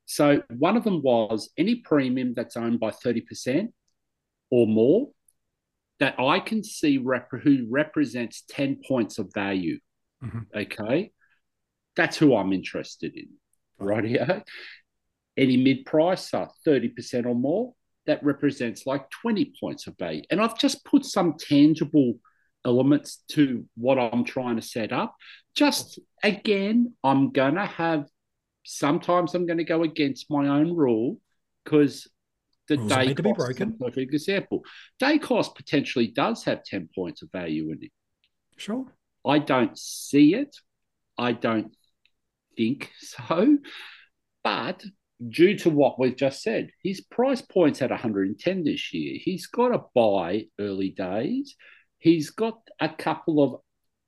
So 0.08 0.42
one 0.48 0.78
of 0.78 0.84
them 0.84 1.02
was 1.02 1.50
any 1.58 1.76
premium 1.76 2.32
that's 2.34 2.56
owned 2.56 2.80
by 2.80 2.90
30% 2.90 3.68
or 4.50 4.66
more 4.66 5.10
that 6.00 6.18
I 6.18 6.40
can 6.40 6.64
see 6.64 6.96
rep- 6.96 7.28
who 7.42 7.66
represents 7.68 8.42
10 8.48 8.80
points 8.88 9.18
of 9.18 9.30
value. 9.34 9.78
Mm-hmm. 10.24 10.38
Okay. 10.56 11.12
That's 11.94 12.16
who 12.16 12.34
I'm 12.34 12.54
interested 12.54 13.14
in. 13.14 13.28
Right 13.78 14.04
here. 14.04 14.42
Any 15.36 15.58
mid 15.58 15.84
pricer, 15.84 16.48
30% 16.66 17.26
or 17.26 17.34
more 17.34 17.74
that 18.06 18.24
represents 18.24 18.86
like 18.86 19.10
20 19.10 19.52
points 19.60 19.86
of 19.88 19.98
value. 19.98 20.22
And 20.30 20.40
I've 20.40 20.58
just 20.58 20.86
put 20.86 21.04
some 21.04 21.34
tangible 21.38 22.14
elements 22.64 23.22
to 23.32 23.66
what 23.76 23.98
I'm 23.98 24.24
trying 24.24 24.56
to 24.56 24.62
set 24.62 24.90
up. 24.90 25.14
Just 25.54 25.98
again, 26.24 26.94
I'm 27.04 27.30
going 27.30 27.56
to 27.56 27.66
have 27.66 28.06
sometimes 28.68 29.34
I'm 29.34 29.46
going 29.46 29.58
to 29.58 29.64
go 29.64 29.82
against 29.82 30.30
my 30.30 30.46
own 30.46 30.76
rule 30.76 31.18
because 31.64 32.06
the 32.68 32.76
Rules 32.76 32.92
day 32.92 33.14
to 33.14 33.22
be 33.22 33.32
broken. 33.32 33.78
perfect 33.78 34.12
example. 34.12 34.62
Daicos 35.00 35.54
potentially 35.54 36.08
does 36.08 36.44
have 36.44 36.64
10 36.64 36.90
points 36.94 37.22
of 37.22 37.32
value 37.32 37.72
in 37.72 37.78
it. 37.82 37.90
Sure. 38.58 38.84
I 39.26 39.38
don't 39.38 39.76
see 39.78 40.34
it. 40.34 40.54
I 41.16 41.32
don't 41.32 41.74
think 42.58 42.92
so. 42.98 43.56
But 44.44 44.84
due 45.26 45.56
to 45.60 45.70
what 45.70 45.98
we've 45.98 46.16
just 46.16 46.42
said, 46.42 46.70
his 46.84 47.00
price 47.00 47.40
point's 47.40 47.80
at 47.80 47.90
110 47.90 48.64
this 48.64 48.92
year. 48.92 49.18
He's 49.18 49.46
got 49.46 49.74
a 49.74 49.84
buy 49.94 50.44
early 50.60 50.90
days. 50.90 51.56
He's 51.98 52.30
got 52.30 52.58
a 52.78 52.90
couple 52.90 53.42
of 53.42 53.60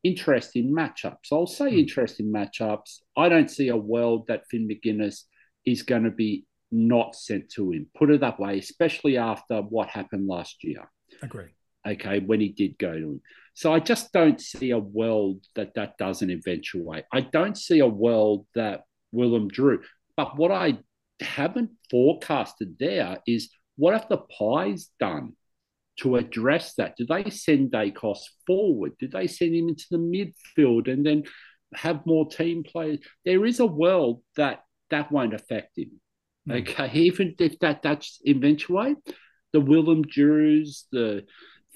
interesting 0.03 0.75
matchups. 0.75 1.33
I'll 1.33 1.47
say 1.47 1.71
mm. 1.71 1.79
interesting 1.79 2.33
matchups. 2.33 3.01
I 3.17 3.29
don't 3.29 3.51
see 3.51 3.69
a 3.69 3.77
world 3.77 4.27
that 4.29 4.45
Finn 4.51 4.69
Maginness 4.69 5.25
is 5.65 5.83
going 5.83 6.05
to 6.05 6.11
be 6.11 6.47
not 6.73 7.15
sent 7.15 7.51
to 7.51 7.73
him. 7.73 7.87
Put 7.97 8.11
it 8.11 8.21
that 8.21 8.41
way, 8.41 8.59
especially 8.59 9.17
after 9.17 9.61
what 9.61 9.89
happened 9.89 10.27
last 10.29 10.63
year. 10.63 10.91
Agree. 11.23 11.49
Okay, 11.87 12.21
when 12.21 12.41
he 12.41 12.49
did 12.49 12.79
go 12.79 12.93
to 12.93 12.99
him. 12.99 13.21
So 13.55 13.73
I 13.73 13.81
just 13.81 14.13
don't 14.13 14.41
see 14.41 14.71
a 14.71 14.79
world 14.79 15.45
that 15.55 15.75
that 15.75 15.99
doesn't 15.99 16.31
eventuate. 16.31 17.05
I 17.13 17.23
don't 17.23 17.57
see 17.57 17.81
a 17.81 17.87
world 17.87 18.47
that 18.55 18.83
Willem 19.13 19.49
Drew. 19.49 19.81
But 20.17 20.37
what 20.37 20.53
I 20.53 20.79
haven't 21.21 21.71
forecasted 21.91 22.77
there 22.79 23.19
is 23.27 23.51
what 23.77 23.95
have 23.95 24.09
the 24.09 24.19
Pies 24.19 24.91
done 24.99 25.33
to 26.01 26.17
address 26.17 26.75
that? 26.75 26.97
Do 26.97 27.07
they 27.07 27.31
send 27.31 27.71
Daicos 27.71 28.19
forward? 28.47 28.93
Do 28.99 29.09
they 29.09 29.27
send 29.27 29.55
him 29.55 29.69
into 29.69 29.85
the 29.91 29.99
midfield 29.99 30.91
and 30.91 31.05
then 31.05 31.25
have 31.75 32.07
more 32.07 32.29
team 32.29 32.63
players? 32.63 32.99
There 33.25 33.45
is 33.47 33.61
a 33.61 33.67
world 33.67 34.23
that 34.37 34.65
that 34.91 35.13
won't 35.13 35.35
affect 35.35 35.79
him. 35.79 36.01
Mm. 36.49 36.61
Okay, 36.63 36.91
even 37.01 37.35
if 37.39 37.59
that 37.61 37.83
that's 37.83 38.21
eventuate, 38.27 38.99
the 39.53 39.61
Willem 39.61 40.03
Drews, 40.03 40.87
the 40.93 41.25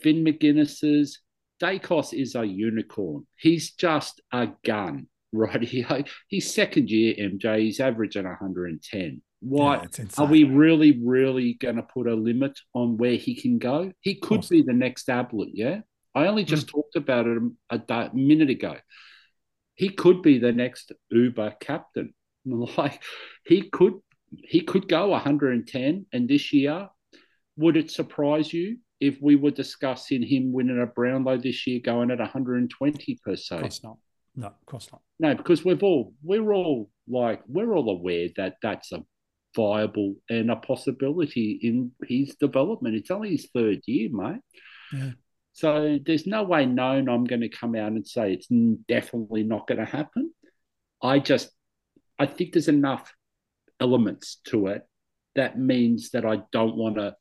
Finn 0.02 0.24
Maginness's, 0.24 1.20
Daicos 1.62 2.12
is 2.12 2.34
a 2.34 2.44
unicorn. 2.44 3.26
He's 3.36 3.72
just 3.72 4.20
a 4.32 4.48
gun, 4.64 5.06
right? 5.32 5.62
He, 5.62 5.86
he's 6.28 6.52
second 6.52 6.90
year 6.90 7.14
MJ. 7.14 7.60
He's 7.60 7.80
averaging 7.80 8.24
110. 8.24 9.22
Why 9.44 9.86
yeah, 9.98 10.06
are 10.18 10.26
we 10.26 10.44
really, 10.44 11.00
really 11.04 11.54
going 11.54 11.76
to 11.76 11.82
put 11.82 12.06
a 12.06 12.14
limit 12.14 12.58
on 12.72 12.96
where 12.96 13.16
he 13.16 13.34
can 13.34 13.58
go? 13.58 13.92
He 14.00 14.14
could 14.14 14.48
be 14.48 14.62
the 14.62 14.72
next 14.72 15.08
Ablett. 15.10 15.50
Yeah, 15.52 15.80
I 16.14 16.26
only 16.26 16.44
just 16.44 16.66
mm. 16.66 16.70
talked 16.70 16.96
about 16.96 17.26
it 17.26 17.42
a, 17.70 17.82
a, 17.88 18.10
minute 18.14 18.50
ago. 18.50 18.76
He 19.74 19.90
could 19.90 20.22
be 20.22 20.38
the 20.38 20.52
next 20.52 20.92
Uber 21.10 21.56
captain. 21.60 22.14
Like 22.46 23.02
he 23.46 23.70
could, 23.70 23.94
he 24.30 24.60
could 24.60 24.86
go 24.86 25.08
110. 25.08 26.06
And 26.12 26.28
this 26.28 26.52
year, 26.52 26.90
would 27.56 27.78
it 27.78 27.90
surprise 27.90 28.52
you 28.52 28.76
if 29.00 29.16
we 29.22 29.36
were 29.36 29.50
discussing 29.50 30.22
him 30.22 30.52
winning 30.52 30.78
a 30.78 30.84
Brownlow 30.84 31.38
this 31.38 31.66
year, 31.66 31.80
going 31.82 32.10
at 32.10 32.18
120 32.18 33.18
per 33.24 33.36
se? 33.36 33.54
Of 33.54 33.60
course 33.62 33.82
not. 33.82 33.96
No, 34.36 34.46
of 34.48 34.66
course 34.66 34.88
not. 34.92 35.00
No, 35.18 35.34
because 35.34 35.64
we've 35.64 35.82
all 35.82 36.12
we're 36.22 36.52
all 36.52 36.90
like 37.08 37.42
we're 37.46 37.72
all 37.74 37.88
aware 37.88 38.28
that 38.36 38.56
that's 38.62 38.92
a 38.92 39.02
viable 39.54 40.14
and 40.28 40.50
a 40.50 40.56
possibility 40.56 41.58
in 41.62 41.92
his 42.06 42.34
development. 42.36 42.96
It's 42.96 43.10
only 43.10 43.30
his 43.30 43.48
third 43.54 43.80
year, 43.86 44.08
mate. 44.12 44.40
Yeah. 44.92 45.10
So 45.52 45.98
there's 46.04 46.26
no 46.26 46.42
way 46.42 46.66
known 46.66 47.08
I'm 47.08 47.24
going 47.24 47.42
to 47.42 47.48
come 47.48 47.76
out 47.76 47.92
and 47.92 48.06
say 48.06 48.32
it's 48.32 48.48
definitely 48.88 49.44
not 49.44 49.66
going 49.66 49.78
to 49.78 49.84
happen. 49.84 50.32
I 51.00 51.20
just, 51.20 51.50
I 52.18 52.26
think 52.26 52.52
there's 52.52 52.68
enough 52.68 53.12
elements 53.80 54.40
to 54.48 54.68
it 54.68 54.82
that 55.36 55.58
means 55.58 56.10
that 56.10 56.24
I 56.24 56.42
don't 56.52 56.76
want 56.76 56.96
to 56.96 57.14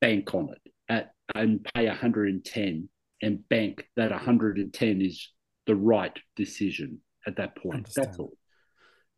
bank 0.00 0.34
on 0.34 0.50
it 0.50 0.72
at 0.88 1.12
and 1.34 1.64
pay 1.74 1.86
110 1.86 2.88
and 3.22 3.48
bank 3.48 3.86
that 3.96 4.10
110 4.10 5.00
is 5.00 5.28
the 5.66 5.76
right 5.76 6.18
decision 6.36 7.00
at 7.26 7.36
that 7.36 7.56
point. 7.56 7.88
That's 7.94 8.18
all. 8.18 8.32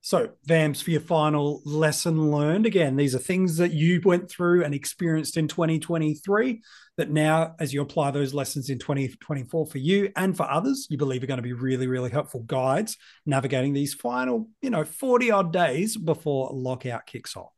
So, 0.04 0.32
Vams, 0.46 0.82
for 0.82 0.90
your 0.90 1.00
final 1.00 1.62
lesson 1.64 2.30
learned, 2.30 2.66
again, 2.66 2.94
these 2.94 3.14
are 3.14 3.18
things 3.18 3.56
that 3.56 3.72
you 3.72 4.02
went 4.04 4.28
through 4.28 4.62
and 4.62 4.74
experienced 4.74 5.38
in 5.38 5.48
2023 5.48 6.60
that 6.98 7.10
now, 7.10 7.54
as 7.58 7.72
you 7.72 7.80
apply 7.80 8.10
those 8.10 8.34
lessons 8.34 8.68
in 8.68 8.78
2024 8.78 9.64
for 9.64 9.78
you 9.78 10.12
and 10.14 10.36
for 10.36 10.42
others, 10.42 10.86
you 10.90 10.98
believe 10.98 11.22
are 11.22 11.26
going 11.26 11.38
to 11.38 11.42
be 11.42 11.54
really, 11.54 11.86
really 11.86 12.10
helpful 12.10 12.42
guides 12.42 12.98
navigating 13.24 13.72
these 13.72 13.94
final, 13.94 14.50
you 14.60 14.68
know, 14.68 14.84
40 14.84 15.30
odd 15.30 15.54
days 15.54 15.96
before 15.96 16.50
lockout 16.52 17.06
kicks 17.06 17.34
off. 17.34 17.52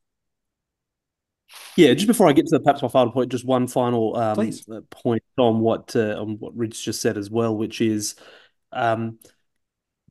Yeah, 1.76 1.94
just 1.94 2.06
before 2.06 2.28
I 2.28 2.32
get 2.32 2.46
to 2.46 2.58
the, 2.58 2.60
perhaps 2.60 2.80
my 2.80 2.86
final 2.86 3.10
point, 3.10 3.32
just 3.32 3.44
one 3.44 3.66
final 3.66 4.16
um, 4.16 4.52
point 4.92 5.24
on 5.36 5.58
what 5.58 5.96
uh, 5.96 6.14
on 6.20 6.36
what 6.38 6.56
Rich 6.56 6.84
just 6.84 7.00
said 7.00 7.18
as 7.18 7.28
well, 7.28 7.56
which 7.56 7.80
is 7.80 8.14
um, 8.70 9.18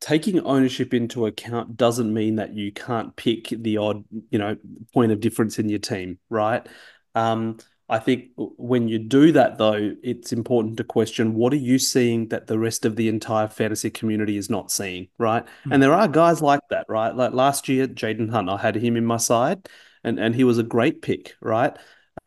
taking 0.05 0.39
ownership 0.41 0.93
into 0.93 1.25
account 1.25 1.75
doesn't 1.75 2.13
mean 2.13 2.35
that 2.35 2.53
you 2.53 2.71
can't 2.71 3.15
pick 3.15 3.47
the 3.49 3.77
odd, 3.77 4.03
you 4.29 4.37
know, 4.37 4.55
point 4.93 5.11
of 5.11 5.19
difference 5.19 5.57
in 5.57 5.67
your 5.67 5.79
team, 5.79 6.19
right? 6.29 6.67
Um, 7.15 7.57
I 7.89 7.97
think 7.97 8.25
when 8.35 8.87
you 8.87 8.99
do 8.99 9.31
that, 9.31 9.57
though, 9.57 9.95
it's 10.03 10.31
important 10.31 10.77
to 10.77 10.83
question 10.83 11.33
what 11.33 11.53
are 11.53 11.57
you 11.57 11.79
seeing 11.79 12.27
that 12.27 12.45
the 12.45 12.59
rest 12.59 12.85
of 12.85 12.97
the 12.97 13.09
entire 13.09 13.47
fantasy 13.47 13.89
community 13.89 14.37
is 14.37 14.47
not 14.47 14.69
seeing, 14.69 15.07
right? 15.17 15.43
Mm. 15.65 15.73
And 15.73 15.81
there 15.83 15.93
are 15.93 16.07
guys 16.07 16.39
like 16.39 16.61
that, 16.69 16.85
right? 16.87 17.15
Like 17.15 17.33
last 17.33 17.67
year, 17.67 17.87
Jayden 17.87 18.29
Hunt, 18.29 18.47
I 18.47 18.57
had 18.57 18.75
him 18.75 18.97
in 18.97 19.05
my 19.07 19.17
side, 19.17 19.67
and 20.03 20.19
and 20.19 20.35
he 20.35 20.43
was 20.43 20.59
a 20.59 20.63
great 20.63 21.01
pick, 21.01 21.33
right? 21.41 21.75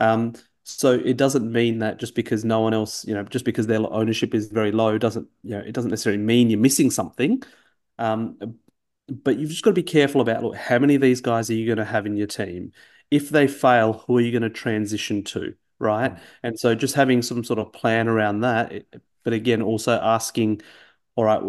Um, 0.01 0.35
so 0.65 0.95
it 0.95 1.17
doesn't 1.17 1.51
mean 1.51 1.79
that 1.79 2.01
just 2.01 2.17
because 2.17 2.45
no 2.45 2.59
one 2.59 2.75
else, 2.75 3.05
you 3.05 3.15
know, 3.15 3.23
just 3.23 3.45
because 3.45 3.69
their 3.69 3.81
ownership 3.93 4.35
is 4.35 4.49
very 4.49 4.73
low, 4.73 4.99
doesn't 4.99 5.29
you 5.45 5.51
know, 5.53 5.61
it 5.61 5.75
doesn't 5.75 5.91
necessarily 5.91 6.21
mean 6.21 6.51
you're 6.51 6.59
missing 6.59 6.91
something. 6.91 7.41
Um, 7.99 8.59
but 9.09 9.39
you've 9.39 9.51
just 9.51 9.65
got 9.65 9.71
to 9.71 9.75
be 9.75 9.83
careful 9.83 10.21
about 10.21 10.43
look, 10.43 10.57
how 10.57 10.79
many 10.79 10.95
of 10.95 11.01
these 11.01 11.21
guys 11.21 11.51
are 11.51 11.55
you 11.55 11.67
going 11.67 11.79
to 11.79 11.85
have 11.85 12.07
in 12.07 12.17
your 12.17 12.27
team? 12.27 12.73
if 13.11 13.31
they 13.31 13.47
fail, 13.47 14.05
who 14.07 14.19
are 14.19 14.21
you 14.21 14.33
going 14.33 14.43
to 14.43 14.51
transition 14.51 15.25
to? 15.25 15.55
Right. 15.79 16.15
Mm. 16.15 16.21
And 16.43 16.59
so 16.59 16.75
just 16.75 16.95
having 16.95 17.23
some 17.23 17.45
sort 17.45 17.59
of 17.59 17.73
plan 17.73 18.09
around 18.09 18.41
that, 18.41 18.73
but 19.25 19.33
again, 19.33 19.63
also 19.63 19.93
asking, 19.93 20.63
all 21.17 21.25
right, 21.25 21.43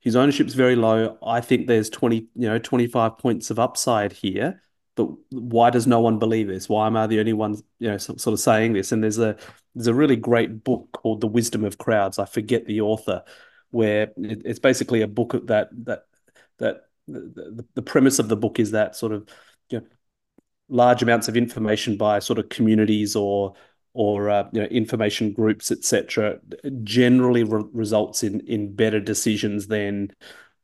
his 0.00 0.16
ownership's 0.16 0.54
very 0.54 0.76
low. 0.76 1.18
I 1.24 1.40
think 1.40 1.66
there's 1.66 1.90
20, 1.90 2.16
you 2.16 2.48
know, 2.48 2.58
25 2.58 3.18
points 3.18 3.50
of 3.50 3.58
upside 3.58 4.12
here. 4.12 4.62
But 4.94 5.08
why 5.30 5.70
does 5.70 5.86
no 5.86 6.00
one 6.00 6.18
believe 6.18 6.48
this? 6.48 6.68
Why 6.68 6.86
am 6.86 6.96
I 6.96 7.06
the 7.06 7.18
only 7.18 7.32
one, 7.32 7.56
you 7.78 7.88
know, 7.88 7.96
sort 7.96 8.26
of 8.26 8.40
saying 8.40 8.74
this? 8.74 8.92
And 8.92 9.02
there's 9.02 9.18
a 9.18 9.36
there's 9.74 9.86
a 9.86 9.94
really 9.94 10.16
great 10.16 10.64
book 10.64 10.90
called 10.92 11.22
The 11.22 11.26
Wisdom 11.26 11.64
of 11.64 11.78
Crowds. 11.78 12.18
I 12.18 12.26
forget 12.26 12.66
the 12.66 12.82
author, 12.82 13.24
where 13.72 14.12
it's 14.16 14.58
basically 14.58 15.02
a 15.02 15.08
book 15.08 15.34
that 15.46 15.68
that 15.84 16.04
that 16.58 16.84
the, 17.08 17.66
the 17.74 17.82
premise 17.82 18.18
of 18.18 18.28
the 18.28 18.36
book 18.36 18.60
is 18.60 18.70
that 18.70 18.94
sort 18.94 19.12
of 19.12 19.28
you 19.68 19.80
know, 19.80 19.86
large 20.68 21.02
amounts 21.02 21.28
of 21.28 21.36
information 21.36 21.96
by 21.96 22.18
sort 22.20 22.38
of 22.38 22.48
communities 22.48 23.16
or 23.16 23.54
or 23.94 24.30
uh, 24.30 24.48
you 24.52 24.60
know 24.60 24.68
information 24.68 25.32
groups 25.32 25.70
etc 25.70 26.38
generally 26.84 27.44
re- 27.44 27.64
results 27.72 28.22
in 28.22 28.40
in 28.40 28.74
better 28.74 29.00
decisions 29.00 29.66
than 29.66 30.10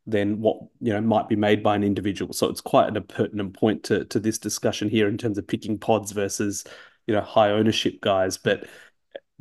than 0.08 0.40
what 0.40 0.56
you 0.80 0.92
know 0.92 1.00
might 1.00 1.28
be 1.28 1.36
made 1.36 1.62
by 1.62 1.76
an 1.76 1.84
individual. 1.84 2.32
So 2.32 2.48
it's 2.48 2.62
quite 2.62 2.88
an 2.88 3.02
pertinent 3.04 3.54
point 3.54 3.84
to 3.84 4.04
to 4.06 4.18
this 4.18 4.38
discussion 4.38 4.88
here 4.88 5.06
in 5.06 5.18
terms 5.18 5.38
of 5.38 5.46
picking 5.46 5.78
pods 5.78 6.12
versus 6.12 6.64
you 7.06 7.14
know 7.14 7.20
high 7.20 7.50
ownership 7.50 8.00
guys. 8.00 8.38
But 8.38 8.66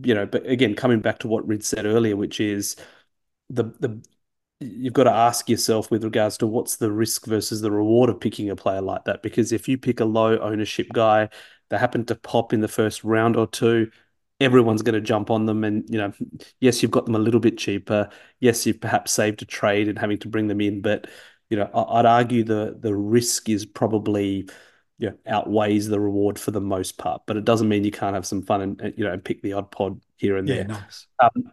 you 0.04 0.14
know 0.14 0.26
but 0.26 0.46
again 0.46 0.76
coming 0.76 1.00
back 1.00 1.20
to 1.20 1.28
what 1.28 1.48
Rid 1.48 1.64
said 1.64 1.86
earlier 1.86 2.16
which 2.16 2.40
is 2.40 2.76
the 3.50 3.64
the 3.80 4.04
you've 4.60 4.94
got 4.94 5.04
to 5.04 5.12
ask 5.12 5.50
yourself 5.50 5.92
with 5.92 6.04
regards 6.04 6.38
to 6.38 6.48
what's 6.48 6.78
the 6.78 6.92
risk 6.92 7.26
versus 7.26 7.62
the 7.62 7.72
reward 7.72 8.10
of 8.10 8.20
picking 8.20 8.50
a 8.50 8.56
player 8.56 8.82
like 8.82 9.06
that. 9.06 9.22
Because 9.22 9.52
if 9.52 9.68
you 9.68 9.78
pick 9.78 10.00
a 10.00 10.06
low 10.06 10.40
ownership 10.40 10.88
guy, 10.94 11.30
they 11.70 11.78
happen 11.78 12.06
to 12.06 12.16
pop 12.16 12.54
in 12.54 12.62
the 12.62 12.68
first 12.68 13.04
round 13.04 13.36
or 13.36 13.46
two, 13.46 13.92
everyone's 14.40 14.82
going 14.82 14.96
to 14.96 15.02
jump 15.02 15.30
on 15.30 15.46
them. 15.46 15.64
And, 15.64 15.88
you 15.90 16.00
know, 16.00 16.12
yes, 16.60 16.82
you've 16.82 16.92
got 16.92 17.06
them 17.06 17.16
a 17.16 17.20
little 17.20 17.40
bit 17.40 17.58
cheaper. 17.58 18.10
Yes, 18.40 18.66
you've 18.66 18.82
perhaps 18.82 19.12
saved 19.12 19.42
a 19.44 19.46
trade 19.46 19.88
and 19.88 20.00
having 20.00 20.18
to 20.20 20.28
bring 20.28 20.48
them 20.48 20.62
in. 20.62 20.82
But, 20.82 21.08
you 21.50 21.58
know, 21.58 21.70
I'd 21.74 22.06
argue 22.06 22.44
the 22.44 22.78
the 22.80 22.96
risk 22.96 23.50
is 23.50 23.66
probably 23.66 24.50
you 25.00 25.12
know, 25.12 25.18
outweighs 25.28 25.88
the 25.88 26.00
reward 26.00 26.40
for 26.40 26.52
the 26.52 26.62
most 26.62 26.98
part. 26.98 27.22
But 27.28 27.38
it 27.38 27.46
doesn't 27.46 27.70
mean 27.70 27.84
you 27.84 27.92
can't 27.92 28.16
have 28.16 28.26
some 28.26 28.42
fun 28.42 28.62
and, 28.62 28.94
you 28.98 29.04
know, 29.04 29.14
and 29.14 29.24
pick 29.24 29.42
the 29.44 29.54
odd 29.54 29.70
pod 29.70 30.02
here 30.16 30.38
and 30.38 30.48
yeah, 30.48 30.56
there. 30.56 30.66
Nice. 30.66 31.06
Um, 31.20 31.52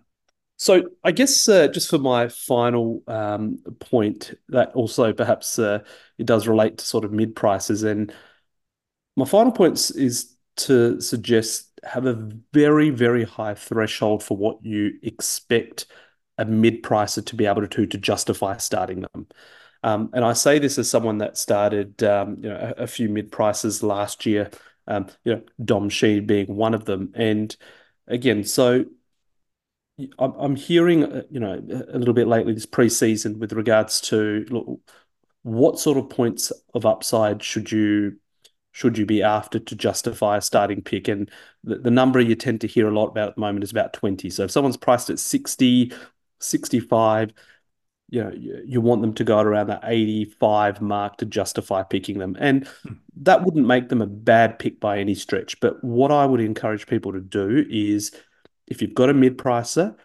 so 0.56 0.82
I 1.02 1.12
guess 1.12 1.48
uh, 1.48 1.68
just 1.68 1.90
for 1.90 1.98
my 1.98 2.28
final 2.28 3.02
um, 3.08 3.58
point, 3.80 4.34
that 4.48 4.72
also 4.74 5.12
perhaps 5.12 5.58
uh, 5.58 5.80
it 6.18 6.26
does 6.26 6.46
relate 6.46 6.78
to 6.78 6.84
sort 6.84 7.04
of 7.04 7.12
mid 7.12 7.34
prices, 7.34 7.82
and 7.82 8.12
my 9.16 9.24
final 9.24 9.52
point 9.52 9.90
is 9.94 10.36
to 10.56 11.00
suggest 11.00 11.70
have 11.82 12.06
a 12.06 12.30
very 12.52 12.90
very 12.90 13.24
high 13.24 13.54
threshold 13.54 14.22
for 14.22 14.36
what 14.36 14.64
you 14.64 14.92
expect 15.02 15.86
a 16.38 16.44
mid 16.44 16.82
pricer 16.82 17.24
to 17.26 17.36
be 17.36 17.46
able 17.46 17.60
to 17.60 17.68
do 17.68 17.86
to 17.86 17.98
justify 17.98 18.56
starting 18.56 19.04
them. 19.12 19.26
Um, 19.82 20.10
and 20.14 20.24
I 20.24 20.32
say 20.32 20.58
this 20.58 20.78
as 20.78 20.88
someone 20.88 21.18
that 21.18 21.36
started 21.36 22.02
um, 22.02 22.36
you 22.40 22.48
know 22.48 22.74
a, 22.78 22.84
a 22.84 22.86
few 22.86 23.08
mid 23.08 23.30
prices 23.32 23.82
last 23.82 24.24
year, 24.24 24.50
um, 24.86 25.08
you 25.24 25.34
know 25.34 25.42
Dom 25.64 25.90
Sheed 25.90 26.26
being 26.26 26.54
one 26.54 26.74
of 26.74 26.84
them, 26.84 27.12
and 27.14 27.54
again 28.06 28.44
so 28.44 28.84
I'm 30.18 30.56
hearing, 30.56 31.04
uh, 31.04 31.22
you 31.30 31.38
know, 31.38 31.52
a 31.52 31.98
little 31.98 32.14
bit 32.14 32.26
lately 32.26 32.52
this 32.52 32.66
preseason 32.66 33.38
with 33.38 33.52
regards 33.52 34.00
to 34.02 34.44
look, 34.50 34.80
what 35.42 35.78
sort 35.78 35.98
of 35.98 36.10
points 36.10 36.50
of 36.74 36.84
upside 36.84 37.42
should 37.42 37.70
you 37.70 38.16
should 38.72 38.98
you 38.98 39.06
be 39.06 39.22
after 39.22 39.60
to 39.60 39.76
justify 39.76 40.36
a 40.36 40.40
starting 40.40 40.82
pick? 40.82 41.06
And 41.06 41.30
the, 41.62 41.76
the 41.76 41.92
number 41.92 42.20
you 42.20 42.34
tend 42.34 42.60
to 42.62 42.66
hear 42.66 42.88
a 42.88 42.94
lot 42.94 43.06
about 43.06 43.28
at 43.28 43.34
the 43.36 43.40
moment 43.40 43.62
is 43.62 43.70
about 43.70 43.92
20. 43.92 44.28
So 44.30 44.44
if 44.44 44.50
someone's 44.50 44.76
priced 44.76 45.10
at 45.10 45.20
60, 45.20 45.92
65, 46.40 47.32
you 48.10 48.24
know, 48.24 48.32
you, 48.32 48.62
you 48.66 48.80
want 48.80 49.00
them 49.00 49.14
to 49.14 49.22
go 49.22 49.38
at 49.38 49.46
around 49.46 49.68
that 49.68 49.84
85 49.84 50.80
mark 50.80 51.18
to 51.18 51.24
justify 51.24 51.84
picking 51.84 52.18
them. 52.18 52.36
And 52.40 52.66
hmm. 52.82 52.94
that 53.18 53.44
wouldn't 53.44 53.66
make 53.66 53.90
them 53.90 54.02
a 54.02 54.08
bad 54.08 54.58
pick 54.58 54.80
by 54.80 54.98
any 54.98 55.14
stretch. 55.14 55.60
But 55.60 55.82
what 55.84 56.10
I 56.10 56.26
would 56.26 56.40
encourage 56.40 56.88
people 56.88 57.12
to 57.12 57.20
do 57.20 57.64
is 57.70 58.10
if 58.66 58.82
you've 58.82 58.94
got 58.94 59.10
a 59.10 59.14
mid 59.14 59.38
pricer, 59.38 59.96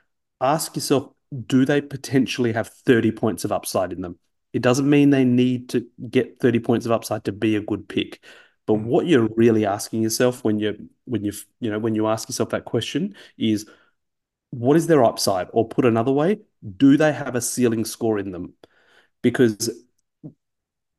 ask 0.41 0.75
yourself, 0.75 1.11
do 1.45 1.65
they 1.65 1.81
potentially 1.81 2.53
have 2.53 2.67
30 2.67 3.11
points 3.11 3.45
of 3.45 3.51
upside 3.51 3.93
in 3.93 4.01
them? 4.01 4.17
It 4.53 4.61
doesn't 4.61 4.89
mean 4.89 5.09
they 5.09 5.25
need 5.25 5.69
to 5.69 5.85
get 6.09 6.39
30 6.39 6.59
points 6.59 6.85
of 6.85 6.91
upside 6.91 7.25
to 7.25 7.31
be 7.31 7.55
a 7.55 7.61
good 7.61 7.87
pick. 7.87 8.23
But 8.65 8.77
mm. 8.77 8.83
what 8.83 9.05
you're 9.05 9.29
really 9.35 9.65
asking 9.65 10.01
yourself 10.01 10.43
when 10.43 10.59
you 10.59 10.89
when 11.05 11.23
you 11.23 11.33
you 11.59 11.69
know 11.69 11.79
when 11.79 11.95
you 11.95 12.07
ask 12.07 12.29
yourself 12.29 12.49
that 12.49 12.65
question 12.65 13.15
is 13.37 13.67
what 14.51 14.77
is 14.77 14.87
their 14.87 15.03
upside? 15.03 15.47
Or 15.53 15.67
put 15.67 15.85
another 15.85 16.11
way, 16.11 16.39
do 16.77 16.97
they 16.97 17.13
have 17.13 17.35
a 17.35 17.41
ceiling 17.41 17.85
score 17.85 18.17
in 18.17 18.31
them? 18.31 18.53
Because 19.21 19.69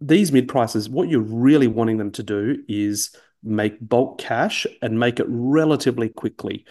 these 0.00 0.32
mid 0.32 0.48
prices, 0.48 0.88
what 0.88 1.08
you're 1.08 1.20
really 1.20 1.66
wanting 1.66 1.98
them 1.98 2.12
to 2.12 2.22
do 2.22 2.62
is 2.68 3.14
make 3.42 3.76
bulk 3.80 4.18
cash 4.18 4.66
and 4.82 4.98
make 4.98 5.18
it 5.18 5.26
relatively 5.28 6.08
quickly. 6.08 6.64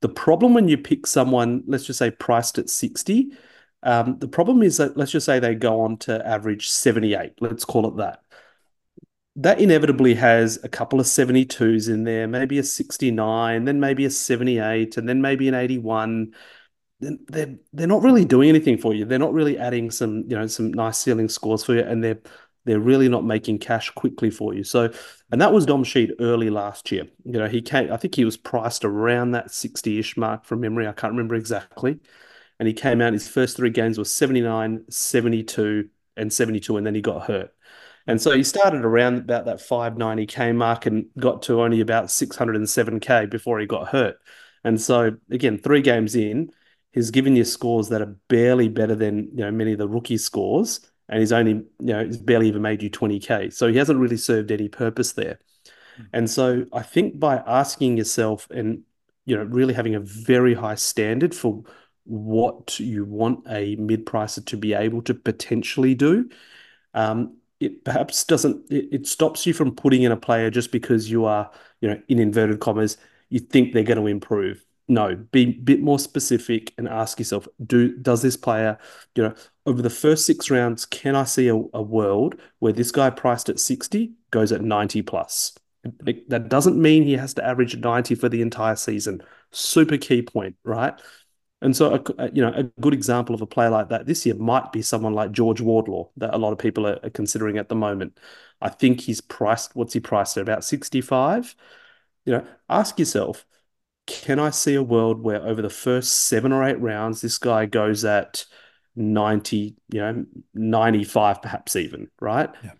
The 0.00 0.08
problem 0.08 0.54
when 0.54 0.68
you 0.68 0.76
pick 0.76 1.06
someone, 1.06 1.62
let's 1.66 1.86
just 1.86 1.98
say 1.98 2.10
priced 2.10 2.58
at 2.58 2.68
60, 2.68 3.32
um, 3.82 4.18
the 4.18 4.28
problem 4.28 4.62
is 4.62 4.78
that 4.78 4.96
let's 4.96 5.12
just 5.12 5.26
say 5.26 5.38
they 5.38 5.54
go 5.54 5.82
on 5.82 5.98
to 5.98 6.26
average 6.26 6.68
78, 6.70 7.34
let's 7.40 7.64
call 7.64 7.86
it 7.88 7.96
that. 7.96 8.22
That 9.36 9.60
inevitably 9.60 10.14
has 10.14 10.62
a 10.62 10.68
couple 10.68 11.00
of 11.00 11.06
72s 11.06 11.88
in 11.88 12.04
there, 12.04 12.28
maybe 12.28 12.58
a 12.58 12.62
69, 12.62 13.64
then 13.64 13.80
maybe 13.80 14.04
a 14.04 14.10
78, 14.10 14.96
and 14.96 15.08
then 15.08 15.20
maybe 15.20 15.48
an 15.48 15.54
81 15.54 16.32
they're 17.00 17.54
they're 17.72 17.86
not 17.86 18.02
really 18.02 18.24
doing 18.24 18.48
anything 18.48 18.78
for 18.78 18.94
you. 18.94 19.04
They're 19.04 19.18
not 19.18 19.32
really 19.32 19.58
adding 19.58 19.90
some 19.90 20.24
you 20.28 20.36
know 20.36 20.46
some 20.46 20.72
nice 20.72 20.98
ceiling 20.98 21.28
scores 21.28 21.64
for 21.64 21.74
you, 21.74 21.82
and 21.82 22.02
they're 22.02 22.20
they're 22.64 22.80
really 22.80 23.08
not 23.08 23.24
making 23.24 23.58
cash 23.58 23.90
quickly 23.90 24.30
for 24.30 24.54
you. 24.54 24.64
So, 24.64 24.92
and 25.30 25.40
that 25.40 25.52
was 25.52 25.66
Dom 25.66 25.84
Sheed 25.84 26.12
early 26.20 26.50
last 26.50 26.90
year. 26.90 27.06
You 27.24 27.38
know, 27.38 27.48
he 27.48 27.60
came, 27.60 27.92
I 27.92 27.96
think 27.96 28.14
he 28.14 28.24
was 28.24 28.36
priced 28.36 28.84
around 28.84 29.32
that 29.32 29.50
60 29.50 29.98
ish 29.98 30.16
mark 30.16 30.44
from 30.44 30.60
memory. 30.60 30.86
I 30.86 30.92
can't 30.92 31.12
remember 31.12 31.34
exactly. 31.34 31.98
And 32.58 32.68
he 32.68 32.74
came 32.74 33.00
out, 33.00 33.12
his 33.12 33.28
first 33.28 33.56
three 33.56 33.70
games 33.70 33.98
were 33.98 34.04
79, 34.04 34.84
72, 34.88 35.88
and 36.16 36.32
72, 36.32 36.76
and 36.76 36.86
then 36.86 36.94
he 36.94 37.00
got 37.00 37.26
hurt. 37.26 37.52
And 38.06 38.20
so 38.20 38.36
he 38.36 38.44
started 38.44 38.84
around 38.84 39.18
about 39.18 39.46
that 39.46 39.58
590k 39.58 40.54
mark 40.54 40.86
and 40.86 41.06
got 41.18 41.42
to 41.42 41.62
only 41.62 41.80
about 41.80 42.06
607k 42.06 43.30
before 43.30 43.58
he 43.58 43.66
got 43.66 43.88
hurt. 43.88 44.18
And 44.62 44.80
so 44.80 45.16
again, 45.30 45.58
three 45.58 45.80
games 45.80 46.14
in, 46.14 46.50
he's 46.92 47.10
given 47.10 47.34
you 47.34 47.44
scores 47.44 47.88
that 47.88 48.02
are 48.02 48.16
barely 48.28 48.68
better 48.68 48.94
than 48.94 49.30
you 49.34 49.44
know 49.44 49.50
many 49.50 49.72
of 49.72 49.78
the 49.78 49.88
rookie 49.88 50.18
scores 50.18 50.80
and 51.08 51.20
he's 51.20 51.32
only 51.32 51.52
you 51.52 51.66
know 51.78 52.04
he's 52.04 52.16
barely 52.16 52.48
even 52.48 52.62
made 52.62 52.82
you 52.82 52.90
20k 52.90 53.52
so 53.52 53.68
he 53.68 53.76
hasn't 53.76 53.98
really 53.98 54.16
served 54.16 54.50
any 54.50 54.68
purpose 54.68 55.12
there. 55.12 55.38
Mm. 55.98 56.06
and 56.12 56.30
so 56.30 56.66
i 56.72 56.82
think 56.82 57.18
by 57.18 57.36
asking 57.46 57.96
yourself 57.96 58.48
and 58.50 58.82
you 59.26 59.36
know 59.36 59.44
really 59.44 59.74
having 59.74 59.94
a 59.94 60.00
very 60.00 60.54
high 60.54 60.74
standard 60.74 61.34
for 61.34 61.62
what 62.04 62.78
you 62.78 63.04
want 63.04 63.44
a 63.48 63.76
mid 63.76 64.04
pricer 64.04 64.44
to 64.46 64.56
be 64.56 64.74
able 64.74 65.02
to 65.02 65.14
potentially 65.14 65.94
do 65.94 66.28
um, 66.92 67.36
it 67.60 67.84
perhaps 67.84 68.24
doesn't 68.24 68.70
it, 68.70 68.88
it 68.92 69.06
stops 69.06 69.46
you 69.46 69.54
from 69.54 69.74
putting 69.74 70.02
in 70.02 70.12
a 70.12 70.16
player 70.16 70.50
just 70.50 70.70
because 70.70 71.10
you 71.10 71.24
are 71.24 71.50
you 71.80 71.88
know 71.88 72.00
in 72.08 72.18
inverted 72.18 72.60
commas 72.60 72.96
you 73.30 73.40
think 73.40 73.72
they're 73.72 73.82
going 73.82 73.98
to 73.98 74.06
improve 74.06 74.64
no, 74.88 75.16
be 75.16 75.42
a 75.42 75.52
bit 75.52 75.80
more 75.80 75.98
specific 75.98 76.72
and 76.76 76.88
ask 76.88 77.18
yourself, 77.18 77.48
do 77.64 77.96
does 77.96 78.22
this 78.22 78.36
player, 78.36 78.78
you 79.14 79.22
know, 79.22 79.34
over 79.66 79.80
the 79.80 79.90
first 79.90 80.26
six 80.26 80.50
rounds, 80.50 80.84
can 80.84 81.16
I 81.16 81.24
see 81.24 81.48
a, 81.48 81.54
a 81.54 81.82
world 81.82 82.40
where 82.58 82.72
this 82.72 82.90
guy 82.92 83.10
priced 83.10 83.48
at 83.48 83.58
60 83.60 84.12
goes 84.30 84.52
at 84.52 84.62
90 84.62 85.02
plus? 85.02 85.54
It, 86.06 86.28
that 86.30 86.48
doesn't 86.48 86.80
mean 86.80 87.02
he 87.02 87.14
has 87.14 87.34
to 87.34 87.44
average 87.46 87.76
90 87.76 88.14
for 88.14 88.28
the 88.28 88.42
entire 88.42 88.76
season. 88.76 89.22
Super 89.52 89.96
key 89.98 90.22
point, 90.22 90.56
right? 90.64 90.94
And 91.62 91.74
so, 91.74 92.02
a, 92.18 92.30
you 92.30 92.42
know, 92.42 92.52
a 92.52 92.64
good 92.80 92.92
example 92.92 93.34
of 93.34 93.40
a 93.40 93.46
player 93.46 93.70
like 93.70 93.88
that 93.88 94.06
this 94.06 94.26
year 94.26 94.34
might 94.34 94.70
be 94.72 94.82
someone 94.82 95.14
like 95.14 95.32
George 95.32 95.60
Wardlaw 95.62 96.10
that 96.18 96.34
a 96.34 96.38
lot 96.38 96.52
of 96.52 96.58
people 96.58 96.86
are, 96.86 96.98
are 97.02 97.10
considering 97.10 97.56
at 97.58 97.68
the 97.70 97.74
moment. 97.74 98.18
I 98.60 98.68
think 98.68 99.00
he's 99.00 99.20
priced, 99.22 99.74
what's 99.74 99.94
he 99.94 100.00
priced 100.00 100.36
at 100.36 100.42
about 100.42 100.64
65? 100.64 101.54
you 102.24 102.32
know, 102.32 102.46
ask 102.68 102.98
yourself, 102.98 103.46
can 104.06 104.38
I 104.38 104.50
see 104.50 104.74
a 104.74 104.82
world 104.82 105.22
where 105.22 105.42
over 105.42 105.62
the 105.62 105.70
first 105.70 106.26
seven 106.26 106.52
or 106.52 106.64
eight 106.64 106.80
rounds, 106.80 107.20
this 107.20 107.38
guy 107.38 107.66
goes 107.66 108.04
at 108.04 108.44
90, 108.96 109.76
you 109.90 110.00
know, 110.00 110.24
95 110.54 111.42
perhaps 111.42 111.76
even, 111.76 112.10
right? 112.20 112.50
Yeah. 112.62 112.72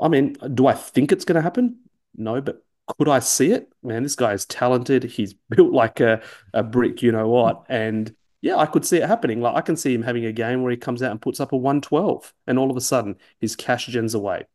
I 0.00 0.08
mean, 0.08 0.36
do 0.54 0.66
I 0.66 0.74
think 0.74 1.12
it's 1.12 1.24
going 1.24 1.36
to 1.36 1.42
happen? 1.42 1.80
No, 2.16 2.40
but 2.40 2.62
could 2.98 3.08
I 3.08 3.18
see 3.18 3.52
it? 3.52 3.72
Man, 3.82 4.02
this 4.02 4.16
guy 4.16 4.32
is 4.32 4.44
talented. 4.46 5.04
He's 5.04 5.34
built 5.50 5.72
like 5.72 6.00
a, 6.00 6.22
a 6.52 6.62
brick, 6.62 7.02
you 7.02 7.12
know 7.12 7.28
what? 7.28 7.66
And 7.70 8.14
yeah, 8.42 8.56
I 8.56 8.66
could 8.66 8.84
see 8.84 8.98
it 8.98 9.08
happening. 9.08 9.40
Like 9.40 9.56
I 9.56 9.60
can 9.60 9.76
see 9.76 9.92
him 9.94 10.02
having 10.02 10.24
a 10.24 10.32
game 10.32 10.62
where 10.62 10.70
he 10.70 10.76
comes 10.76 11.02
out 11.02 11.10
and 11.10 11.20
puts 11.20 11.40
up 11.40 11.52
a 11.52 11.56
112 11.56 12.32
and 12.46 12.58
all 12.58 12.70
of 12.70 12.76
a 12.76 12.80
sudden 12.80 13.16
his 13.40 13.56
cash 13.56 13.86
gens 13.86 14.14
away. 14.14 14.46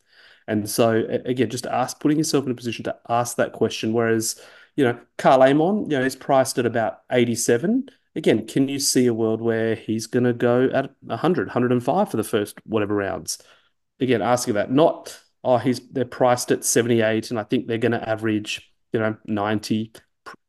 And 0.47 0.69
so 0.69 1.03
again, 1.25 1.49
just 1.49 1.65
ask 1.65 1.99
putting 1.99 2.17
yourself 2.17 2.45
in 2.45 2.51
a 2.51 2.55
position 2.55 2.83
to 2.85 2.95
ask 3.09 3.37
that 3.37 3.53
question. 3.53 3.93
Whereas, 3.93 4.39
you 4.81 4.87
know, 4.87 4.99
Karl 5.19 5.43
Amon, 5.43 5.91
you 5.91 5.99
know, 5.99 6.03
is 6.03 6.15
priced 6.15 6.57
at 6.57 6.65
about 6.65 7.01
87. 7.11 7.87
Again, 8.15 8.47
can 8.47 8.67
you 8.67 8.79
see 8.79 9.05
a 9.05 9.13
world 9.13 9.39
where 9.39 9.75
he's 9.75 10.07
going 10.07 10.23
to 10.23 10.33
go 10.33 10.71
at 10.73 10.89
100, 11.01 11.49
105 11.49 12.09
for 12.09 12.17
the 12.17 12.23
first 12.23 12.59
whatever 12.65 12.95
rounds? 12.95 13.37
Again, 13.99 14.23
asking 14.23 14.55
that, 14.55 14.71
not 14.71 15.19
oh, 15.43 15.57
he's 15.57 15.87
they're 15.89 16.03
priced 16.03 16.51
at 16.51 16.65
78 16.65 17.29
and 17.29 17.39
I 17.39 17.43
think 17.43 17.67
they're 17.67 17.77
going 17.77 17.91
to 17.91 18.09
average, 18.09 18.73
you 18.91 18.99
know, 18.99 19.15
90. 19.25 19.91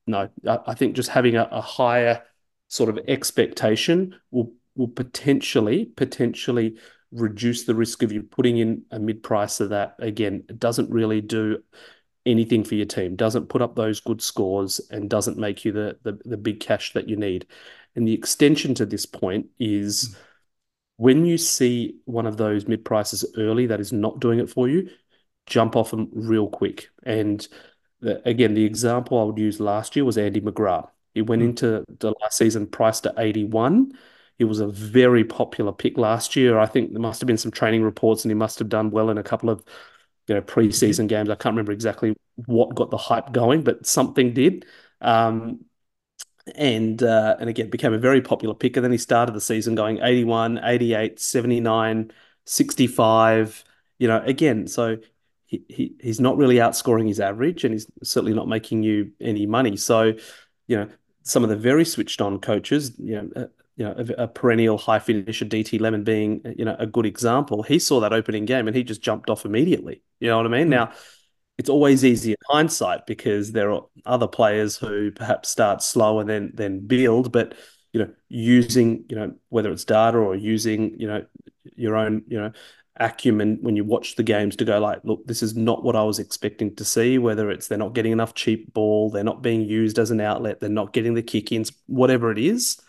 No, 0.06 0.30
I 0.46 0.72
think 0.72 0.96
just 0.96 1.10
having 1.10 1.36
a, 1.36 1.46
a 1.52 1.60
higher 1.60 2.22
sort 2.68 2.88
of 2.88 2.98
expectation 3.06 4.14
will 4.30 4.54
will 4.76 4.88
potentially 4.88 5.84
potentially 5.84 6.78
reduce 7.10 7.64
the 7.64 7.74
risk 7.74 8.02
of 8.02 8.12
you 8.12 8.22
putting 8.22 8.56
in 8.56 8.82
a 8.90 8.98
mid 8.98 9.22
price 9.22 9.60
of 9.60 9.68
that 9.68 9.94
again 9.98 10.42
it 10.48 10.58
doesn't 10.58 10.88
really 10.90 11.20
do 11.20 11.58
anything 12.24 12.64
for 12.64 12.74
your 12.74 12.86
team, 12.86 13.16
doesn't 13.16 13.48
put 13.48 13.62
up 13.62 13.74
those 13.74 14.00
good 14.00 14.22
scores, 14.22 14.80
and 14.90 15.10
doesn't 15.10 15.38
make 15.38 15.64
you 15.64 15.72
the 15.72 15.98
the, 16.02 16.18
the 16.24 16.36
big 16.36 16.60
cash 16.60 16.92
that 16.92 17.08
you 17.08 17.16
need. 17.16 17.46
And 17.94 18.08
the 18.08 18.14
extension 18.14 18.74
to 18.74 18.86
this 18.86 19.06
point 19.06 19.46
is. 19.58 20.10
Mm 20.10 20.16
when 21.02 21.24
you 21.24 21.36
see 21.36 21.96
one 22.04 22.26
of 22.26 22.36
those 22.36 22.68
mid 22.68 22.84
prices 22.84 23.24
early 23.36 23.66
that 23.66 23.80
is 23.80 23.92
not 23.92 24.20
doing 24.20 24.38
it 24.38 24.48
for 24.48 24.68
you, 24.68 24.88
jump 25.46 25.74
off 25.74 25.90
them 25.90 26.08
real 26.12 26.48
quick. 26.48 26.90
And 27.02 27.46
the, 28.00 28.26
again, 28.28 28.54
the 28.54 28.64
example 28.64 29.18
I 29.18 29.24
would 29.24 29.38
use 29.38 29.58
last 29.58 29.96
year 29.96 30.04
was 30.04 30.16
Andy 30.16 30.40
McGrath. 30.40 30.88
He 31.14 31.22
went 31.22 31.42
mm. 31.42 31.46
into 31.46 31.84
the 31.98 32.14
last 32.20 32.38
season 32.38 32.68
priced 32.68 33.06
at 33.06 33.18
81. 33.18 33.98
He 34.38 34.44
was 34.44 34.60
a 34.60 34.68
very 34.68 35.24
popular 35.24 35.72
pick 35.72 35.98
last 35.98 36.36
year. 36.36 36.58
I 36.58 36.66
think 36.66 36.92
there 36.92 37.00
must 37.00 37.20
have 37.20 37.26
been 37.26 37.36
some 37.36 37.50
training 37.50 37.82
reports 37.82 38.24
and 38.24 38.30
he 38.30 38.36
must 38.36 38.58
have 38.58 38.68
done 38.68 38.90
well 38.90 39.10
in 39.10 39.18
a 39.18 39.22
couple 39.22 39.50
of 39.50 39.64
you 40.32 40.38
know 40.38 40.42
preseason 40.42 41.08
games. 41.08 41.28
I 41.28 41.34
can't 41.34 41.52
remember 41.52 41.72
exactly 41.72 42.16
what 42.46 42.74
got 42.74 42.90
the 42.90 42.96
hype 42.96 43.32
going, 43.32 43.62
but 43.62 43.84
something 43.86 44.32
did. 44.32 44.64
Um, 45.02 45.66
and 46.56 47.02
uh, 47.02 47.36
and 47.38 47.50
again 47.50 47.68
became 47.68 47.92
a 47.92 47.98
very 47.98 48.22
popular 48.22 48.54
pick. 48.54 48.76
And 48.76 48.82
then 48.82 48.92
he 48.92 48.98
started 48.98 49.34
the 49.34 49.42
season 49.42 49.74
going 49.74 49.98
81, 50.02 50.60
88, 50.64 51.20
79, 51.20 52.12
65. 52.46 53.64
You 53.98 54.08
know, 54.08 54.22
again, 54.24 54.66
so 54.66 54.96
he, 55.44 55.62
he 55.68 55.94
he's 56.00 56.18
not 56.18 56.38
really 56.38 56.56
outscoring 56.56 57.06
his 57.06 57.20
average, 57.20 57.62
and 57.64 57.74
he's 57.74 57.86
certainly 58.02 58.34
not 58.34 58.48
making 58.48 58.82
you 58.82 59.12
any 59.20 59.44
money. 59.44 59.76
So, 59.76 60.14
you 60.66 60.76
know, 60.76 60.88
some 61.24 61.42
of 61.44 61.50
the 61.50 61.56
very 61.56 61.84
switched 61.84 62.22
on 62.22 62.40
coaches, 62.40 62.98
you 62.98 63.20
know. 63.20 63.48
You 63.76 63.86
know, 63.86 63.94
a, 63.96 64.24
a, 64.24 64.28
perennial 64.28 64.76
high 64.76 64.98
finisher, 64.98 65.46
DT 65.46 65.80
Lemon 65.80 66.04
being, 66.04 66.42
you 66.58 66.64
know, 66.64 66.76
a 66.78 66.86
good 66.86 67.06
example. 67.06 67.62
He 67.62 67.78
saw 67.78 68.00
that 68.00 68.12
opening 68.12 68.44
game 68.44 68.68
and 68.68 68.76
he 68.76 68.84
just 68.84 69.00
jumped 69.00 69.30
off 69.30 69.46
immediately. 69.46 70.02
You 70.20 70.28
know 70.28 70.36
what 70.36 70.46
I 70.46 70.50
mean? 70.50 70.66
Mm. 70.66 70.70
Now, 70.70 70.92
it's 71.58 71.70
always 71.70 72.04
easy 72.04 72.32
in 72.32 72.36
hindsight 72.48 73.06
because 73.06 73.52
there 73.52 73.70
are 73.72 73.82
other 74.04 74.26
players 74.26 74.76
who 74.76 75.10
perhaps 75.10 75.48
start 75.48 75.82
slow 75.82 76.20
and 76.20 76.28
then 76.28 76.52
then 76.54 76.86
build, 76.86 77.32
but 77.32 77.54
you 77.92 78.00
know, 78.00 78.10
using 78.28 79.04
you 79.08 79.16
know 79.16 79.32
whether 79.48 79.70
it's 79.70 79.84
data 79.84 80.18
or 80.18 80.34
using 80.34 80.98
you 80.98 81.06
know 81.06 81.24
your 81.76 81.96
own 81.96 82.24
you 82.28 82.38
know 82.38 82.52
acumen 82.96 83.58
when 83.62 83.76
you 83.76 83.84
watch 83.84 84.16
the 84.16 84.22
games 84.22 84.56
to 84.56 84.64
go 84.64 84.78
like, 84.78 85.00
look, 85.04 85.26
this 85.26 85.42
is 85.42 85.56
not 85.56 85.82
what 85.82 85.96
I 85.96 86.02
was 86.02 86.18
expecting 86.18 86.74
to 86.76 86.84
see. 86.84 87.18
Whether 87.18 87.50
it's 87.50 87.68
they're 87.68 87.78
not 87.78 87.94
getting 87.94 88.12
enough 88.12 88.34
cheap 88.34 88.72
ball, 88.72 89.10
they're 89.10 89.24
not 89.24 89.42
being 89.42 89.62
used 89.62 89.98
as 89.98 90.10
an 90.10 90.20
outlet, 90.20 90.60
they're 90.60 90.68
not 90.68 90.92
getting 90.92 91.14
the 91.14 91.22
kick 91.22 91.52
ins, 91.52 91.72
whatever 91.86 92.30
it 92.30 92.38
is. 92.38 92.80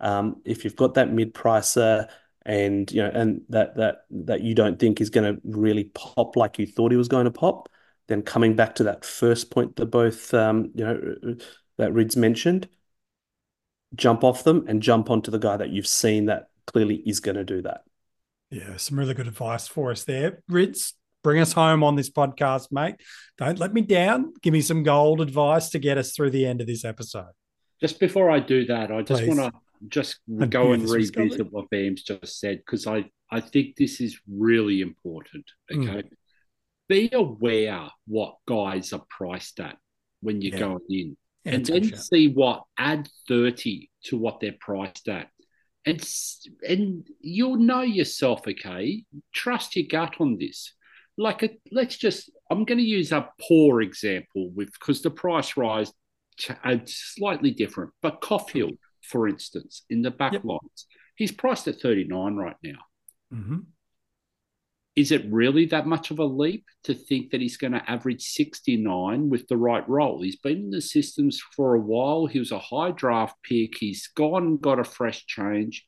Um, 0.00 0.42
if 0.44 0.64
you've 0.64 0.76
got 0.76 0.94
that 0.94 1.12
mid 1.12 1.34
pricer 1.34 2.08
and 2.44 2.90
you 2.92 3.02
know 3.02 3.10
and 3.12 3.40
that 3.48 3.76
that 3.76 4.02
that 4.10 4.40
you 4.42 4.54
don't 4.54 4.78
think 4.78 5.00
is 5.00 5.10
going 5.10 5.34
to 5.34 5.40
really 5.44 5.90
pop 5.94 6.36
like 6.36 6.58
you 6.58 6.66
thought 6.66 6.92
he 6.92 6.96
was 6.96 7.08
going 7.08 7.24
to 7.24 7.30
pop 7.30 7.68
then 8.08 8.22
coming 8.22 8.54
back 8.54 8.76
to 8.76 8.84
that 8.84 9.04
first 9.04 9.50
point 9.50 9.76
that 9.76 9.86
both 9.86 10.32
um, 10.32 10.70
you 10.74 10.84
know 10.84 11.36
that 11.78 11.92
Rids 11.92 12.16
mentioned, 12.16 12.68
jump 13.94 14.24
off 14.24 14.44
them 14.44 14.64
and 14.68 14.82
jump 14.82 15.10
onto 15.10 15.30
the 15.30 15.38
guy 15.38 15.56
that 15.56 15.70
you've 15.70 15.86
seen 15.86 16.26
that 16.26 16.48
clearly 16.66 16.96
is 16.96 17.20
going 17.20 17.36
to 17.36 17.44
do 17.44 17.62
that. 17.62 17.82
Yeah, 18.50 18.76
some 18.76 18.98
really 18.98 19.14
good 19.14 19.28
advice 19.28 19.66
for 19.66 19.90
us 19.90 20.04
there. 20.04 20.42
Rids, 20.48 20.94
bring 21.22 21.40
us 21.40 21.52
home 21.52 21.82
on 21.82 21.96
this 21.96 22.10
podcast, 22.10 22.68
mate. 22.70 22.96
Don't 23.38 23.58
let 23.58 23.74
me 23.74 23.82
down. 23.82 24.32
Give 24.40 24.52
me 24.52 24.60
some 24.60 24.82
gold 24.82 25.20
advice 25.20 25.70
to 25.70 25.78
get 25.78 25.98
us 25.98 26.12
through 26.12 26.30
the 26.30 26.46
end 26.46 26.60
of 26.60 26.66
this 26.66 26.84
episode. 26.84 27.32
Just 27.80 28.00
before 28.00 28.30
I 28.30 28.40
do 28.40 28.64
that, 28.66 28.90
I 28.90 29.02
just 29.02 29.26
want 29.26 29.40
to 29.40 29.52
just 29.88 30.18
I 30.40 30.46
go 30.46 30.72
and 30.72 30.88
revisit 30.88 31.52
what 31.52 31.66
Vam's 31.70 32.02
just 32.02 32.40
said 32.40 32.58
because 32.58 32.86
I, 32.86 33.10
I 33.30 33.40
think 33.40 33.76
this 33.76 34.00
is 34.00 34.18
really 34.28 34.80
important. 34.80 35.44
Okay. 35.72 36.02
Mm 36.02 36.10
be 36.88 37.10
aware 37.12 37.88
what 38.06 38.36
guys 38.46 38.92
are 38.92 39.04
priced 39.10 39.60
at 39.60 39.76
when 40.20 40.40
you're 40.40 40.54
yeah. 40.54 40.60
going 40.60 40.78
in. 40.88 41.16
Yeah, 41.44 41.54
and 41.54 41.66
then 41.66 41.96
see 41.96 42.28
what 42.28 42.64
add 42.78 43.08
30 43.28 43.90
to 44.04 44.16
what 44.16 44.40
they're 44.40 44.56
priced 44.58 45.08
at. 45.08 45.28
And 45.84 46.04
and 46.68 47.06
you'll 47.20 47.58
know 47.58 47.82
yourself, 47.82 48.42
okay? 48.48 49.04
Trust 49.32 49.76
your 49.76 49.86
gut 49.88 50.16
on 50.18 50.36
this. 50.38 50.72
Like 51.16 51.44
a, 51.44 51.50
let's 51.70 51.96
just 51.96 52.30
I'm 52.50 52.64
going 52.64 52.78
to 52.78 52.84
use 52.84 53.12
a 53.12 53.28
poor 53.48 53.82
example 53.82 54.50
with 54.50 54.72
because 54.72 55.02
the 55.02 55.10
price 55.10 55.56
rise 55.56 55.92
is 56.64 56.96
slightly 57.14 57.52
different. 57.52 57.92
But 58.02 58.20
Coffield, 58.20 58.74
for 59.08 59.28
instance, 59.28 59.82
in 59.90 60.02
the 60.02 60.10
back 60.10 60.32
yep. 60.34 60.44
lines, 60.44 60.86
he's 61.16 61.32
priced 61.32 61.68
at 61.68 61.80
39 61.80 62.36
right 62.36 62.56
now. 62.62 62.78
Mm-hmm 63.32 63.58
is 64.96 65.12
it 65.12 65.30
really 65.30 65.66
that 65.66 65.86
much 65.86 66.10
of 66.10 66.18
a 66.18 66.24
leap 66.24 66.64
to 66.84 66.94
think 66.94 67.30
that 67.30 67.42
he's 67.42 67.58
going 67.58 67.74
to 67.74 67.90
average 67.90 68.22
69 68.22 69.28
with 69.28 69.46
the 69.46 69.58
right 69.58 69.86
role? 69.86 70.22
He's 70.22 70.36
been 70.36 70.56
in 70.56 70.70
the 70.70 70.80
systems 70.80 71.38
for 71.54 71.74
a 71.74 71.80
while. 71.80 72.24
He 72.24 72.38
was 72.38 72.50
a 72.50 72.58
high 72.58 72.92
draft 72.92 73.36
pick. 73.42 73.76
He's 73.76 74.08
gone 74.08 74.44
and 74.44 74.60
got 74.60 74.78
a 74.78 74.84
fresh 74.84 75.26
change. 75.26 75.86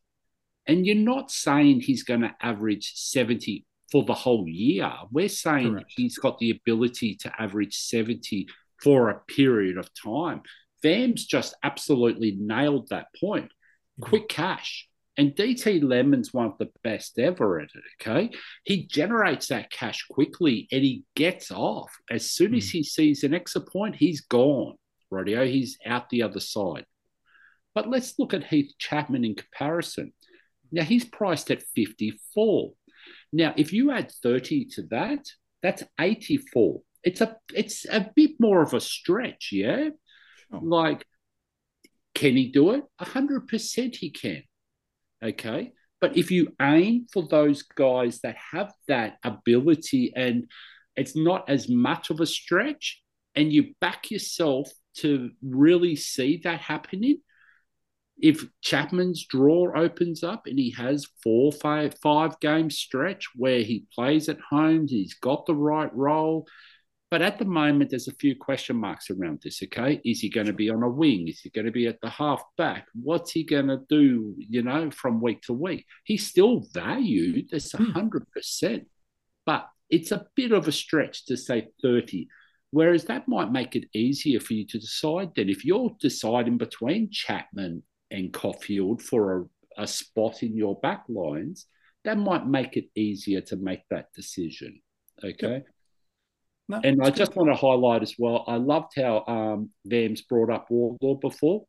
And 0.67 0.87
you're 0.87 0.95
not 0.95 1.31
saying 1.31 1.81
he's 1.81 2.03
going 2.03 2.21
to 2.21 2.35
average 2.43 2.93
70 2.97 3.65
for 3.91 4.05
the 4.05 4.13
whole 4.13 4.47
year. 4.47 4.93
We're 5.11 5.31
saying 5.31 5.73
Correct. 5.73 5.93
he's 5.97 6.19
got 6.19 6.39
the 6.39 6.51
ability 6.51 7.17
to 7.23 7.33
average 7.41 7.79
70 7.79 8.47
for 8.83 9.09
a 9.09 9.21
period 9.21 9.79
of 9.79 9.89
time. 9.95 10.43
Vam's 10.83 11.27
just 11.27 11.55
absolutely 11.63 12.37
nailed 12.39 12.89
that 12.89 13.09
point. 13.19 13.47
Mm-hmm. 13.47 14.03
Quick 14.03 14.29
cash. 14.29 14.89
And 15.17 15.35
DT 15.35 15.83
Lemon's 15.83 16.33
one 16.33 16.47
of 16.47 16.59
the 16.59 16.71
best 16.85 17.19
ever 17.19 17.59
at 17.59 17.71
it. 17.75 17.83
Okay. 18.01 18.31
He 18.63 18.87
generates 18.87 19.49
that 19.49 19.71
cash 19.71 20.07
quickly 20.09 20.69
and 20.71 20.85
he 20.85 21.03
gets 21.17 21.51
off. 21.51 21.93
As 22.09 22.31
soon 22.31 22.53
mm. 22.53 22.59
as 22.59 22.71
hmm. 22.71 22.79
he 22.79 22.83
sees 22.85 23.25
an 23.25 23.35
exit 23.35 23.67
point, 23.67 23.97
he's 23.97 24.21
gone. 24.21 24.75
Radio, 25.11 25.45
he's 25.45 25.77
out 25.85 26.09
the 26.09 26.23
other 26.23 26.39
side. 26.39 26.85
But 27.75 27.89
let's 27.89 28.17
look 28.19 28.33
at 28.33 28.45
Heath 28.45 28.73
Chapman 28.79 29.25
in 29.25 29.35
comparison. 29.35 30.13
Now 30.71 30.85
he's 30.85 31.05
priced 31.05 31.51
at 31.51 31.63
54. 31.75 32.73
Now, 33.33 33.55
if 33.57 33.73
you 33.73 33.91
add 33.91 34.13
30 34.23 34.67
to 34.75 34.83
that, 34.91 35.25
that's 35.63 35.83
84. 35.99 36.81
It's 37.05 37.21
a 37.21 37.37
it's 37.55 37.87
a 37.87 38.11
bit 38.15 38.33
more 38.39 38.63
of 38.63 38.75
a 38.75 38.81
stretch, 38.81 39.51
yeah? 39.53 39.91
Sure. 40.51 40.61
Like, 40.63 41.07
can 42.15 42.37
he 42.37 42.49
do 42.51 42.73
it? 42.73 42.85
100% 43.01 43.97
he 43.97 44.11
can. 44.11 44.43
Okay. 45.23 45.73
But 46.01 46.17
if 46.17 46.31
you 46.31 46.55
aim 46.61 47.07
for 47.13 47.27
those 47.27 47.63
guys 47.63 48.21
that 48.21 48.37
have 48.53 48.73
that 48.87 49.19
ability 49.25 50.13
and 50.15 50.49
it's 50.97 51.17
not 51.17 51.49
as 51.49 51.69
much 51.69 52.11
of 52.11 52.21
a 52.21 52.27
stretch, 52.27 53.03
and 53.35 53.53
you 53.53 53.75
back 53.81 54.11
yourself 54.11 54.69
to 54.97 55.31
really 55.43 55.95
see 55.95 56.41
that 56.43 56.61
happening, 56.61 57.19
if 58.21 58.45
Chapman's 58.63 59.25
draw 59.27 59.71
opens 59.77 60.25
up 60.25 60.47
and 60.47 60.59
he 60.59 60.73
has 60.73 61.07
four, 61.23 61.53
five, 61.53 61.95
five 62.03 62.41
game 62.41 62.69
stretch 62.69 63.29
where 63.37 63.61
he 63.61 63.87
plays 63.95 64.29
at 64.29 64.41
home, 64.41 64.89
he's 64.89 65.15
got 65.15 65.47
the 65.47 65.55
right 65.55 65.95
role, 65.95 66.49
but 67.11 67.23
at 67.23 67.39
the 67.39 67.45
moment, 67.45 67.91
there's 67.91 68.09
a 68.09 68.15
few 68.15 68.37
question 68.37 68.77
marks 68.77 69.09
around 69.11 69.41
this. 69.43 69.63
Okay, 69.63 70.01
is 70.05 70.21
he 70.21 70.29
going 70.29 70.47
to 70.47 70.53
be 70.53 70.69
on 70.69 70.83
a 70.83 70.89
wing? 70.89 71.29
Is 71.29 71.41
he 71.41 71.51
going 71.51 71.65
to 71.65 71.73
be 71.73 71.87
at 71.87 72.01
the 72.03 72.11
half 72.11 72.43
back? 72.57 72.87
What's 72.95 73.33
he 73.33 73.45
going 73.45 73.69
to 73.69 73.81
do? 73.89 74.35
You 74.39 74.63
know, 74.63 74.91
from 74.91 75.21
week 75.21 75.43
to 75.43 75.55
week, 75.55 75.87
he's 76.05 76.27
still 76.27 76.67
valued. 76.73 77.49
That's 77.51 77.73
a 77.75 77.79
hmm. 77.79 77.91
hundred 77.93 78.31
percent, 78.31 78.89
but 79.47 79.69
it's 79.89 80.13
a 80.13 80.27
bit 80.35 80.53
of 80.53 80.69
a 80.69 80.73
stretch 80.73 81.27
to 81.27 81.37
say 81.37 81.69
thirty. 81.83 82.29
Whereas 82.71 83.05
that 83.05 83.27
might 83.27 83.51
make 83.51 83.75
it 83.75 83.89
easier 83.95 84.41
for 84.41 84.53
you 84.53 84.67
to 84.67 84.79
decide 84.79 85.31
then. 85.35 85.49
If 85.49 85.65
you're 85.65 85.97
deciding 86.01 86.59
between 86.59 87.11
Chapman 87.11 87.83
and 88.11 88.31
Coffield 88.31 89.01
for 89.01 89.49
a, 89.79 89.83
a 89.85 89.87
spot 89.87 90.43
in 90.43 90.55
your 90.55 90.79
back 90.81 91.05
lines, 91.09 91.67
that 92.05 92.19
might 92.19 92.47
make 92.47 92.77
it 92.77 92.91
easier 92.95 93.41
to 93.41 93.57
make 93.57 93.81
that 93.89 94.13
decision. 94.15 94.83
Okay. 95.25 95.53
Yep. 95.53 95.67
No, 96.69 96.81
and 96.85 97.03
I 97.03 97.11
just 97.11 97.35
want 97.35 97.49
to 97.51 97.57
highlight 97.57 98.03
as 98.03 98.15
well, 98.19 98.45
I 98.47 98.57
loved 98.57 98.93
how 98.97 99.25
um, 99.27 99.71
Vams 99.89 100.21
brought 100.29 100.51
up 100.51 100.71
Wardlaw 100.71 101.15
before, 101.15 101.65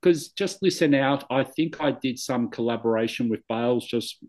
because 0.00 0.28
just 0.28 0.62
listen 0.62 0.94
out. 0.94 1.24
I 1.30 1.44
think 1.44 1.80
I 1.80 1.90
did 1.90 2.18
some 2.18 2.50
collaboration 2.50 3.28
with 3.28 3.40
Bales 3.48 3.86
just 3.86 4.24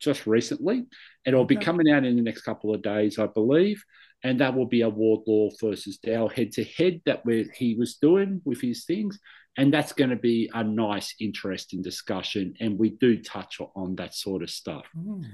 just 0.00 0.26
recently, 0.26 0.76
and 0.78 0.86
it'll 1.26 1.40
okay. 1.42 1.56
be 1.56 1.64
coming 1.64 1.90
out 1.92 2.04
in 2.04 2.16
the 2.16 2.22
next 2.22 2.42
couple 2.42 2.74
of 2.74 2.82
days, 2.82 3.18
I 3.18 3.26
believe. 3.26 3.82
And 4.24 4.40
that 4.40 4.54
will 4.56 4.66
be 4.66 4.80
a 4.80 4.88
Wardlaw 4.88 5.50
versus 5.60 5.98
Dow 5.98 6.26
head 6.26 6.50
to 6.52 6.64
head 6.64 7.02
that 7.06 7.22
he 7.54 7.74
was 7.74 7.96
doing 7.96 8.40
with 8.44 8.60
his 8.60 8.84
things. 8.84 9.18
And 9.56 9.72
that's 9.72 9.92
going 9.92 10.10
to 10.10 10.16
be 10.16 10.50
a 10.52 10.64
nice, 10.64 11.14
interesting 11.20 11.82
discussion. 11.82 12.54
And 12.58 12.78
we 12.78 12.90
do 12.90 13.22
touch 13.22 13.60
on 13.76 13.96
that 13.96 14.14
sort 14.14 14.42
of 14.42 14.50
stuff. 14.50 14.86
Mm. 14.96 15.24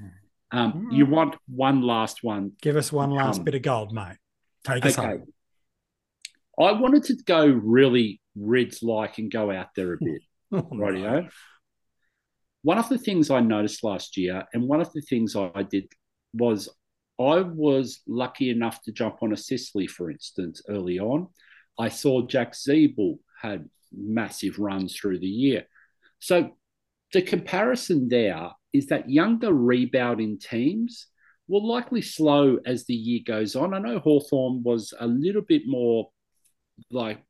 Um, 0.51 0.73
mm. 0.73 0.97
You 0.97 1.07
want 1.07 1.37
one 1.47 1.81
last 1.81 2.23
one? 2.23 2.53
Give 2.61 2.77
us 2.77 2.93
one 2.93 3.11
last 3.11 3.39
um, 3.39 3.45
bit 3.45 3.55
of 3.55 3.63
gold, 3.63 3.93
mate. 3.93 4.17
Take 4.65 4.85
us 4.87 4.99
okay. 4.99 5.09
home. 5.09 5.27
I 6.59 6.73
wanted 6.73 7.05
to 7.05 7.17
go 7.25 7.47
really 7.47 8.21
Reds 8.37 8.83
like 8.83 9.19
and 9.19 9.31
go 9.31 9.51
out 9.51 9.69
there 9.77 9.93
a 9.93 9.99
bit. 10.01 10.23
oh, 10.53 10.69
no. 10.73 11.29
One 12.63 12.79
of 12.79 12.89
the 12.89 12.99
things 12.99 13.31
I 13.31 13.41
noticed 13.41 13.85
last 13.85 14.17
year, 14.17 14.45
and 14.53 14.69
one 14.69 14.81
of 14.81 14.93
the 14.93 15.03
things 15.03 15.37
I 15.37 15.63
did 15.63 15.87
was 16.33 16.69
I 17.21 17.41
was 17.41 18.01
lucky 18.09 18.51
enough 18.51 18.83
to 18.83 18.93
jump 18.93 19.23
on 19.23 19.33
a 19.33 19.37
Sicily, 19.37 19.87
for 19.87 20.11
instance, 20.11 20.63
early 20.69 20.99
on. 20.99 21.29
I 21.79 21.89
saw 21.89 22.27
Jack 22.27 22.55
Ziebell 22.55 23.19
had 23.41 23.69
massive 23.93 24.59
runs 24.59 24.97
through 24.97 25.21
the 25.21 25.27
year. 25.27 25.67
So 26.19 26.51
the 27.13 27.23
comparison 27.23 28.09
there 28.09 28.51
is 28.73 28.87
that 28.87 29.11
younger 29.11 29.53
rebounding 29.53 30.39
teams 30.39 31.07
will 31.49 31.67
likely 31.67 32.03
slow 32.03 32.59
as 32.65 32.85
the 32.85 32.95
year 32.95 33.21
goes 33.27 33.55
on. 33.55 33.75
I 33.75 33.79
know 33.79 33.99
Hawthorn 33.99 34.63
was 34.63 34.95
a 34.99 35.07
little 35.07 35.43
bit 35.43 35.63
more 35.67 36.11
like 36.91 37.23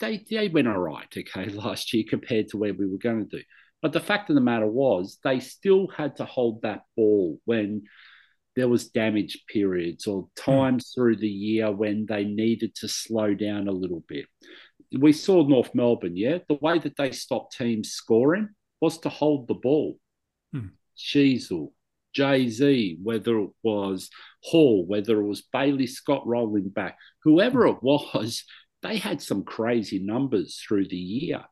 they 0.00 0.24
they 0.30 0.48
went 0.48 0.68
all 0.68 0.78
right, 0.78 1.08
okay, 1.16 1.50
last 1.50 1.92
year 1.92 2.04
compared 2.08 2.48
to 2.48 2.56
where 2.56 2.74
we 2.74 2.86
were 2.86 2.98
going 2.98 3.28
to 3.28 3.38
do. 3.38 3.42
But 3.82 3.92
the 3.92 4.00
fact 4.00 4.30
of 4.30 4.34
the 4.34 4.40
matter 4.42 4.66
was 4.66 5.18
they 5.22 5.40
still 5.40 5.86
had 5.88 6.16
to 6.16 6.24
hold 6.24 6.62
that 6.62 6.82
ball 6.96 7.38
when 7.44 7.82
there 8.56 8.68
was 8.68 8.88
damage 8.88 9.44
periods 9.48 10.06
or 10.06 10.22
hmm. 10.22 10.28
times 10.52 10.86
mm. 10.86 10.94
through 10.94 11.16
the 11.16 11.28
year 11.28 11.70
when 11.70 12.06
they 12.06 12.24
needed 12.24 12.74
to 12.76 12.88
slow 12.88 13.34
down 13.34 13.68
a 13.68 13.72
little 13.72 14.02
bit. 14.08 14.26
We 14.98 15.12
saw 15.12 15.46
North 15.46 15.74
Melbourne, 15.74 16.16
yeah. 16.16 16.38
The 16.48 16.58
way 16.60 16.78
that 16.78 16.96
they 16.96 17.10
stopped 17.10 17.56
teams 17.56 17.90
scoring 17.90 18.48
was 18.80 18.98
to 18.98 19.08
hold 19.08 19.46
the 19.46 19.54
ball. 19.54 19.98
Mm. 20.54 20.70
Sheezel, 20.96 21.72
Jay 22.16 22.48
Z, 22.48 22.98
whether 23.02 23.38
it 23.40 23.50
was 23.62 24.08
Hall, 24.42 24.86
whether 24.86 25.20
it 25.20 25.26
was 25.26 25.42
Bailey 25.52 25.86
Scott 25.86 26.26
rolling 26.26 26.70
back, 26.70 26.96
whoever 27.24 27.66
it 27.66 27.82
was, 27.82 28.42
they 28.82 28.96
had 28.96 29.20
some 29.20 29.44
crazy 29.44 29.98
numbers 29.98 30.58
through 30.66 30.88
the 30.88 30.96
year. 30.96 31.44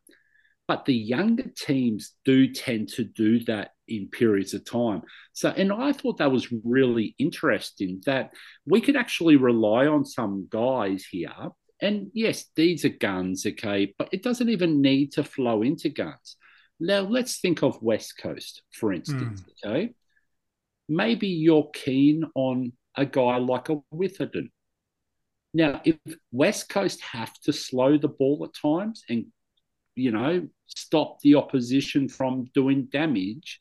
But 0.66 0.86
the 0.86 0.94
younger 0.94 1.50
teams 1.54 2.12
do 2.24 2.50
tend 2.50 2.88
to 2.94 3.04
do 3.04 3.40
that 3.44 3.72
in 3.86 4.08
periods 4.08 4.54
of 4.54 4.64
time. 4.64 5.02
So, 5.34 5.50
and 5.50 5.70
I 5.70 5.92
thought 5.92 6.16
that 6.16 6.32
was 6.32 6.50
really 6.64 7.14
interesting 7.18 8.00
that 8.06 8.30
we 8.64 8.80
could 8.80 8.96
actually 8.96 9.36
rely 9.36 9.86
on 9.86 10.06
some 10.06 10.48
guys 10.48 11.04
here. 11.10 11.50
And 11.82 12.10
yes, 12.14 12.46
these 12.56 12.86
are 12.86 12.88
guns, 12.88 13.44
okay, 13.44 13.94
but 13.98 14.08
it 14.12 14.22
doesn't 14.22 14.48
even 14.48 14.80
need 14.80 15.12
to 15.12 15.24
flow 15.24 15.60
into 15.60 15.90
guns. 15.90 16.36
Now, 16.80 17.00
let's 17.00 17.40
think 17.40 17.62
of 17.62 17.82
West 17.82 18.14
Coast, 18.16 18.62
for 18.72 18.94
instance, 18.94 19.42
mm. 19.42 19.70
okay? 19.70 19.94
Maybe 20.88 21.28
you're 21.28 21.70
keen 21.72 22.24
on 22.34 22.72
a 22.96 23.06
guy 23.06 23.38
like 23.38 23.68
a 23.68 23.80
Witherden. 23.92 24.50
Now, 25.52 25.80
if 25.84 25.96
West 26.32 26.68
Coast 26.68 27.00
have 27.00 27.32
to 27.42 27.52
slow 27.52 27.96
the 27.96 28.08
ball 28.08 28.44
at 28.44 28.60
times 28.60 29.04
and, 29.08 29.26
you 29.94 30.10
know, 30.10 30.48
stop 30.66 31.20
the 31.20 31.36
opposition 31.36 32.08
from 32.08 32.46
doing 32.54 32.88
damage, 32.90 33.60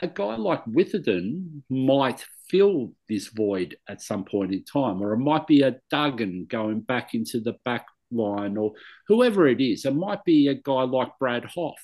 a 0.00 0.08
guy 0.08 0.36
like 0.36 0.66
Witherden 0.66 1.64
might 1.70 2.24
fill 2.50 2.92
this 3.08 3.28
void 3.28 3.76
at 3.88 4.02
some 4.02 4.24
point 4.24 4.52
in 4.52 4.64
time, 4.64 5.02
or 5.02 5.14
it 5.14 5.18
might 5.18 5.46
be 5.46 5.62
a 5.62 5.76
Duggan 5.90 6.46
going 6.48 6.80
back 6.80 7.14
into 7.14 7.40
the 7.40 7.54
back 7.64 7.86
line, 8.10 8.56
or 8.56 8.72
whoever 9.08 9.48
it 9.48 9.60
is. 9.60 9.84
It 9.84 9.94
might 9.94 10.22
be 10.24 10.48
a 10.48 10.54
guy 10.54 10.82
like 10.82 11.18
Brad 11.18 11.44
Hough, 11.44 11.74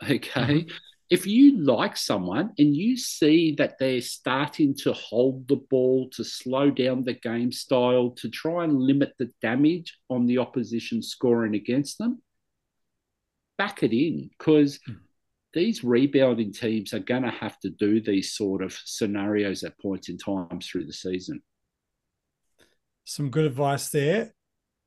Okay. 0.02 0.64
Mm-hmm. 0.64 0.68
If 1.10 1.26
you 1.26 1.58
like 1.58 1.96
someone 1.96 2.52
and 2.58 2.76
you 2.76 2.96
see 2.96 3.54
that 3.56 3.78
they're 3.78 4.02
starting 4.02 4.74
to 4.82 4.92
hold 4.92 5.48
the 5.48 5.56
ball, 5.56 6.10
to 6.10 6.24
slow 6.24 6.70
down 6.70 7.02
the 7.02 7.14
game 7.14 7.50
style, 7.50 8.10
to 8.18 8.28
try 8.28 8.64
and 8.64 8.78
limit 8.78 9.14
the 9.18 9.30
damage 9.40 9.96
on 10.10 10.26
the 10.26 10.38
opposition 10.38 11.02
scoring 11.02 11.54
against 11.54 11.96
them, 11.96 12.20
back 13.56 13.82
it 13.82 13.92
in 13.92 14.28
because 14.38 14.78
mm. 14.88 14.96
these 15.54 15.82
rebounding 15.82 16.52
teams 16.52 16.92
are 16.92 16.98
going 16.98 17.22
to 17.22 17.30
have 17.30 17.58
to 17.60 17.70
do 17.70 18.00
these 18.02 18.32
sort 18.32 18.62
of 18.62 18.78
scenarios 18.84 19.64
at 19.64 19.78
points 19.80 20.10
in 20.10 20.18
time 20.18 20.60
through 20.60 20.84
the 20.84 20.92
season. 20.92 21.42
Some 23.04 23.30
good 23.30 23.46
advice 23.46 23.88
there. 23.88 24.34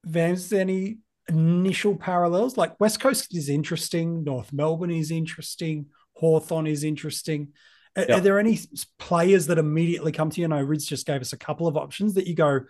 Vams, 0.07 0.53
any 0.53 0.99
initial 1.27 1.95
parallels? 1.95 2.57
Like 2.57 2.79
West 2.79 2.99
Coast 2.99 3.35
is 3.35 3.49
interesting, 3.49 4.23
North 4.23 4.53
Melbourne 4.53 4.91
is 4.91 5.09
interesting. 5.09 5.87
Hawthorn 6.21 6.67
is 6.67 6.83
interesting. 6.83 7.49
Are, 7.97 8.05
yep. 8.07 8.17
are, 8.17 8.21
there 8.21 8.39
any 8.39 8.59
players 8.99 9.47
that 9.47 9.57
immediately 9.57 10.11
come 10.11 10.29
to 10.29 10.39
you? 10.39 10.45
I 10.45 10.49
know 10.49 10.61
Rids 10.61 10.85
just 10.85 11.05
gave 11.05 11.19
us 11.19 11.33
a 11.33 11.37
couple 11.37 11.67
of 11.67 11.75
options 11.75 12.13
that 12.13 12.27
you 12.27 12.35
go, 12.35 12.61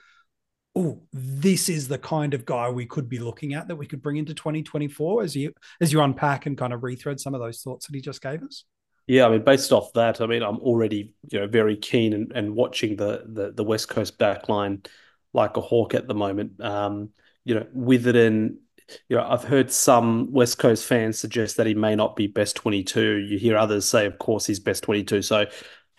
oh, 0.75 1.01
this 1.11 1.67
is 1.69 1.89
the 1.89 1.97
kind 1.97 2.33
of 2.33 2.45
guy 2.45 2.69
we 2.69 2.85
could 2.85 3.09
be 3.09 3.19
looking 3.19 3.53
at 3.53 3.67
that 3.67 3.75
we 3.75 3.85
could 3.85 4.01
bring 4.01 4.15
into 4.15 4.33
2024 4.33 5.21
as 5.21 5.35
you 5.35 5.53
as 5.81 5.91
you 5.91 6.01
unpack 6.01 6.45
and 6.45 6.57
kind 6.57 6.71
of 6.71 6.79
rethread 6.79 7.19
some 7.19 7.35
of 7.35 7.41
those 7.41 7.61
thoughts 7.61 7.85
that 7.85 7.95
he 7.95 8.01
just 8.01 8.21
gave 8.21 8.41
us? 8.41 8.63
Yeah, 9.05 9.25
I 9.25 9.29
mean, 9.29 9.43
based 9.43 9.73
off 9.73 9.91
that, 9.93 10.21
I 10.21 10.27
mean, 10.27 10.41
I'm 10.41 10.59
already 10.59 11.13
you 11.29 11.39
know 11.39 11.47
very 11.47 11.75
keen 11.75 12.13
and, 12.13 12.31
and 12.33 12.55
watching 12.55 12.95
the, 12.95 13.25
the 13.27 13.51
the 13.51 13.63
West 13.65 13.89
Coast 13.89 14.17
backline 14.17 14.87
like 15.33 15.57
a 15.57 15.61
hawk 15.61 15.93
at 15.93 16.07
the 16.07 16.15
moment. 16.15 16.61
Um, 16.61 17.09
you 17.43 17.55
know, 17.55 17.67
Witherden 17.73 18.59
you 19.09 19.17
know, 19.17 19.25
I've 19.27 19.43
heard 19.43 19.71
some 19.71 20.31
West 20.31 20.57
Coast 20.57 20.85
fans 20.85 21.19
suggest 21.19 21.57
that 21.57 21.67
he 21.67 21.73
may 21.73 21.95
not 21.95 22.15
be 22.15 22.27
best 22.27 22.55
22. 22.55 23.17
You 23.17 23.37
hear 23.37 23.57
others 23.57 23.87
say, 23.87 24.05
of 24.05 24.17
course, 24.17 24.45
he's 24.45 24.59
best 24.59 24.83
22. 24.83 25.21
So 25.21 25.45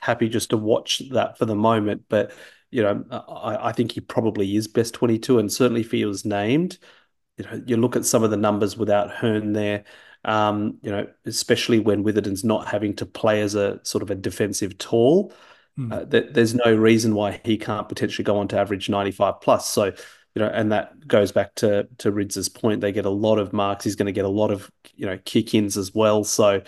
happy 0.01 0.29
just 0.29 0.51
to 0.51 0.57
watch 0.57 1.03
that 1.11 1.39
for 1.39 1.45
the 1.45 1.55
moment. 1.55 2.05
But, 2.09 2.33
you 2.71 2.83
know, 2.83 3.05
I, 3.11 3.69
I 3.69 3.73
think 3.73 3.93
he 3.93 4.01
probably 4.01 4.57
is 4.57 4.69
best 4.69 4.95
22 4.95 5.39
and 5.39 5.53
certainly 5.53 5.83
feels 5.83 6.25
named. 6.25 6.79
You 7.39 7.45
know, 7.45 7.63
you 7.67 7.77
look 7.77 7.97
at 7.97 8.05
some 8.05 8.23
of 8.23 8.31
the 8.31 8.37
numbers 8.37 8.77
without 8.77 9.11
Hurn 9.11 9.53
there, 9.53 9.85
um, 10.25 10.79
you 10.83 10.91
know, 10.91 11.07
especially 11.25 11.79
when 11.79 12.05
Witherden's 12.05 12.45
not 12.45 12.69
having 12.69 12.95
to 12.97 13.07
play 13.07 13.41
as 13.41 13.55
a 13.55 13.81
sort 13.85 14.03
of 14.03 14.11
a 14.11 14.15
defensive 14.15 14.79
tall. 14.79 15.33
Mm. 15.79 15.93
Uh, 15.93 16.05
th- 16.05 16.33
there's 16.33 16.55
no 16.55 16.75
reason 16.75 17.15
why 17.15 17.41
he 17.45 17.57
can't 17.57 17.89
potentially 17.89 18.25
go 18.25 18.39
on 18.39 18.49
to 18.49 18.59
average 18.59 18.89
95 18.89 19.41
plus. 19.41 19.69
So, 19.69 19.93
you 20.35 20.41
know, 20.41 20.49
and 20.49 20.73
that 20.73 21.07
goes 21.07 21.33
back 21.33 21.55
to 21.57 21.89
to 21.99 22.11
Rids's 22.11 22.49
point. 22.49 22.81
They 22.81 22.93
get 22.93 23.07
a 23.07 23.11
lot 23.11 23.39
of 23.39 23.53
marks. 23.53 23.85
He's 23.85 23.97
going 23.97 24.07
to 24.07 24.13
get 24.13 24.25
a 24.25 24.29
lot 24.29 24.51
of 24.51 24.71
you 24.95 25.07
know 25.07 25.19
kick 25.25 25.55
ins 25.55 25.77
as 25.77 25.95
well. 25.95 26.25
So, 26.25 26.63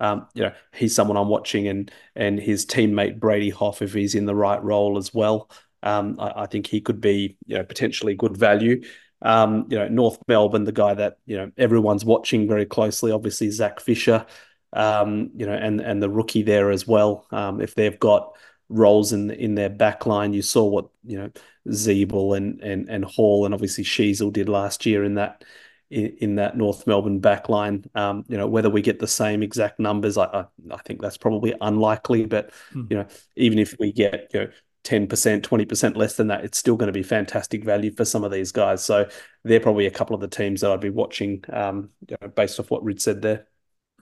um, 0.00 0.26
you 0.34 0.42
know, 0.42 0.52
he's 0.74 0.94
someone 0.94 1.16
I'm 1.16 1.28
watching, 1.28 1.68
and 1.68 1.90
and 2.14 2.38
his 2.38 2.66
teammate 2.66 3.18
Brady 3.18 3.50
Hough, 3.50 3.80
if 3.82 3.94
he's 3.94 4.14
in 4.14 4.26
the 4.26 4.34
right 4.34 4.62
role 4.62 4.98
as 4.98 5.14
well, 5.14 5.50
um, 5.82 6.16
I, 6.18 6.42
I, 6.42 6.46
think 6.46 6.66
he 6.66 6.80
could 6.80 7.00
be 7.00 7.36
you 7.46 7.56
know 7.56 7.64
potentially 7.64 8.14
good 8.14 8.36
value. 8.36 8.82
Um, 9.22 9.66
you 9.70 9.78
know, 9.78 9.88
North 9.88 10.18
Melbourne, 10.28 10.64
the 10.64 10.72
guy 10.72 10.92
that 10.94 11.18
you 11.24 11.38
know 11.38 11.50
everyone's 11.56 12.04
watching 12.04 12.46
very 12.46 12.66
closely, 12.66 13.12
obviously 13.12 13.50
Zac 13.50 13.80
Fisher, 13.80 14.26
um, 14.74 15.30
you 15.34 15.46
know, 15.46 15.54
and 15.54 15.80
and 15.80 16.02
the 16.02 16.10
rookie 16.10 16.42
there 16.42 16.70
as 16.70 16.86
well. 16.86 17.26
Um, 17.30 17.62
if 17.62 17.74
they've 17.74 17.98
got 17.98 18.36
roles 18.68 19.12
in 19.12 19.30
in 19.30 19.54
their 19.54 19.70
back 19.70 20.06
line. 20.06 20.32
You 20.32 20.42
saw 20.42 20.64
what 20.64 20.88
you 21.04 21.18
know 21.18 21.30
Ziebell 21.68 22.36
and 22.36 22.60
and 22.60 22.88
and 22.88 23.04
Hall 23.04 23.44
and 23.44 23.54
obviously 23.54 23.84
Sheezel 23.84 24.32
did 24.32 24.48
last 24.48 24.86
year 24.86 25.04
in 25.04 25.14
that 25.14 25.44
in, 25.90 26.16
in 26.20 26.34
that 26.36 26.56
North 26.56 26.86
Melbourne 26.86 27.20
back 27.20 27.48
line. 27.48 27.84
Um, 27.94 28.24
you 28.28 28.36
know 28.36 28.46
whether 28.46 28.70
we 28.70 28.82
get 28.82 28.98
the 28.98 29.06
same 29.06 29.42
exact 29.42 29.78
numbers, 29.78 30.18
I 30.18 30.24
I, 30.24 30.44
I 30.72 30.78
think 30.84 31.00
that's 31.00 31.18
probably 31.18 31.54
unlikely. 31.60 32.26
But 32.26 32.50
hmm. 32.72 32.84
you 32.90 32.96
know 32.98 33.06
even 33.36 33.58
if 33.58 33.74
we 33.78 33.92
get 33.92 34.30
you 34.32 34.40
know. 34.40 34.48
10%, 34.84 35.08
20% 35.08 35.96
less 35.96 36.14
than 36.14 36.28
that, 36.28 36.44
it's 36.44 36.58
still 36.58 36.76
going 36.76 36.86
to 36.86 36.92
be 36.92 37.02
fantastic 37.02 37.64
value 37.64 37.90
for 37.90 38.04
some 38.04 38.22
of 38.22 38.30
these 38.30 38.52
guys. 38.52 38.84
So 38.84 39.08
they're 39.42 39.58
probably 39.58 39.86
a 39.86 39.90
couple 39.90 40.14
of 40.14 40.20
the 40.20 40.28
teams 40.28 40.60
that 40.60 40.70
I'd 40.70 40.78
be 40.78 40.90
watching 40.90 41.42
um, 41.52 41.90
you 42.08 42.16
know, 42.20 42.28
based 42.28 42.60
off 42.60 42.70
what 42.70 42.84
Rid 42.84 43.02
said 43.02 43.20
there. 43.20 43.48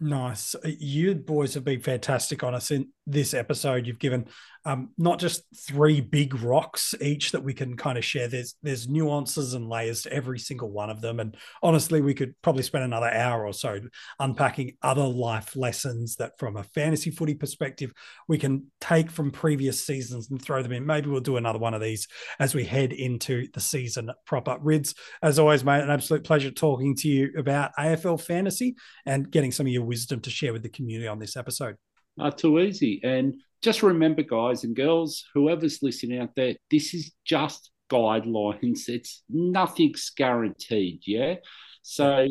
Nice. 0.00 0.56
You 0.64 1.14
boys 1.14 1.54
have 1.54 1.64
been 1.64 1.80
fantastic 1.80 2.42
on 2.42 2.54
us 2.54 2.70
in 2.70 2.88
this 3.06 3.32
episode. 3.32 3.86
You've 3.86 3.98
given 3.98 4.26
um, 4.64 4.90
not 4.96 5.18
just 5.18 5.42
three 5.54 6.00
big 6.00 6.34
rocks 6.42 6.94
each 7.00 7.32
that 7.32 7.44
we 7.44 7.52
can 7.52 7.76
kind 7.76 7.98
of 7.98 8.04
share. 8.04 8.28
There's 8.28 8.54
there's 8.62 8.88
nuances 8.88 9.54
and 9.54 9.68
layers 9.68 10.02
to 10.02 10.12
every 10.12 10.38
single 10.38 10.70
one 10.70 10.90
of 10.90 11.00
them. 11.00 11.20
And 11.20 11.36
honestly, 11.62 12.00
we 12.00 12.14
could 12.14 12.34
probably 12.42 12.62
spend 12.62 12.84
another 12.84 13.10
hour 13.10 13.46
or 13.46 13.52
so 13.52 13.80
unpacking 14.18 14.76
other 14.82 15.06
life 15.06 15.54
lessons 15.54 16.16
that, 16.16 16.38
from 16.38 16.56
a 16.56 16.62
fantasy 16.62 17.10
footy 17.10 17.34
perspective, 17.34 17.92
we 18.26 18.38
can 18.38 18.70
take 18.80 19.10
from 19.10 19.30
previous 19.30 19.84
seasons 19.84 20.30
and 20.30 20.40
throw 20.40 20.62
them 20.62 20.72
in. 20.72 20.86
Maybe 20.86 21.10
we'll 21.10 21.20
do 21.20 21.36
another 21.36 21.58
one 21.58 21.74
of 21.74 21.82
these 21.82 22.08
as 22.38 22.54
we 22.54 22.64
head 22.64 22.92
into 22.92 23.48
the 23.52 23.60
season 23.60 24.10
proper. 24.26 24.56
Rids, 24.60 24.94
as 25.22 25.38
always, 25.38 25.64
mate, 25.64 25.82
an 25.82 25.90
absolute 25.90 26.24
pleasure 26.24 26.50
talking 26.50 26.94
to 26.96 27.08
you 27.08 27.32
about 27.36 27.72
AFL 27.78 28.20
fantasy 28.20 28.76
and 29.04 29.30
getting 29.30 29.52
some 29.52 29.66
of 29.66 29.72
your 29.72 29.84
wisdom 29.84 30.20
to 30.20 30.30
share 30.30 30.52
with 30.52 30.62
the 30.62 30.68
community 30.70 31.08
on 31.08 31.18
this 31.18 31.36
episode. 31.36 31.76
Not 32.16 32.38
too 32.38 32.60
easy. 32.60 33.00
And 33.02 33.36
just 33.64 33.82
remember, 33.82 34.22
guys 34.22 34.62
and 34.62 34.76
girls, 34.76 35.24
whoever's 35.32 35.82
listening 35.82 36.20
out 36.20 36.34
there, 36.36 36.54
this 36.70 36.92
is 36.92 37.12
just 37.24 37.70
guidelines. 37.90 38.88
It's 38.88 39.22
nothing's 39.30 40.10
guaranteed. 40.14 41.00
Yeah. 41.06 41.36
So, 41.80 42.28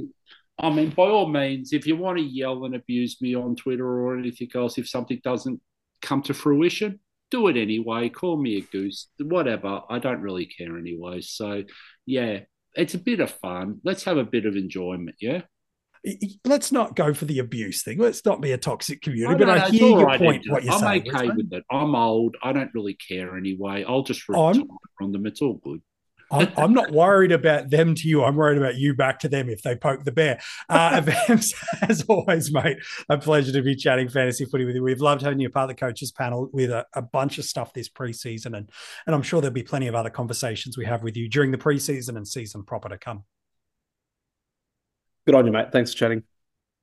I 0.60 0.70
mean, 0.70 0.92
by 0.92 1.08
all 1.08 1.28
means, 1.28 1.74
if 1.74 1.88
you 1.88 1.98
want 1.98 2.20
to 2.20 2.24
yell 2.24 2.66
and 2.66 2.76
abuse 2.76 3.20
me 3.20 3.36
on 3.36 3.56
Twitter 3.56 3.86
or 3.86 4.16
anything 4.16 4.50
else, 4.54 4.78
if 4.78 4.88
something 4.88 5.20
doesn't 5.24 5.60
come 6.04 6.22
to 6.24 6.36
fruition, 6.36 7.00
do 7.32 7.48
it 7.48 7.58
anyway. 7.58 8.10
Call 8.10 8.40
me 8.40 8.58
a 8.58 8.62
goose, 8.62 9.08
whatever. 9.20 9.82
I 9.90 9.98
don't 9.98 10.22
really 10.22 10.46
care 10.46 10.78
anyway. 10.78 11.22
So, 11.22 11.64
yeah, 12.06 12.42
it's 12.76 12.94
a 12.94 13.00
bit 13.00 13.22
of 13.22 13.32
fun. 13.32 13.82
Let's 13.84 14.04
have 14.04 14.18
a 14.18 14.24
bit 14.24 14.46
of 14.46 14.56
enjoyment. 14.56 15.16
Yeah 15.20 15.42
let's 16.46 16.72
not 16.72 16.96
go 16.96 17.14
for 17.14 17.26
the 17.26 17.40
abuse 17.40 17.84
thing. 17.84 17.98
Let's 17.98 18.26
not 18.26 18.42
be 18.42 18.52
a 18.52 18.58
toxic 18.58 19.02
community. 19.02 19.44
but 19.44 19.50
I 19.50 19.70
hear 19.70 19.90
your 19.90 20.06
right 20.06 20.20
point. 20.20 20.44
What 20.50 20.64
you're 20.64 20.74
I'm 20.74 20.80
saying, 20.80 21.14
okay 21.14 21.28
with 21.28 21.52
it. 21.54 21.64
I'm 21.72 21.96
old. 21.96 22.36
I 22.44 22.52
don't 22.52 22.72
really 22.74 22.96
care 22.96 23.38
anyway. 23.38 23.86
I'll 23.88 24.04
just 24.04 24.28
retire 24.28 24.54
from 24.98 25.12
them. 25.12 25.26
It's 25.26 25.42
all 25.42 25.56
good. 25.64 25.82
I'm, 26.32 26.52
I'm, 26.58 26.74
not 26.74 26.92
worried 26.94 27.32
about 27.32 27.70
them 27.70 27.96
to 27.96 28.08
you. 28.08 28.24
I'm 28.24 28.36
worried 28.36 28.58
about 28.58 28.76
you 28.76 28.96
back 28.96 29.20
to 29.20 29.30
them 29.30 29.50
if 29.50 29.62
they 29.62 29.76
poke 29.76 30.04
the 30.04 30.12
bear. 30.12 30.40
Uh, 30.68 31.02
as 31.82 32.06
always, 32.08 32.52
mate, 32.52 32.78
a 33.08 33.18
pleasure 33.18 33.52
to 33.52 33.62
be 33.62 33.76
chatting 33.76 34.10
fantasy 34.10 34.46
footy 34.46 34.66
with 34.66 34.76
you. 34.76 34.84
We've 34.84 35.02
loved 35.02 35.22
having 35.22 35.40
you 35.40 35.50
part 35.50 35.70
of 35.70 35.76
the 35.76 35.80
coaches 35.80 36.12
panel 36.12 36.50
with 36.52 36.72
a, 36.72 36.86
a, 36.94 37.02
bunch 37.02 37.38
of 37.38 37.46
stuff 37.46 37.74
this 37.74 37.90
preseason, 37.90 38.58
and 38.58 38.70
and 39.06 39.16
I'm 39.16 39.22
sure 39.22 39.40
there'll 39.40 39.54
be 39.54 39.64
plenty 39.64 39.88
of 39.88 39.96
other 39.96 40.10
conversations 40.10 40.78
we 40.78 40.86
have 40.86 41.04
with 41.04 41.16
you 41.16 41.30
during 41.30 41.52
the 41.52 41.58
preseason 41.58 42.18
and 42.18 42.28
season 42.28 42.64
proper 42.64 42.90
to 42.90 42.98
come. 42.98 43.24
Good 45.26 45.36
on 45.36 45.46
you, 45.46 45.52
mate. 45.52 45.72
Thanks 45.72 45.92
for 45.94 45.98
chatting. 45.98 46.24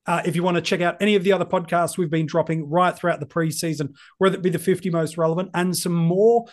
Uh, 0.06 0.22
if 0.24 0.34
you 0.34 0.42
want 0.42 0.56
to 0.56 0.62
check 0.62 0.80
out 0.80 0.96
any 1.00 1.14
of 1.14 1.24
the 1.24 1.32
other 1.32 1.44
podcasts 1.44 1.98
we've 1.98 2.10
been 2.10 2.26
dropping 2.26 2.68
right 2.68 2.96
throughout 2.96 3.20
the 3.20 3.26
preseason, 3.26 3.94
whether 4.18 4.34
it 4.34 4.42
be 4.42 4.50
the 4.50 4.58
50 4.58 4.90
most 4.90 5.18
relevant 5.18 5.50
and 5.54 5.76
some 5.76 5.94
more 5.94 6.46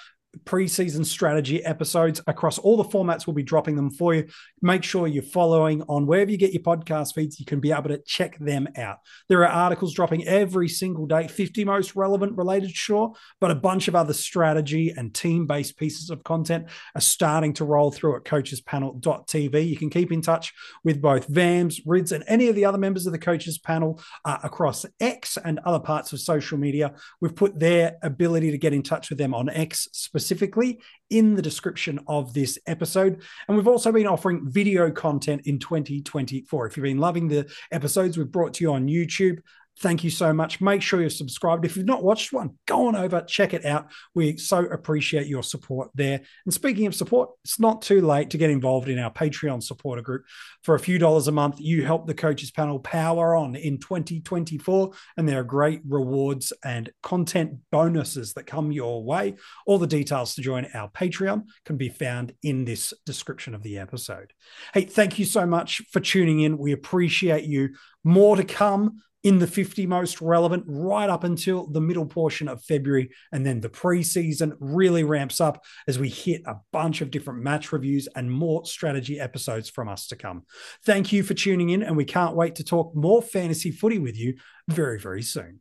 preseason 0.45 1.05
strategy 1.05 1.63
episodes 1.63 2.21
across 2.27 2.57
all 2.57 2.77
the 2.77 2.83
formats. 2.83 3.25
We'll 3.25 3.33
be 3.33 3.43
dropping 3.43 3.75
them 3.75 3.89
for 3.89 4.13
you. 4.13 4.27
Make 4.61 4.83
sure 4.83 5.07
you're 5.07 5.23
following 5.23 5.83
on 5.89 6.05
wherever 6.05 6.29
you 6.29 6.37
get 6.37 6.53
your 6.53 6.63
podcast 6.63 7.15
feeds. 7.15 7.39
You 7.39 7.45
can 7.45 7.59
be 7.59 7.71
able 7.71 7.89
to 7.89 7.99
check 8.05 8.37
them 8.39 8.67
out. 8.77 8.99
There 9.27 9.41
are 9.41 9.47
articles 9.47 9.93
dropping 9.93 10.27
every 10.27 10.69
single 10.69 11.05
day, 11.05 11.27
50 11.27 11.65
most 11.65 11.95
relevant 11.95 12.37
related, 12.37 12.71
sure, 12.71 13.13
but 13.39 13.51
a 13.51 13.55
bunch 13.55 13.87
of 13.87 13.95
other 13.95 14.13
strategy 14.13 14.93
and 14.95 15.13
team 15.13 15.47
based 15.47 15.77
pieces 15.77 16.09
of 16.09 16.23
content 16.23 16.67
are 16.95 17.01
starting 17.01 17.53
to 17.53 17.65
roll 17.65 17.91
through 17.91 18.15
at 18.15 18.23
coachespanel.tv. 18.23 19.67
You 19.67 19.77
can 19.77 19.89
keep 19.89 20.11
in 20.11 20.21
touch 20.21 20.53
with 20.83 21.01
both 21.01 21.27
VAMS, 21.27 21.81
RIDS, 21.85 22.11
and 22.11 22.23
any 22.27 22.47
of 22.47 22.55
the 22.55 22.65
other 22.65 22.77
members 22.77 23.05
of 23.05 23.11
the 23.11 23.19
coaches 23.19 23.57
panel 23.57 24.01
uh, 24.25 24.37
across 24.43 24.85
X 24.99 25.37
and 25.43 25.59
other 25.59 25.79
parts 25.79 26.13
of 26.13 26.19
social 26.19 26.57
media. 26.57 26.93
We've 27.21 27.35
put 27.35 27.59
their 27.59 27.97
ability 28.03 28.51
to 28.51 28.57
get 28.57 28.73
in 28.73 28.83
touch 28.83 29.09
with 29.09 29.17
them 29.17 29.33
on 29.33 29.49
X 29.49 29.87
specifically 29.91 30.26
specifically 30.27 30.81
in 31.09 31.35
the 31.35 31.41
description 31.41 32.01
of 32.05 32.33
this 32.33 32.59
episode. 32.67 33.21
And 33.47 33.55
we've 33.55 33.67
also 33.67 33.93
been 33.93 34.07
offering 34.07 34.49
video 34.49 34.91
content 34.91 35.43
in 35.45 35.57
2024. 35.57 36.67
If 36.67 36.75
you've 36.75 36.83
been 36.83 36.97
loving 36.97 37.29
the 37.29 37.49
episodes 37.71 38.17
we've 38.17 38.29
brought 38.29 38.53
to 38.55 38.65
you 38.65 38.73
on 38.73 38.87
YouTube, 38.87 39.39
Thank 39.79 40.03
you 40.03 40.09
so 40.09 40.33
much. 40.33 40.59
Make 40.59 40.81
sure 40.81 41.01
you're 41.01 41.09
subscribed. 41.11 41.63
If 41.63 41.77
you've 41.77 41.85
not 41.85 42.03
watched 42.03 42.33
one, 42.33 42.57
go 42.65 42.87
on 42.87 42.95
over, 42.95 43.21
check 43.21 43.53
it 43.53 43.63
out. 43.63 43.91
We 44.15 44.37
so 44.37 44.59
appreciate 44.65 45.27
your 45.27 45.43
support 45.43 45.91
there. 45.93 46.21
And 46.45 46.53
speaking 46.53 46.87
of 46.87 46.95
support, 46.95 47.29
it's 47.43 47.59
not 47.59 47.83
too 47.83 48.01
late 48.01 48.31
to 48.31 48.39
get 48.39 48.49
involved 48.49 48.89
in 48.89 48.97
our 48.97 49.11
Patreon 49.11 49.61
supporter 49.61 50.01
group. 50.01 50.23
For 50.63 50.73
a 50.73 50.79
few 50.79 50.97
dollars 50.97 51.27
a 51.27 51.31
month, 51.31 51.59
you 51.59 51.85
help 51.85 52.07
the 52.07 52.15
coaches 52.15 52.49
panel 52.49 52.79
power 52.79 53.35
on 53.35 53.55
in 53.55 53.77
2024. 53.77 54.93
And 55.15 55.29
there 55.29 55.41
are 55.41 55.43
great 55.43 55.81
rewards 55.87 56.53
and 56.63 56.89
content 57.03 57.59
bonuses 57.71 58.33
that 58.33 58.47
come 58.47 58.71
your 58.71 59.03
way. 59.03 59.35
All 59.67 59.77
the 59.77 59.85
details 59.85 60.33
to 60.35 60.41
join 60.41 60.67
our 60.73 60.89
Patreon 60.89 61.43
can 61.65 61.77
be 61.77 61.89
found 61.89 62.33
in 62.41 62.65
this 62.65 62.93
description 63.05 63.53
of 63.53 63.61
the 63.61 63.77
episode. 63.77 64.33
Hey, 64.73 64.85
thank 64.85 65.19
you 65.19 65.25
so 65.25 65.45
much 65.45 65.83
for 65.91 65.99
tuning 65.99 66.39
in. 66.39 66.57
We 66.57 66.71
appreciate 66.71 67.45
you. 67.45 67.75
More 68.03 68.37
to 68.37 68.43
come 68.43 69.01
in 69.27 69.39
the 69.39 69.47
50 69.47 69.85
most 69.87 70.21
relevant 70.21 70.63
right 70.67 71.09
up 71.09 71.25
until 71.25 71.67
the 71.67 71.81
middle 71.81 72.05
portion 72.05 72.47
of 72.47 72.63
February. 72.63 73.09
And 73.33 73.45
then 73.45 73.59
the 73.59 73.67
preseason 73.67 74.53
really 74.61 75.03
ramps 75.03 75.41
up 75.41 75.65
as 75.85 75.99
we 75.99 76.07
hit 76.07 76.43
a 76.45 76.55
bunch 76.71 77.01
of 77.01 77.11
different 77.11 77.43
match 77.43 77.73
reviews 77.73 78.07
and 78.15 78.31
more 78.31 78.65
strategy 78.65 79.19
episodes 79.19 79.69
from 79.69 79.89
us 79.89 80.07
to 80.07 80.15
come. 80.15 80.45
Thank 80.85 81.11
you 81.11 81.23
for 81.23 81.33
tuning 81.33 81.71
in, 81.71 81.83
and 81.83 81.97
we 81.97 82.05
can't 82.05 82.37
wait 82.37 82.55
to 82.55 82.63
talk 82.63 82.95
more 82.95 83.21
fantasy 83.21 83.69
footy 83.69 83.99
with 83.99 84.17
you 84.17 84.35
very, 84.69 84.97
very 84.97 85.23
soon. 85.23 85.59